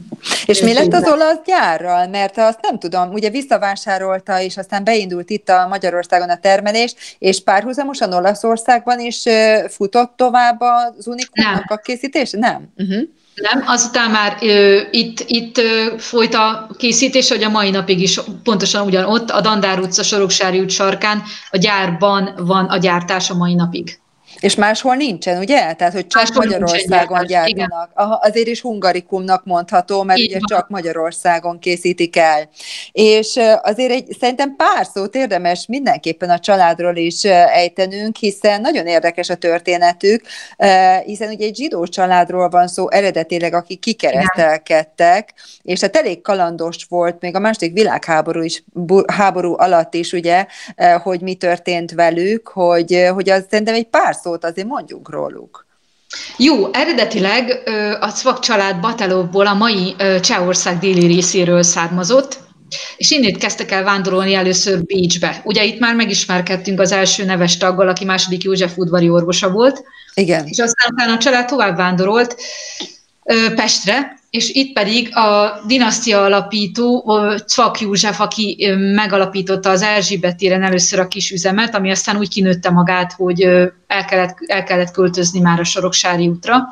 És 0.47 0.61
mi 0.61 0.73
lett 0.73 0.93
az 0.93 1.09
olasz 1.13 1.41
gyárral? 1.47 2.07
Mert 2.07 2.39
azt 2.39 2.59
nem 2.63 2.79
tudom, 2.79 3.13
ugye 3.13 3.31
visszavásárolta, 3.31 4.41
és 4.41 4.57
aztán 4.57 4.85
beindult 4.85 5.31
itt 5.31 5.49
a 5.49 5.67
Magyarországon 5.69 6.31
a 6.31 6.39
termelés, 6.39 6.95
és 7.19 7.43
párhuzamosan 7.43 8.13
Olaszországban 8.13 9.01
is 9.01 9.23
futott 9.69 10.13
tovább 10.17 10.61
az 10.61 11.07
unikumnak 11.07 11.71
a 11.71 11.77
készítés? 11.77 12.31
Nem. 12.31 12.73
Uh-huh. 12.77 13.03
Nem, 13.35 13.65
azután 13.67 14.11
már 14.11 14.37
ö, 14.41 14.81
itt, 14.91 15.25
itt 15.27 15.59
ö, 15.59 15.95
folyt 15.99 16.35
a 16.35 16.69
készítés, 16.79 17.29
hogy 17.29 17.43
a 17.43 17.49
mai 17.49 17.71
napig 17.71 18.01
is 18.01 18.21
pontosan 18.43 18.87
ugyanott, 18.87 19.31
a 19.31 19.41
Dandár 19.41 19.79
utca 19.79 20.03
Soroksári 20.03 20.61
út 20.61 20.71
sarkán, 20.71 21.23
a 21.51 21.57
gyárban 21.57 22.35
van 22.37 22.65
a 22.65 22.79
gyártás 22.79 23.31
a 23.31 23.35
mai 23.35 23.55
napig. 23.55 24.02
És 24.43 24.55
máshol 24.55 24.95
nincsen, 24.95 25.39
ugye? 25.39 25.73
Tehát, 25.73 25.93
hogy 25.93 26.07
csak 26.07 26.23
máshol 26.23 26.45
Magyarországon 26.45 27.27
gyártanak. 27.27 27.91
Aha, 27.95 28.15
azért 28.15 28.47
is 28.47 28.61
hungarikumnak 28.61 29.45
mondható, 29.45 30.03
mert 30.03 30.19
Így 30.19 30.27
ugye 30.27 30.39
van. 30.39 30.59
csak 30.59 30.69
Magyarországon 30.69 31.59
készítik 31.59 32.17
el. 32.17 32.49
És 32.93 33.41
azért 33.63 33.91
egy, 33.91 34.17
szerintem 34.21 34.57
pár 34.57 34.87
szót 34.95 35.15
érdemes 35.15 35.67
mindenképpen 35.67 36.31
a 36.31 36.39
családról 36.39 36.97
is 36.97 37.25
ejtenünk, 37.25 38.17
hiszen 38.17 38.61
nagyon 38.61 38.87
érdekes 38.87 39.31
a 39.31 39.35
történetük, 39.35 40.23
hiszen 41.05 41.29
ugye 41.29 41.47
egy 41.47 41.57
zsidó 41.57 41.87
családról 41.87 42.49
van 42.49 42.69
szó 42.69 42.91
eredetileg, 42.91 43.55
akik 43.55 43.81
kikeresztelkedtek, 43.81 45.35
és 45.63 45.81
hát 45.81 45.97
elég 45.97 46.23
kalandos 46.23 46.87
volt 46.89 47.21
még 47.21 47.37
a 47.37 47.39
második 47.39 47.73
világháború 47.73 48.43
is, 48.43 48.65
háború 49.07 49.55
alatt 49.59 49.95
is, 49.95 50.13
ugye, 50.13 50.47
hogy 51.03 51.21
mi 51.21 51.35
történt 51.35 51.93
velük, 51.93 52.49
hogy, 52.49 53.09
hogy 53.15 53.31
az 53.31 53.45
szerintem 53.51 53.75
egy 53.75 53.87
pár 53.87 54.15
szó 54.15 54.32
szót 54.33 54.45
azért 54.45 54.67
mondjunk 54.67 55.11
róluk. 55.11 55.67
Jó, 56.37 56.73
eredetileg 56.73 57.63
a 58.01 58.09
Cvak 58.09 58.39
család 58.39 58.81
Batelovból 58.81 59.47
a 59.47 59.55
mai 59.55 59.97
Csehország 60.21 60.79
déli 60.79 61.07
részéről 61.07 61.63
származott, 61.63 62.39
és 62.97 63.11
innét 63.11 63.39
kezdtek 63.39 63.71
el 63.71 63.85
vándorolni 63.85 64.35
először 64.35 64.85
Bécsbe. 64.85 65.41
Ugye 65.45 65.65
itt 65.65 65.79
már 65.79 65.95
megismerkedtünk 65.95 66.81
az 66.81 66.93
első 66.93 67.25
neves 67.25 67.57
taggal, 67.57 67.89
aki 67.89 68.05
második 68.05 68.43
József 68.43 68.77
udvari 68.77 69.09
orvosa 69.09 69.51
volt. 69.51 69.85
Igen. 70.15 70.47
És 70.47 70.59
aztán 70.59 70.93
utána 70.93 71.13
a 71.13 71.19
család 71.19 71.47
tovább 71.47 71.77
vándorolt 71.77 72.37
Pestre, 73.55 74.21
és 74.33 74.51
itt 74.51 74.73
pedig 74.73 75.17
a 75.17 75.61
dinasztia 75.67 76.25
alapító 76.25 77.19
Cvak 77.47 77.81
József, 77.81 78.21
aki 78.21 78.69
megalapította 78.95 79.71
az 79.71 79.83
Erzsébet 79.83 80.37
téren 80.37 80.63
először 80.63 80.99
a 80.99 81.09
kis 81.09 81.31
üzemet, 81.31 81.75
ami 81.75 81.91
aztán 81.91 82.17
úgy 82.17 82.29
kinőtte 82.29 82.71
magát, 82.71 83.13
hogy 83.13 83.43
el 83.87 84.05
kellett, 84.09 84.37
el 84.47 84.65
kellett 84.65 84.91
költözni 84.91 85.41
már 85.41 85.61
a 85.61 85.65
Soroksári 85.65 86.29
útra. 86.29 86.69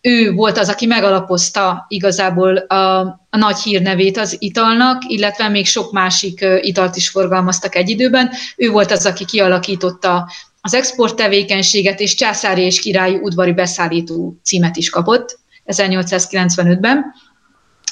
Ő 0.00 0.32
volt 0.32 0.58
az, 0.58 0.68
aki 0.68 0.86
megalapozta 0.86 1.84
igazából 1.88 2.56
a, 2.56 3.00
a 3.30 3.36
nagy 3.36 3.58
hírnevét 3.58 4.18
az 4.18 4.36
italnak, 4.38 5.02
illetve 5.06 5.48
még 5.48 5.66
sok 5.66 5.92
másik 5.92 6.46
italt 6.60 6.96
is 6.96 7.08
forgalmaztak 7.08 7.74
egy 7.74 7.90
időben. 7.90 8.30
Ő 8.56 8.70
volt 8.70 8.90
az, 8.90 9.06
aki 9.06 9.24
kialakította 9.24 10.30
az 10.60 10.74
export 10.74 11.16
tevékenységet, 11.16 12.00
és 12.00 12.14
császári 12.14 12.62
és 12.62 12.80
királyi 12.80 13.16
udvari 13.16 13.52
beszállító 13.52 14.40
címet 14.42 14.76
is 14.76 14.90
kapott 14.90 15.39
1895-ben, 15.70 17.04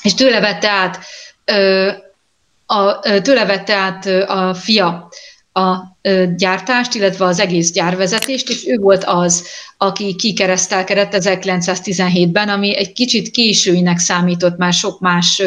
és 0.02 0.14
tőle 0.14 0.40
vette 0.40 0.70
át, 0.70 0.98
a, 2.66 2.98
tőle 2.98 3.44
vette 3.44 3.74
át 3.74 4.06
a 4.26 4.54
fia 4.54 5.08
a 5.52 5.96
gyártást, 6.36 6.94
illetve 6.94 7.24
az 7.24 7.40
egész 7.40 7.70
gyárvezetést, 7.70 8.48
és 8.48 8.66
ő 8.66 8.76
volt 8.76 9.04
az, 9.04 9.46
aki 9.76 10.14
kikeresztelkedett 10.14 11.12
1917-ben, 11.14 12.48
ami 12.48 12.76
egy 12.76 12.92
kicsit 12.92 13.30
későinek 13.30 13.98
számított 13.98 14.56
már 14.56 14.72
sok 14.72 15.00
más 15.00 15.42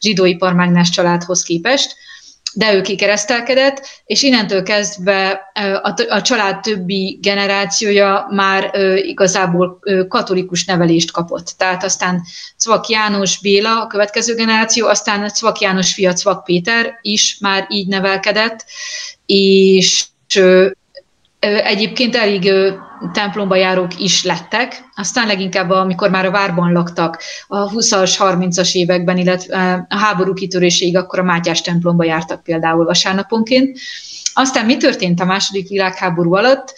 zsidóiparmágnás 0.00 0.90
családhoz 0.90 1.42
képest, 1.42 1.96
de 2.56 2.74
ő 2.74 2.80
kikeresztelkedett, 2.80 3.86
és 4.06 4.22
innentől 4.22 4.62
kezdve 4.62 5.52
a, 6.08 6.20
család 6.22 6.60
többi 6.60 7.18
generációja 7.22 8.26
már 8.30 8.70
igazából 8.96 9.78
katolikus 10.08 10.64
nevelést 10.64 11.12
kapott. 11.12 11.54
Tehát 11.56 11.84
aztán 11.84 12.22
Cvak 12.56 12.88
János 12.88 13.40
Béla, 13.40 13.80
a 13.80 13.86
következő 13.86 14.34
generáció, 14.34 14.86
aztán 14.86 15.28
Cvak 15.28 15.58
János 15.58 15.94
fia 15.94 16.12
Cvak 16.12 16.44
Péter 16.44 16.98
is 17.00 17.38
már 17.40 17.66
így 17.68 17.88
nevelkedett, 17.88 18.64
és 19.26 20.04
egyébként 21.40 22.16
elég 22.16 22.52
templomba 23.12 23.56
járók 23.56 24.00
is 24.00 24.24
lettek, 24.24 24.84
aztán 24.94 25.26
leginkább 25.26 25.70
amikor 25.70 26.10
már 26.10 26.26
a 26.26 26.30
várban 26.30 26.72
laktak 26.72 27.22
a 27.46 27.70
20-as, 27.70 28.14
30-as 28.18 28.74
években, 28.74 29.16
illetve 29.16 29.86
a 29.88 29.96
háború 29.96 30.32
kitöréséig, 30.32 30.96
akkor 30.96 31.18
a 31.18 31.22
Mátyás 31.22 31.60
templomba 31.60 32.04
jártak 32.04 32.42
például 32.42 32.84
vasárnaponként. 32.84 33.78
Aztán 34.34 34.64
mi 34.64 34.76
történt 34.76 35.20
a 35.20 35.24
második 35.24 35.68
világháború 35.68 36.34
alatt? 36.34 36.74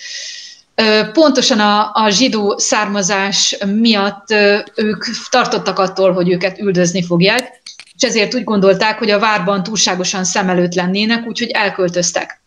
Pontosan 1.13 1.61
a, 1.61 1.91
a 1.93 2.11
zsidó 2.11 2.59
származás 2.59 3.59
miatt 3.81 4.31
ők 4.75 5.05
tartottak 5.31 5.79
attól, 5.79 6.13
hogy 6.13 6.31
őket 6.31 6.59
üldözni 6.59 7.03
fogják, 7.03 7.63
és 7.97 8.03
ezért 8.09 8.35
úgy 8.35 8.45
gondolták, 8.45 8.99
hogy 8.99 9.11
a 9.11 9.19
várban 9.19 9.63
túlságosan 9.63 10.25
szem 10.25 10.49
előtt 10.49 10.75
lennének, 10.75 11.27
úgyhogy 11.27 11.51
elköltöztek. 11.51 12.43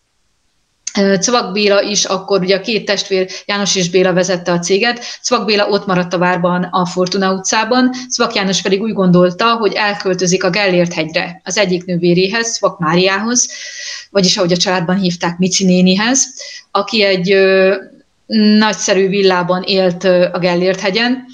Cvak 1.20 1.52
Béla 1.52 1.82
is, 1.82 2.06
akkor 2.06 2.42
ugye 2.42 2.56
a 2.56 2.62
két 2.62 2.86
testvér, 2.86 3.30
János 3.46 3.76
és 3.76 3.90
Béla 3.90 4.14
vezette 4.14 4.52
a 4.52 4.60
céget, 4.60 5.04
Cvak 5.22 5.46
Béla 5.46 5.68
ott 5.68 5.86
maradt 5.86 6.14
a 6.14 6.18
várban 6.18 6.64
a 6.64 6.86
Fortuna 6.86 7.34
utcában, 7.34 7.92
Cvak 8.10 8.34
János 8.34 8.62
pedig 8.62 8.82
úgy 8.82 8.94
gondolta, 8.94 9.54
hogy 9.54 9.74
elköltözik 9.74 10.44
a 10.44 10.50
Gellért 10.50 10.94
hegyre 10.94 11.42
az 11.44 11.58
egyik 11.58 11.86
nővéréhez, 11.86 12.58
Cvak 12.58 12.80
Máriához, 12.80 13.50
vagyis 14.10 14.38
ahogy 14.38 14.52
a 14.52 14.58
családban 14.58 14.98
hívták, 14.98 15.38
Mici 15.38 15.66
nénihez, 15.66 16.34
aki 16.72 17.04
egy 17.04 17.32
ö, 17.32 17.76
nagyszerű 18.58 19.08
villában 19.08 19.64
élt 19.64 20.04
a 20.04 20.40
Gellért 20.40 20.80
hegyen, 20.80 21.26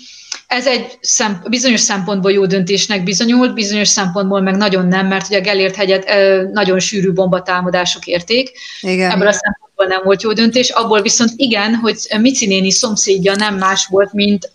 ez 0.47 0.67
egy 0.67 0.97
szem, 1.01 1.43
bizonyos 1.49 1.79
szempontból 1.79 2.31
jó 2.31 2.45
döntésnek 2.45 3.03
bizonyult, 3.03 3.53
bizonyos 3.53 3.87
szempontból 3.87 4.41
meg 4.41 4.55
nagyon 4.55 4.87
nem, 4.87 5.07
mert 5.07 5.27
ugye 5.27 5.37
a 5.37 5.41
Gellért 5.41 5.75
hegyet 5.75 6.09
nagyon 6.51 6.79
sűrű 6.79 7.11
bombatámadások 7.11 8.05
érték. 8.05 8.51
Igen. 8.81 9.11
Ebből 9.11 9.27
a 9.27 9.31
szempontból 9.31 9.85
nem 9.85 10.01
volt 10.03 10.21
jó 10.21 10.33
döntés. 10.33 10.69
Abból 10.69 11.01
viszont 11.01 11.31
igen, 11.35 11.75
hogy 11.75 11.97
Mici 12.19 12.47
néni 12.47 12.71
szomszédja 12.71 13.35
nem 13.35 13.55
más 13.55 13.87
volt, 13.87 14.13
mint 14.13 14.51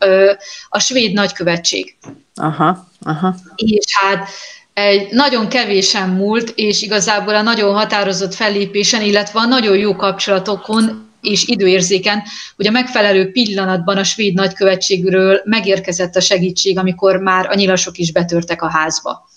a 0.69 0.79
svéd 0.79 1.13
nagykövetség. 1.13 1.97
Aha, 2.35 2.89
aha. 3.03 3.35
És 3.57 3.85
hát 4.01 4.29
egy 4.73 5.09
nagyon 5.11 5.49
kevésen 5.49 6.09
múlt, 6.09 6.53
és 6.55 6.83
igazából 6.83 7.35
a 7.35 7.43
nagyon 7.43 7.75
határozott 7.75 8.35
fellépésen, 8.35 9.03
illetve 9.03 9.41
a 9.41 9.47
nagyon 9.47 9.77
jó 9.77 9.97
kapcsolatokon 9.97 11.11
és 11.23 11.47
időérzéken, 11.47 12.23
hogy 12.57 12.67
a 12.67 12.71
megfelelő 12.71 13.31
pillanatban 13.31 13.97
a 13.97 14.05
svéd 14.05 14.35
nagykövetségről 14.35 15.41
megérkezett 15.45 16.17
a 16.17 16.21
segítség, 16.21 16.79
amikor 16.79 17.17
már 17.17 17.47
a 17.51 17.55
nyilasok 17.55 17.99
is 17.99 18.13
betörtek 18.13 18.63
a 18.63 18.71
házba. 18.71 19.31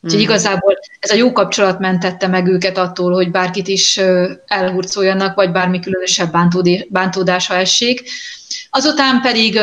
Úgyhogy 0.00 0.20
mhm. 0.20 0.30
igazából 0.30 0.78
ez 1.00 1.10
a 1.10 1.14
jó 1.14 1.32
kapcsolat 1.32 1.78
mentette 1.78 2.26
meg 2.26 2.46
őket 2.46 2.78
attól, 2.78 3.12
hogy 3.12 3.30
bárkit 3.30 3.68
is 3.68 4.00
elhurcoljanak, 4.46 5.34
vagy 5.34 5.50
bármi 5.50 5.80
különösebb 5.80 6.36
bántódása 6.88 7.54
essék. 7.54 8.10
Azután 8.70 9.20
pedig 9.20 9.60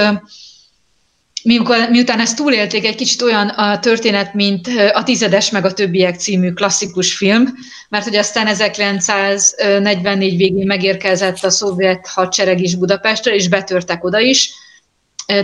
miután, 1.45 1.89
miután 1.89 2.19
ezt 2.19 2.35
túlélték, 2.35 2.85
egy 2.85 2.95
kicsit 2.95 3.21
olyan 3.21 3.47
a 3.47 3.79
történet, 3.79 4.33
mint 4.33 4.67
a 4.93 5.03
Tizedes 5.03 5.49
meg 5.49 5.65
a 5.65 5.73
többiek 5.73 6.15
című 6.15 6.51
klasszikus 6.51 7.13
film, 7.13 7.53
mert 7.89 8.03
hogy 8.03 8.15
aztán 8.15 8.47
1944 8.47 10.37
végén 10.37 10.65
megérkezett 10.65 11.43
a 11.43 11.49
szovjet 11.49 12.07
hadsereg 12.07 12.61
is 12.61 12.75
Budapestre, 12.75 13.33
és 13.35 13.49
betörtek 13.49 14.03
oda 14.03 14.19
is. 14.19 14.53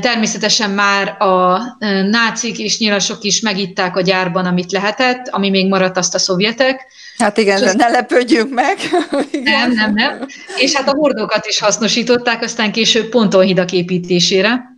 Természetesen 0.02 0.70
már 0.70 1.22
a 1.22 1.62
nácik 2.10 2.60
és 2.60 2.80
nyilasok 2.80 3.24
is 3.24 3.39
megitták 3.39 3.95
a 3.95 4.02
gyárban, 4.02 4.45
amit 4.45 4.72
lehetett, 4.72 5.28
ami 5.28 5.49
még 5.49 5.68
maradt 5.68 5.97
azt 5.97 6.16
a 6.16 6.20
szovjetek. 6.20 6.86
Hát 7.18 7.38
igen, 7.38 7.62
de 7.62 7.74
ne 7.74 7.88
lepődjünk 7.88 8.54
meg. 8.54 8.78
nem, 9.43 9.72
nem, 9.72 9.93
nem. 9.93 10.26
És 10.58 10.76
hát 10.76 10.88
a 10.88 10.95
hordókat 10.95 11.45
is 11.45 11.60
hasznosították, 11.60 12.41
aztán 12.43 12.72
később 12.72 13.10
pontonhidak 13.10 13.72
építésére. 13.72 14.70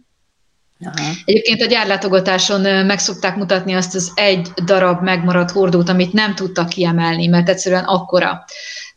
Aha. 0.86 1.12
Egyébként 1.26 1.62
a 1.62 1.66
gyárlátogatáson 1.66 2.86
meg 2.86 3.00
szokták 3.00 3.36
mutatni 3.36 3.74
azt 3.74 3.96
az 3.96 4.12
egy 4.16 4.48
darab 4.66 5.02
megmaradt 5.02 5.52
hordót, 5.52 5.90
amit 5.90 6.14
nem 6.14 6.36
tudtak 6.36 6.70
kiemelni, 6.70 7.28
mert 7.28 7.50
egyszerűen 7.50 7.84
akkora 7.84 8.46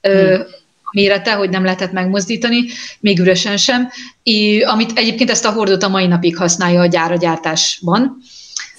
hmm. 0.01 0.43
mérete, 0.91 1.33
hogy 1.33 1.51
nem 1.51 1.65
lehetett 1.65 1.93
megmozdítani, 1.93 2.65
még 3.01 3.19
üresen 3.19 3.57
sem, 3.57 3.89
I, 4.23 4.63
amit 4.63 4.99
egyébként 4.99 5.31
ezt 5.31 5.45
a 5.45 5.53
hordót 5.53 5.83
a 5.83 5.89
mai 5.89 6.07
napig 6.07 6.37
használja 6.37 6.81
a 6.81 6.87
gyár 6.87 7.13
a 7.13 7.17
gyártásban. 7.17 8.19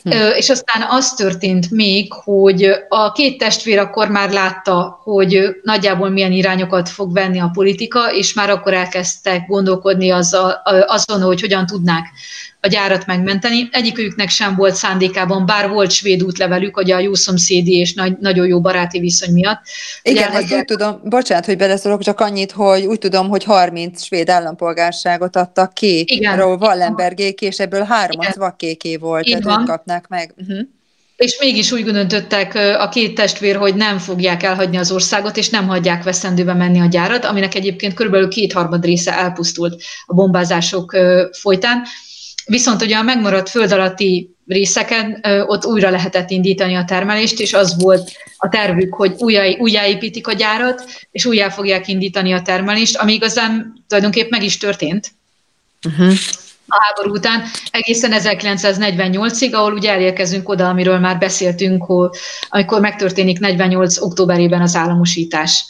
Hm. 0.04 0.12
És 0.36 0.50
aztán 0.50 0.86
az 0.90 1.14
történt 1.14 1.72
még, 1.72 2.14
hogy 2.14 2.72
a 2.90 3.12
két 3.12 3.38
testvér 3.38 3.80
akkor 3.80 4.10
már 4.10 4.32
látta, 4.32 5.00
hogy 5.04 5.40
nagyjából 5.62 6.10
milyen 6.10 6.32
irányokat 6.32 6.90
fog 6.90 7.14
venni 7.14 7.40
a 7.40 7.52
politika, 7.54 8.14
és 8.14 8.34
már 8.34 8.50
akkor 8.50 8.74
elkezdtek 8.74 9.48
gondolkodni 9.48 10.10
azon, 10.88 11.22
hogy 11.22 11.42
hogyan 11.42 11.66
tudnák 11.66 12.06
a 12.62 12.68
gyárat 12.68 13.06
megmenteni. 13.06 13.70
Egyiküknek 13.72 14.30
sem 14.30 14.56
volt 14.56 14.76
szándékában, 14.76 15.46
bár 15.46 15.70
volt 15.70 15.92
svéd 15.92 16.24
útlevelük, 16.24 16.76
hogy 16.76 16.92
a 16.92 17.00
jó 17.00 17.14
szomszédi 17.14 17.78
és 17.78 17.94
nagy, 17.94 18.18
nagyon 18.20 18.48
jó 18.48 18.62
baráti 18.62 19.00
viszony 19.00 19.34
miatt. 19.34 19.62
Igen, 20.02 20.32
ezt 20.32 20.54
úgy 20.54 20.66
tudom, 20.66 21.02
bocsánat, 21.04 21.46
hogy 21.46 21.58
beleszólok, 21.58 22.02
csak 22.02 22.20
annyit, 22.20 22.52
hogy 22.52 22.86
úgy 22.86 23.00
tudom, 23.00 23.30
hogy 23.30 23.44
30 23.44 24.04
svéd 24.04 24.30
állampolgárságot 24.30 25.36
adtak 25.36 25.74
ki, 25.74 26.06
Igen. 26.08 26.40
Wallenbergék, 26.40 27.42
és 27.42 27.60
ebből 27.60 27.84
három 27.84 28.20
az 28.20 28.36
vakkéké 28.36 28.96
volt, 28.96 29.28
Így 29.28 29.38
tehát 29.38 29.60
ők 29.60 29.68
kapnák 29.68 30.08
meg. 30.08 30.34
Uh-huh. 30.38 30.60
És 31.18 31.38
mégis 31.40 31.72
úgy 31.72 31.84
döntöttek 31.84 32.56
a 32.80 32.90
két 32.90 33.16
testvér, 33.16 33.56
hogy 33.56 33.76
nem 33.76 33.98
fogják 33.98 34.44
elhagyni 34.44 34.78
az 34.78 34.92
országot, 34.92 35.38
és 35.38 35.50
nem 35.50 35.68
hagyják 35.68 36.04
veszendőbe 36.04 36.54
menni 36.54 36.80
a 36.80 36.86
gyárat, 36.86 37.26
aminek 37.26 37.56
egyébként 37.56 37.94
körülbelül 37.94 38.30
kétharmad 38.30 38.86
része 38.86 39.18
elpusztult 39.18 39.82
a 40.06 40.14
bombázások 40.14 40.98
folytán. 41.32 41.84
Viszont 42.48 42.82
ugye 42.82 42.98
a 42.98 43.02
megmaradt 43.02 43.50
föld 43.50 43.72
alatti 43.72 44.36
részeken 44.48 45.24
ott 45.48 45.66
újra 45.66 45.90
lehetett 45.90 46.30
indítani 46.30 46.76
a 46.76 46.86
termelést, 46.86 47.40
és 47.40 47.54
az 47.54 47.82
volt 47.82 48.12
a 48.38 48.50
tervük, 48.50 48.94
hogy 48.94 49.16
újjá, 49.18 49.44
újjáépítik 49.58 50.28
a 50.28 50.34
gyárat, 50.34 50.86
és 51.12 51.26
újjá 51.26 51.50
fogják 51.50 51.88
indítani 51.88 52.34
a 52.34 52.42
termelést, 52.42 52.98
ami 52.98 53.14
igazán 53.14 53.84
tulajdonképp 53.88 54.30
meg 54.30 54.44
is 54.44 54.58
történt. 54.58 55.12
Uh-huh 55.86 56.14
a 56.68 56.86
háború 56.86 57.16
után, 57.16 57.44
egészen 57.72 58.12
1948-ig, 58.16 59.54
ahol 59.54 59.74
ugye 59.74 59.92
elérkezünk 59.92 60.50
oda, 60.50 60.68
amiről 60.68 61.00
már 61.00 61.18
beszéltünk, 61.18 61.84
hogy, 61.84 62.10
amikor 62.50 62.80
megtörténik 62.80 63.40
48. 63.40 64.02
októberében 64.02 64.62
az 64.62 64.76
államosítás. 64.76 65.66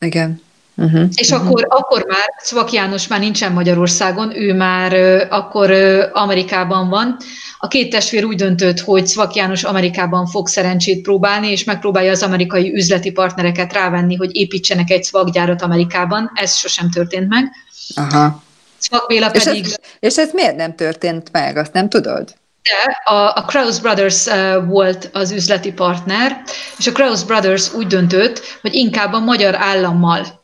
Igen. 0.00 0.42
Uh-huh, 0.74 1.08
és 1.14 1.30
uh-huh. 1.30 1.46
Akkor, 1.46 1.66
akkor 1.68 2.04
már 2.08 2.34
Szvak 2.38 2.72
János 2.72 3.06
már 3.06 3.20
nincsen 3.20 3.52
Magyarországon, 3.52 4.36
ő 4.36 4.54
már 4.54 4.92
akkor 5.30 5.70
Amerikában 6.12 6.88
van. 6.88 7.16
A 7.58 7.68
két 7.68 7.90
testvér 7.90 8.24
úgy 8.24 8.36
döntött, 8.36 8.80
hogy 8.80 9.06
Szvak 9.06 9.34
János 9.34 9.64
Amerikában 9.64 10.26
fog 10.26 10.48
szerencsét 10.48 11.02
próbálni, 11.02 11.50
és 11.50 11.64
megpróbálja 11.64 12.10
az 12.10 12.22
amerikai 12.22 12.74
üzleti 12.74 13.10
partnereket 13.10 13.72
rávenni, 13.72 14.16
hogy 14.16 14.36
építsenek 14.36 14.90
egy 14.90 15.04
szvakgyárat 15.04 15.62
Amerikában. 15.62 16.30
Ez 16.34 16.54
sosem 16.54 16.90
történt 16.90 17.28
meg. 17.28 17.52
Aha. 17.94 18.42
Szvak 18.78 19.06
Béla 19.06 19.30
pedig... 19.30 19.64
És 19.64 19.72
ez, 19.72 19.76
és 19.98 20.16
ez 20.16 20.30
miért 20.32 20.56
nem 20.56 20.74
történt 20.74 21.32
meg, 21.32 21.56
azt 21.56 21.72
nem 21.72 21.88
tudod? 21.88 22.34
De 22.62 23.12
a, 23.12 23.32
a 23.34 23.44
Krauss 23.46 23.78
Brothers 23.78 24.26
uh, 24.26 24.66
volt 24.66 25.10
az 25.12 25.30
üzleti 25.30 25.72
partner, 25.72 26.42
és 26.78 26.86
a 26.86 26.92
Krauss 26.92 27.22
Brothers 27.22 27.74
úgy 27.74 27.86
döntött, 27.86 28.40
hogy 28.62 28.74
inkább 28.74 29.12
a 29.12 29.18
magyar 29.18 29.54
állammal 29.54 30.39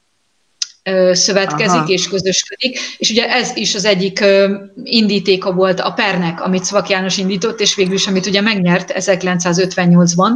szövetkezik 1.12 1.80
Aha. 1.80 1.87
és 1.87 2.09
közösködik, 2.09 2.78
és 2.99 3.11
ugye 3.11 3.30
ez 3.30 3.51
is 3.55 3.74
az 3.74 3.84
egyik 3.84 4.24
indítéka 4.84 5.53
volt 5.53 5.80
a 5.80 5.91
pernek, 5.91 6.41
amit 6.41 6.64
Szvak 6.64 6.89
János 6.89 7.16
indított, 7.16 7.61
és 7.61 7.74
végül 7.74 7.95
is, 7.95 8.07
amit 8.07 8.26
ugye 8.26 8.41
megnyert 8.41 8.93
1958-ban 8.95 10.30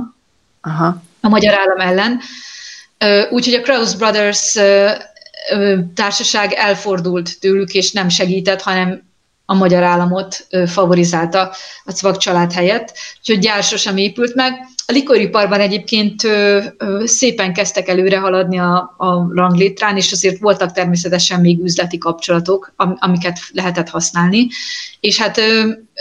Aha. 0.60 1.02
a 1.20 1.28
magyar 1.28 1.54
állam 1.54 1.78
ellen. 1.78 2.20
Úgyhogy 3.30 3.54
a 3.54 3.60
Krauss 3.60 3.94
Brothers 3.94 4.58
társaság 5.94 6.52
elfordult 6.52 7.40
tőlük, 7.40 7.74
és 7.74 7.92
nem 7.92 8.08
segített, 8.08 8.62
hanem 8.62 9.08
a 9.44 9.54
magyar 9.54 9.82
államot 9.82 10.46
favorizálta 10.66 11.52
a 11.84 11.92
Cvak 11.92 12.16
család 12.16 12.52
helyett, 12.52 12.92
úgyhogy 13.18 13.38
gyár 13.38 13.62
sosem 13.62 13.96
épült 13.96 14.34
meg. 14.34 14.54
A 14.90 14.92
likoriparban 14.92 15.60
egyébként 15.60 16.22
szépen 17.04 17.52
kezdtek 17.52 17.88
előre 17.88 18.18
haladni 18.18 18.58
a, 18.58 18.94
a 18.96 19.30
ranglétrán, 19.34 19.96
és 19.96 20.12
azért 20.12 20.38
voltak 20.38 20.72
természetesen 20.72 21.40
még 21.40 21.62
üzleti 21.62 21.98
kapcsolatok, 21.98 22.72
amiket 22.76 23.38
lehetett 23.52 23.88
használni. 23.88 24.46
És 25.00 25.18
hát 25.18 25.40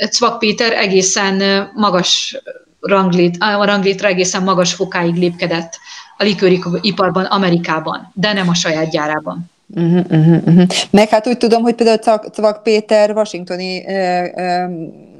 Cvak 0.10 0.40
Péter 0.40 0.72
egészen 0.72 1.68
magas 1.76 2.42
ranglét, 2.80 3.36
a 3.40 3.66
ranglétra 3.66 4.08
egészen 4.08 4.44
magas 4.44 4.74
fokáig 4.74 5.16
lépkedett 5.16 5.80
a 6.18 6.24
likőriparban 6.24 7.26
Amerikában, 7.26 8.12
de 8.14 8.34
nem 8.34 8.50
a 8.50 8.54
saját 8.54 8.90
gyárában. 8.90 9.50
Uh-huh, 9.76 10.06
uh-huh, 10.10 10.48
uh-huh. 10.48 10.68
Meg 10.90 11.10
hát 11.10 11.28
úgy 11.28 11.38
tudom, 11.38 11.62
hogy 11.62 11.76
például 11.76 12.20
Cvak 12.32 12.64
Péter 12.64 13.12
washingtoni 13.12 13.84
uh, 13.86 14.28
uh, 14.36 15.18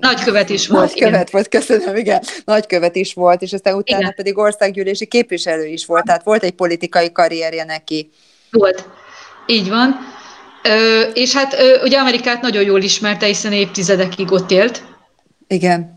Nagykövet 0.00 0.48
is 0.48 0.68
volt. 0.68 0.82
Nagykövet 0.82 1.12
igen. 1.12 1.26
volt, 1.30 1.48
köszönöm, 1.48 1.96
igen. 1.96 2.22
Nagykövet 2.44 2.96
is 2.96 3.14
volt, 3.14 3.42
és 3.42 3.52
aztán 3.52 3.74
utána 3.74 4.00
igen. 4.00 4.14
pedig 4.14 4.38
országgyűlési 4.38 5.06
képviselő 5.06 5.66
is 5.66 5.86
volt, 5.86 6.04
tehát 6.04 6.22
volt 6.22 6.42
egy 6.42 6.52
politikai 6.52 7.12
karrierje 7.12 7.64
neki. 7.64 8.10
Volt, 8.50 8.88
így 9.46 9.68
van. 9.68 9.96
Ö, 10.62 11.00
és 11.00 11.34
hát 11.34 11.54
ö, 11.54 11.82
ugye 11.82 11.98
Amerikát 11.98 12.40
nagyon 12.40 12.62
jól 12.62 12.82
ismerte, 12.82 13.26
hiszen 13.26 13.52
évtizedekig 13.52 14.32
ott 14.32 14.50
élt. 14.50 14.82
Igen. 15.46 15.93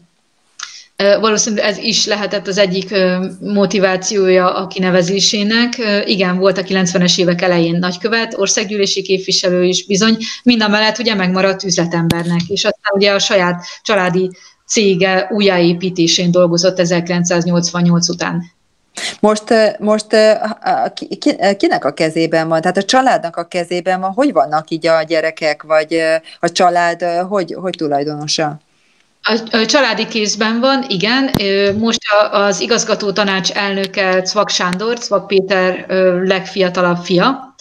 Valószínűleg 0.98 1.66
ez 1.66 1.78
is 1.78 2.06
lehetett 2.06 2.48
az 2.48 2.58
egyik 2.58 2.96
motivációja 3.40 4.56
a 4.56 4.68
kinevezésének. 4.68 5.78
Igen, 6.06 6.38
volt 6.38 6.58
a 6.58 6.62
90-es 6.62 7.20
évek 7.20 7.42
elején 7.42 7.80
nagykövet, 7.80 8.38
országgyűlési 8.38 9.02
képviselő 9.02 9.64
is 9.64 9.86
bizony, 9.86 10.18
mind 10.44 10.62
a 10.62 10.68
mellett 10.68 10.98
ugye 10.98 11.16
megmaradt 11.16 11.64
üzletembernek, 11.64 12.42
és 12.48 12.64
aztán 12.64 12.94
ugye 12.94 13.12
a 13.12 13.20
saját 13.20 13.66
családi 13.82 14.30
cége 14.68 15.28
újjáépítésén 15.32 16.32
dolgozott 16.32 16.80
1988 16.80 18.10
után. 18.10 18.44
Most, 19.20 19.44
most 19.80 20.08
kinek 21.58 21.86
a 21.86 21.94
kezében 21.94 22.48
van? 22.48 22.62
Tehát 22.62 22.78
a 22.78 22.84
családnak 22.84 23.36
a 23.36 23.48
kezében 23.48 24.00
van? 24.00 24.12
Hogy 24.12 24.34
vannak 24.34 24.70
így 24.70 24.88
a 24.88 25.04
gyerekek, 25.04 25.64
vagy 25.64 26.02
a 26.40 26.52
család, 26.52 27.04
hogy, 27.04 27.56
hogy 27.60 27.74
tulajdonosa? 27.78 28.60
A, 29.30 29.66
családi 29.66 30.08
kézben 30.08 30.60
van, 30.60 30.86
igen. 30.88 31.32
Most 31.78 32.00
az 32.32 32.60
igazgató 32.60 33.12
tanács 33.12 33.52
elnöke 33.52 34.22
Cvak 34.22 34.50
Sándor, 34.50 35.00
Cvak 35.00 35.28
Péter 35.28 35.86
legfiatalabb 36.24 36.98
fia, 36.98 37.56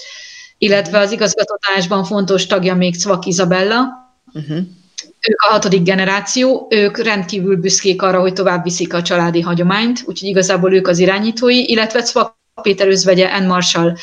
illetve 0.59 0.99
az 0.99 1.13
igazgató 1.13 1.59
tanácsban 1.67 2.05
fontos 2.05 2.47
tagja 2.47 2.75
még 2.75 2.97
Cvak 2.97 3.27
Izabella. 3.27 3.89
Uh-huh. 4.33 4.57
Ők 5.29 5.41
a 5.49 5.53
hatodik 5.53 5.83
generáció, 5.83 6.67
ők 6.71 6.99
rendkívül 6.99 7.57
büszkék 7.57 8.03
arra, 8.03 8.21
hogy 8.21 8.33
tovább 8.33 8.63
viszik 8.63 8.95
a 8.95 9.03
családi 9.03 9.41
hagyományt, 9.41 10.03
úgyhogy 10.07 10.29
igazából 10.29 10.75
ők 10.75 10.89
az 10.89 10.99
irányítói, 10.99 11.71
illetve 11.71 12.03
Cvak 12.03 12.37
Péter 12.63 12.89
özvegye, 12.89 13.27
Ann 13.27 13.47
Marshall 13.47 13.97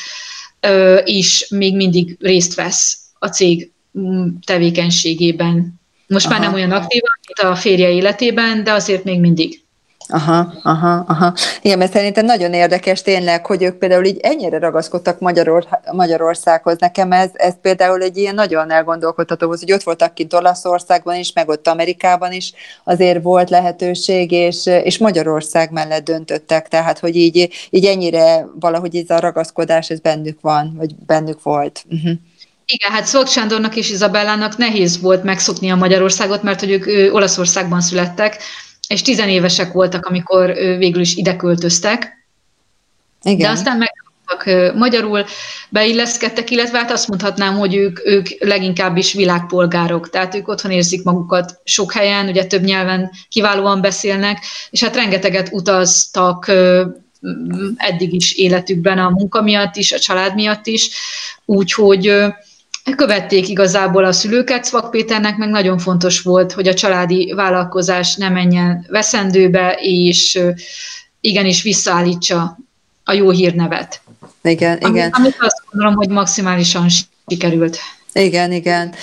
is 1.04 1.46
még 1.50 1.76
mindig 1.76 2.16
részt 2.20 2.54
vesz 2.54 2.98
a 3.18 3.26
cég 3.26 3.72
mm, 3.98 4.28
tevékenységében. 4.46 5.82
Most 6.14 6.26
Aha. 6.26 6.34
már 6.34 6.44
nem 6.44 6.54
olyan 6.54 6.70
aktívan, 6.70 7.10
mint 7.26 7.52
a 7.52 7.56
férje 7.56 7.88
életében, 7.88 8.64
de 8.64 8.72
azért 8.72 9.04
még 9.04 9.20
mindig. 9.20 9.64
Aha, 10.08 10.52
aha, 10.62 11.04
aha. 11.08 11.34
Igen, 11.62 11.78
mert 11.78 11.92
szerintem 11.92 12.24
nagyon 12.24 12.52
érdekes 12.52 13.02
tényleg, 13.02 13.46
hogy 13.46 13.62
ők 13.62 13.78
például 13.78 14.04
így 14.04 14.18
ennyire 14.22 14.58
ragaszkodtak 14.58 15.18
Magyaror, 15.20 15.66
Magyarországhoz. 15.92 16.76
Nekem 16.78 17.12
ez, 17.12 17.30
ez 17.32 17.54
például 17.62 18.02
egy 18.02 18.16
ilyen 18.16 18.34
nagyon 18.34 18.70
elgondolkodható, 18.70 19.48
hogy 19.48 19.72
ott 19.72 19.82
voltak 19.82 20.14
kint 20.14 20.34
Olaszországban 20.34 21.14
is, 21.14 21.32
meg 21.32 21.48
ott 21.48 21.68
Amerikában 21.68 22.32
is, 22.32 22.52
azért 22.84 23.22
volt 23.22 23.50
lehetőség, 23.50 24.30
és, 24.30 24.66
és 24.66 24.98
Magyarország 24.98 25.70
mellett 25.70 26.04
döntöttek, 26.04 26.68
tehát 26.68 26.98
hogy 26.98 27.16
így, 27.16 27.48
így 27.70 27.84
ennyire 27.84 28.46
valahogy 28.60 28.96
ez 28.96 29.10
a 29.10 29.20
ragaszkodás, 29.20 29.90
ez 29.90 30.00
bennük 30.00 30.40
van, 30.40 30.74
vagy 30.76 30.94
bennük 31.06 31.42
volt. 31.42 31.84
Uh-huh. 31.90 32.12
Igen, 32.66 32.90
hát 32.90 33.06
Szolk 33.06 33.28
Sándornak 33.28 33.76
és 33.76 33.90
Izabellának 33.90 34.56
nehéz 34.56 35.00
volt 35.00 35.22
megszokni 35.22 35.70
a 35.70 35.76
Magyarországot, 35.76 36.42
mert 36.42 36.60
hogy 36.60 36.70
ők 36.70 36.86
ő, 36.86 37.12
Olaszországban 37.12 37.80
születtek, 37.80 38.42
és 38.88 39.02
tizenévesek 39.02 39.72
voltak, 39.72 40.06
amikor 40.06 40.50
ő, 40.50 40.76
végül 40.76 41.00
is 41.00 41.14
ide 41.14 41.36
költöztek. 41.36 42.26
Igen. 43.22 43.38
De 43.38 43.48
aztán 43.48 43.76
meg 43.76 43.92
magyarul 44.74 45.24
beilleszkedtek, 45.68 46.50
illetve 46.50 46.78
hát 46.78 46.90
azt 46.90 47.08
mondhatnám, 47.08 47.58
hogy 47.58 47.74
ők, 47.74 48.06
ők 48.06 48.26
leginkább 48.38 48.96
is 48.96 49.12
világpolgárok, 49.12 50.10
tehát 50.10 50.34
ők 50.34 50.48
otthon 50.48 50.70
érzik 50.70 51.02
magukat 51.02 51.60
sok 51.64 51.92
helyen, 51.92 52.28
ugye 52.28 52.44
több 52.44 52.62
nyelven 52.62 53.10
kiválóan 53.28 53.80
beszélnek, 53.80 54.44
és 54.70 54.82
hát 54.82 54.96
rengeteget 54.96 55.48
utaztak 55.52 56.52
eddig 57.76 58.12
is 58.12 58.32
életükben 58.32 58.98
a 58.98 59.10
munka 59.10 59.42
miatt 59.42 59.76
is, 59.76 59.92
a 59.92 59.98
család 59.98 60.34
miatt 60.34 60.66
is, 60.66 60.90
úgyhogy 61.44 62.12
követték 62.96 63.48
igazából 63.48 64.04
a 64.04 64.12
szülőket. 64.12 64.64
Szvak 64.64 64.90
Péternek 64.90 65.36
meg 65.36 65.48
nagyon 65.48 65.78
fontos 65.78 66.20
volt, 66.20 66.52
hogy 66.52 66.68
a 66.68 66.74
családi 66.74 67.32
vállalkozás 67.32 68.16
ne 68.16 68.28
menjen 68.28 68.86
veszendőbe, 68.88 69.78
és 69.80 70.40
igenis 71.20 71.62
visszaállítsa 71.62 72.58
a 73.04 73.12
jó 73.12 73.30
hírnevet. 73.30 74.00
Igen, 74.42 74.78
Ami, 74.78 74.96
igen. 74.96 75.10
Amit 75.10 75.36
azt 75.38 75.62
gondolom, 75.70 75.96
hogy 75.96 76.08
maximálisan 76.08 76.86
sikerült. 77.26 77.78
Igen, 78.12 78.52
igen. 78.52 78.94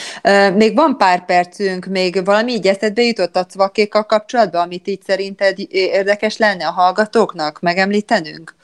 Még 0.56 0.76
van 0.76 0.98
pár 0.98 1.26
percünk, 1.26 1.86
még 1.86 2.26
valami 2.26 2.52
így 2.52 2.68
eszedbe 2.68 3.02
jutott 3.02 3.36
a 3.36 3.46
cvakékkal 3.46 4.06
kapcsolatban, 4.06 4.62
amit 4.62 4.88
így 4.88 5.02
szerinted 5.06 5.56
érdekes 5.70 6.38
lenne 6.38 6.68
a 6.68 6.72
hallgatóknak 6.72 7.60
megemlítenünk? 7.60 8.56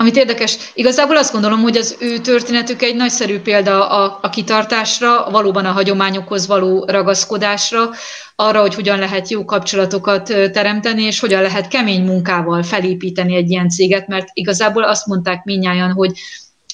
Amit 0.00 0.16
érdekes, 0.16 0.56
igazából 0.74 1.16
azt 1.16 1.32
gondolom, 1.32 1.60
hogy 1.60 1.76
az 1.76 1.96
ő 1.98 2.18
történetük 2.18 2.82
egy 2.82 2.96
nagyszerű 2.96 3.38
példa 3.38 3.88
a, 3.88 4.18
a 4.22 4.28
kitartásra, 4.28 5.30
valóban 5.30 5.64
a 5.64 5.70
hagyományokhoz 5.70 6.46
való 6.46 6.84
ragaszkodásra, 6.84 7.90
arra, 8.36 8.60
hogy 8.60 8.74
hogyan 8.74 8.98
lehet 8.98 9.28
jó 9.28 9.44
kapcsolatokat 9.44 10.22
teremteni, 10.52 11.02
és 11.02 11.20
hogyan 11.20 11.42
lehet 11.42 11.68
kemény 11.68 12.04
munkával 12.04 12.62
felépíteni 12.62 13.36
egy 13.36 13.50
ilyen 13.50 13.68
céget, 13.68 14.06
mert 14.08 14.28
igazából 14.32 14.82
azt 14.84 15.06
mondták 15.06 15.44
minnyáján, 15.44 15.92
hogy 15.92 16.12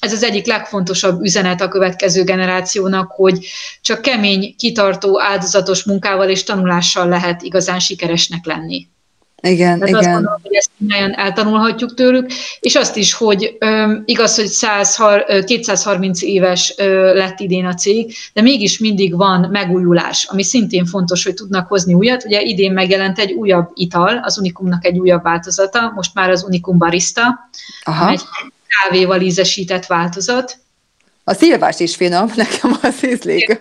ez 0.00 0.12
az 0.12 0.22
egyik 0.22 0.46
legfontosabb 0.46 1.20
üzenet 1.22 1.60
a 1.60 1.68
következő 1.68 2.24
generációnak, 2.24 3.10
hogy 3.10 3.46
csak 3.80 4.02
kemény, 4.02 4.54
kitartó, 4.58 5.20
áldozatos 5.20 5.84
munkával 5.84 6.28
és 6.28 6.44
tanulással 6.44 7.08
lehet 7.08 7.42
igazán 7.42 7.78
sikeresnek 7.78 8.44
lenni. 8.44 8.88
Igen, 9.42 9.78
Tehát 9.78 9.88
igen. 9.88 9.98
azt 9.98 10.08
gondolom, 10.10 10.40
hogy 10.42 10.54
ezt 10.54 10.70
nagyon 10.76 11.14
eltanulhatjuk 11.14 11.94
tőlük, 11.94 12.30
és 12.60 12.74
azt 12.74 12.96
is, 12.96 13.12
hogy 13.12 13.56
um, 13.60 14.02
igaz, 14.04 14.36
hogy 14.36 14.46
100, 14.46 14.98
230 15.44 16.22
éves 16.22 16.74
uh, 16.78 16.86
lett 17.14 17.40
idén 17.40 17.66
a 17.66 17.74
cég, 17.74 18.14
de 18.32 18.42
mégis 18.42 18.78
mindig 18.78 19.16
van 19.16 19.48
megújulás, 19.50 20.24
ami 20.24 20.42
szintén 20.42 20.86
fontos, 20.86 21.24
hogy 21.24 21.34
tudnak 21.34 21.68
hozni 21.68 21.94
újat. 21.94 22.24
Ugye 22.24 22.40
idén 22.40 22.72
megjelent 22.72 23.18
egy 23.18 23.32
újabb 23.32 23.70
ital, 23.74 24.20
az 24.22 24.38
Unikumnak 24.38 24.84
egy 24.84 24.98
újabb 24.98 25.22
változata, 25.22 25.92
most 25.94 26.14
már 26.14 26.30
az 26.30 26.44
Unikum 26.44 26.78
Barista, 26.78 27.50
Aha. 27.84 28.10
egy 28.10 28.22
kávéval 28.66 29.20
ízesített 29.20 29.86
változat. 29.86 30.58
A 31.24 31.32
szilvás 31.32 31.80
is 31.80 31.96
finom, 31.96 32.32
nekem 32.36 32.78
az 32.82 33.06
ízlik. 33.06 33.60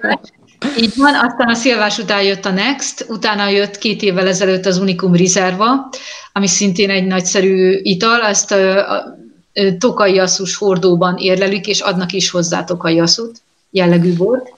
Így 0.80 0.94
van, 0.96 1.16
aztán 1.16 1.50
a 1.50 1.54
szilvás 1.54 1.98
után 1.98 2.24
jött 2.24 2.46
a 2.46 2.52
Next, 2.52 3.06
utána 3.10 3.50
jött 3.50 3.78
két 3.78 4.02
évvel 4.02 4.28
ezelőtt 4.28 4.66
az 4.66 4.78
Unicum 4.78 5.16
Reserva, 5.16 5.90
ami 6.34 6.48
szintén 6.48 6.90
egy 6.90 7.06
nagyszerű 7.06 7.80
ital, 7.84 8.22
ezt 8.22 8.56
tokai 9.78 10.20
asszus 10.20 10.56
hordóban 10.56 11.18
érlelük, 11.18 11.68
és 11.68 11.80
adnak 11.80 12.12
is 12.12 12.30
hozzá 12.30 12.64
tokai 12.64 13.00
asszút 13.00 13.42
jellegű 13.70 14.16
volt. 14.16 14.54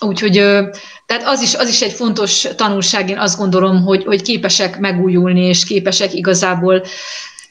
Úgyhogy 0.00 0.32
tehát 1.06 1.22
az 1.24 1.42
is, 1.42 1.54
az 1.54 1.68
is 1.68 1.82
egy 1.82 1.92
fontos 1.92 2.46
tanulság, 2.56 3.08
én 3.08 3.18
azt 3.18 3.38
gondolom, 3.38 3.82
hogy, 3.82 4.04
hogy 4.04 4.22
képesek 4.22 4.78
megújulni, 4.78 5.40
és 5.40 5.64
képesek 5.64 6.14
igazából 6.14 6.82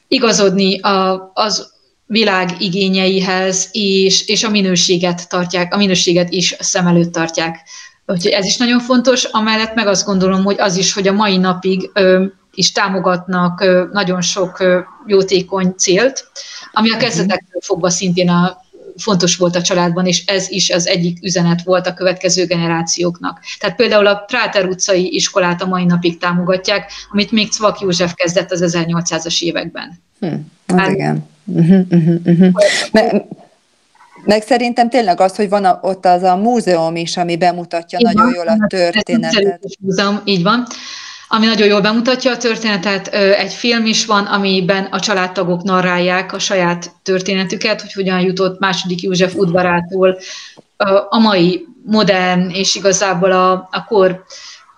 igazodni 0.08 0.80
a, 0.80 1.32
az 1.34 1.74
világ 2.12 2.56
igényeihez, 2.60 3.70
és, 3.72 4.28
és 4.28 4.44
a 4.44 4.50
minőséget 4.50 5.30
tartják, 5.30 5.74
a 5.74 5.78
minőséget 5.78 6.30
is 6.30 6.56
szem 6.60 6.88
előtt 6.88 7.12
tartják. 7.12 7.60
Úgyhogy 8.06 8.32
ez 8.32 8.46
is 8.46 8.58
nagyon 8.58 8.80
fontos, 8.80 9.24
amellett 9.24 9.74
meg 9.74 9.88
azt 9.88 10.06
gondolom, 10.06 10.44
hogy 10.44 10.60
az 10.60 10.76
is, 10.76 10.94
hogy 10.94 11.08
a 11.08 11.14
mai 11.14 11.38
napig 11.38 11.90
ö, 11.94 12.26
is 12.54 12.72
támogatnak 12.72 13.62
ö, 13.62 13.86
nagyon 13.92 14.22
sok 14.22 14.60
ö, 14.60 14.80
jótékony 15.06 15.74
célt, 15.78 16.28
ami 16.72 16.90
a 16.90 16.96
mhm. 16.96 17.04
kezdetektől 17.04 17.62
fogva 17.62 17.90
szintén 17.90 18.30
a 18.30 18.62
fontos 18.98 19.38
volt 19.38 19.56
a 19.56 19.62
családban, 19.62 20.06
és 20.06 20.26
ez 20.26 20.50
is 20.50 20.70
az 20.70 20.88
egyik 20.88 21.24
üzenet 21.24 21.64
volt 21.64 21.88
a 21.88 21.94
következő 21.94 22.46
generációknak. 22.46 23.40
Tehát 23.60 23.76
például 23.76 24.08
a 24.08 24.16
Práter 24.16 24.66
utcai 24.66 25.16
iskolát 25.16 25.62
a 25.62 25.68
mai 25.68 25.86
napig 25.86 26.18
támogatják, 26.18 26.92
amit 27.12 27.32
még 27.32 27.52
Cvak 27.52 27.80
József 27.80 28.14
kezdett 28.14 28.52
az 28.52 28.64
1800-as 28.66 29.42
években. 29.42 30.00
Hm, 30.20 30.28
hát, 30.68 30.80
hát 30.80 30.92
igen. 30.92 31.31
Uh-huh, 31.46 31.86
uh-huh, 31.92 32.16
uh-huh. 32.26 32.52
Me- 32.92 33.26
meg 34.26 34.42
szerintem 34.42 34.90
tényleg 34.90 35.20
az, 35.20 35.36
hogy 35.36 35.50
van 35.50 35.66
a, 35.66 35.80
ott 35.82 36.06
az 36.06 36.24
a 36.24 36.36
múzeum 36.36 36.96
is, 36.96 37.18
ami 37.18 37.38
bemutatja 37.38 38.00
így 38.00 38.06
nagyon 38.06 38.26
van, 38.26 38.34
jól 38.34 38.48
a 38.48 38.68
történetet. 38.68 39.60
Múzeum, 39.80 40.22
így 40.24 40.44
van 40.44 40.68
ami 41.34 41.46
nagyon 41.46 41.68
jól 41.68 41.82
bemutatja 41.82 42.32
a 42.32 42.38
történetet. 42.38 43.08
Egy 43.14 43.54
film 43.54 43.86
is 43.86 44.06
van, 44.06 44.26
amiben 44.26 44.84
a 44.84 45.00
családtagok 45.00 45.64
narrálják 45.64 46.34
a 46.34 46.40
saját 46.40 46.92
történetüket, 47.04 47.82
hogy 47.82 47.94
hogyan 47.94 48.20
jutott 48.20 48.60
második 48.60 49.02
József 49.02 49.36
udvarától 49.36 50.18
a 51.10 51.20
mai 51.20 51.66
modern 51.86 52.50
és 52.50 52.76
igazából 52.76 53.32
a, 53.32 53.52
a 53.52 53.86
kor 53.88 54.24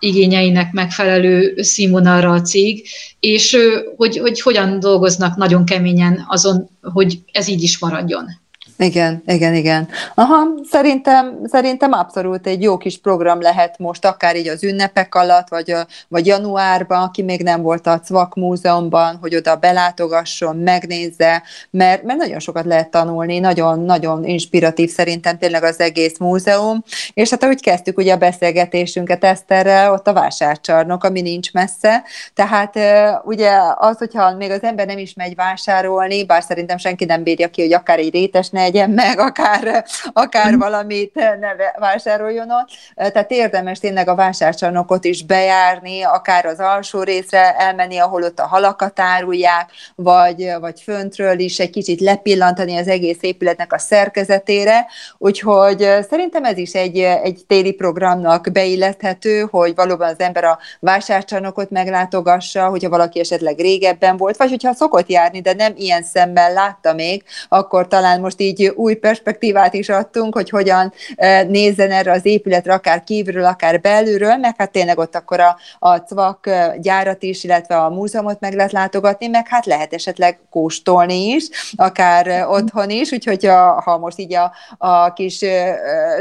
igényeinek 0.03 0.71
megfelelő 0.71 1.61
színvonalra 1.61 2.31
a 2.31 2.41
cég, 2.41 2.87
és 3.19 3.57
hogy, 3.95 4.17
hogy 4.17 4.41
hogyan 4.41 4.79
dolgoznak 4.79 5.35
nagyon 5.35 5.65
keményen 5.65 6.25
azon, 6.27 6.69
hogy 6.81 7.19
ez 7.31 7.47
így 7.47 7.63
is 7.63 7.79
maradjon. 7.79 8.41
Igen, 8.77 9.23
igen, 9.25 9.53
igen. 9.53 9.87
Aha, 10.15 10.47
szerintem, 10.69 11.39
szerintem 11.45 11.91
abszolút 11.91 12.47
egy 12.47 12.61
jó 12.61 12.77
kis 12.77 12.97
program 12.97 13.41
lehet 13.41 13.77
most, 13.77 14.05
akár 14.05 14.35
így 14.35 14.47
az 14.47 14.63
ünnepek 14.63 15.15
alatt, 15.15 15.47
vagy, 15.49 15.75
vagy 16.07 16.25
januárban, 16.25 17.01
aki 17.01 17.21
még 17.21 17.43
nem 17.43 17.61
volt 17.61 17.87
a 17.87 17.99
CVAK 17.99 18.35
múzeumban, 18.35 19.17
hogy 19.21 19.35
oda 19.35 19.55
belátogasson, 19.55 20.55
megnézze, 20.55 21.43
mert, 21.69 22.03
mert 22.03 22.19
nagyon 22.19 22.39
sokat 22.39 22.65
lehet 22.65 22.89
tanulni, 22.89 23.39
nagyon-nagyon 23.39 24.25
inspiratív 24.25 24.89
szerintem 24.89 25.37
tényleg 25.37 25.63
az 25.63 25.79
egész 25.79 26.17
múzeum, 26.17 26.83
és 27.13 27.29
hát 27.29 27.43
ahogy 27.43 27.61
kezdtük 27.61 27.97
ugye 27.97 28.13
a 28.13 28.17
beszélgetésünket 28.17 29.23
Eszterrel, 29.23 29.91
ott 29.91 30.07
a 30.07 30.13
vásárcsarnok, 30.13 31.03
ami 31.03 31.21
nincs 31.21 31.53
messze, 31.53 32.03
tehát 32.33 32.79
ugye 33.25 33.51
az, 33.75 33.97
hogyha 33.97 34.35
még 34.35 34.51
az 34.51 34.63
ember 34.63 34.85
nem 34.85 34.97
is 34.97 35.13
megy 35.13 35.35
vásárolni, 35.35 36.25
bár 36.25 36.43
szerintem 36.43 36.77
senki 36.77 37.05
nem 37.05 37.23
bírja 37.23 37.49
ki, 37.49 37.61
hogy 37.61 37.73
akár 37.73 37.99
egy 37.99 38.13
rétes 38.13 38.49
ne 38.49 38.62
egyen 38.63 38.89
meg, 38.89 39.19
akár, 39.19 39.85
akár 40.13 40.57
valamit 40.57 41.13
ne 41.13 41.79
vásároljon 41.79 42.51
ott. 42.51 42.69
Tehát 43.11 43.31
érdemes 43.31 43.79
tényleg 43.79 44.07
a 44.07 44.15
vásárcsarnokot 44.15 45.05
is 45.05 45.25
bejárni, 45.25 46.03
akár 46.03 46.45
az 46.45 46.59
alsó 46.59 47.03
részre 47.03 47.55
elmenni, 47.57 47.97
ahol 47.97 48.23
ott 48.23 48.39
a 48.39 48.47
halakat 48.47 48.99
árulják, 48.99 49.69
vagy, 49.95 50.51
vagy 50.59 50.81
föntről 50.81 51.39
is 51.39 51.59
egy 51.59 51.69
kicsit 51.69 51.99
lepillantani 51.99 52.77
az 52.77 52.87
egész 52.87 53.17
épületnek 53.21 53.73
a 53.73 53.77
szerkezetére. 53.77 54.85
Úgyhogy 55.17 55.89
szerintem 56.09 56.43
ez 56.43 56.57
is 56.57 56.73
egy, 56.73 56.99
egy 56.99 57.43
téli 57.47 57.73
programnak 57.73 58.51
beillethető, 58.51 59.47
hogy 59.51 59.75
valóban 59.75 60.07
az 60.07 60.19
ember 60.19 60.43
a 60.43 60.59
vásárcsarnokot 60.79 61.69
meglátogassa, 61.69 62.67
hogyha 62.67 62.89
valaki 62.89 63.19
esetleg 63.19 63.59
régebben 63.59 64.17
volt, 64.17 64.37
vagy 64.37 64.49
hogyha 64.49 64.73
szokott 64.73 65.09
járni, 65.09 65.41
de 65.41 65.53
nem 65.53 65.73
ilyen 65.75 66.03
szemmel 66.03 66.53
látta 66.53 66.93
még, 66.93 67.23
akkor 67.49 67.87
talán 67.87 68.19
most 68.19 68.41
így 68.41 68.52
egy 68.59 68.67
új 68.75 68.93
perspektívát 68.93 69.73
is 69.73 69.89
adtunk, 69.89 70.33
hogy 70.33 70.49
hogyan 70.49 70.93
e, 71.15 71.43
nézzen 71.43 71.91
erre 71.91 72.11
az 72.11 72.25
épületre, 72.25 72.73
akár 72.73 73.03
kívülről, 73.03 73.45
akár 73.45 73.81
belülről, 73.81 74.35
meg 74.35 74.55
hát 74.57 74.71
tényleg 74.71 74.97
ott 74.97 75.15
akkor 75.15 75.39
a, 75.39 75.57
a 75.79 75.97
CVAK 75.97 76.47
e, 76.47 76.77
gyárat 76.81 77.23
is, 77.23 77.43
illetve 77.43 77.77
a 77.77 77.89
múzeumot 77.89 78.39
meg 78.39 78.53
lehet 78.53 78.71
látogatni, 78.71 79.27
meg 79.27 79.47
hát 79.47 79.65
lehet 79.65 79.93
esetleg 79.93 80.39
kóstolni 80.49 81.27
is, 81.27 81.49
akár 81.75 82.27
e, 82.27 82.47
otthon 82.47 82.89
is, 82.89 83.11
úgyhogy 83.11 83.45
a, 83.45 83.81
ha 83.81 83.97
most 83.97 84.19
így 84.19 84.33
a, 84.33 84.51
a 84.77 85.13
kis 85.13 85.45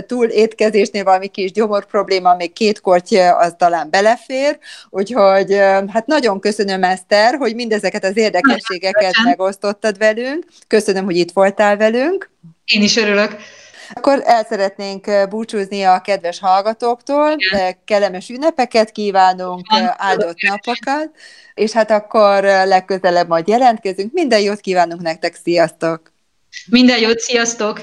túl 0.07 0.27
étkezésnél 0.27 1.05
valami 1.05 1.27
kis 1.27 1.53
gyomor 1.53 1.85
probléma, 1.87 2.35
még 2.35 2.53
két 2.53 2.81
korty 2.81 3.17
az 3.19 3.55
talán 3.59 3.91
belefér, 3.91 4.59
úgyhogy 4.91 5.57
hát 5.89 6.07
nagyon 6.07 6.41
köszönöm 6.41 6.83
Eszter, 6.85 7.35
hogy 7.35 7.55
mindezeket 7.55 8.05
az 8.05 8.17
érdekességeket 8.17 9.13
megosztottad 9.25 9.99
velünk, 9.99 10.45
köszönöm, 10.69 11.05
hogy 11.05 11.17
itt 11.17 11.33
voltál 11.33 11.77
velünk, 11.77 12.22
én 12.65 12.83
is 12.83 12.97
örülök. 12.97 13.37
Akkor 13.95 14.23
el 14.25 14.45
szeretnénk 14.45 15.29
búcsúzni 15.29 15.83
a 15.83 16.01
kedves 16.01 16.39
hallgatóktól, 16.39 17.35
Igen. 17.37 17.77
kellemes 17.85 18.29
ünnepeket 18.29 18.91
kívánunk, 18.91 19.67
Igen. 19.73 19.95
áldott 19.97 20.41
napokat, 20.41 21.11
és 21.55 21.73
hát 21.73 21.91
akkor 21.91 22.43
legközelebb 22.43 23.29
majd 23.29 23.49
jelentkezünk. 23.49 24.13
Minden 24.13 24.41
jót 24.41 24.61
kívánunk 24.61 25.01
nektek, 25.01 25.39
sziasztok! 25.43 26.13
Minden 26.67 26.99
jót, 26.99 27.19
sziasztok! 27.19 27.81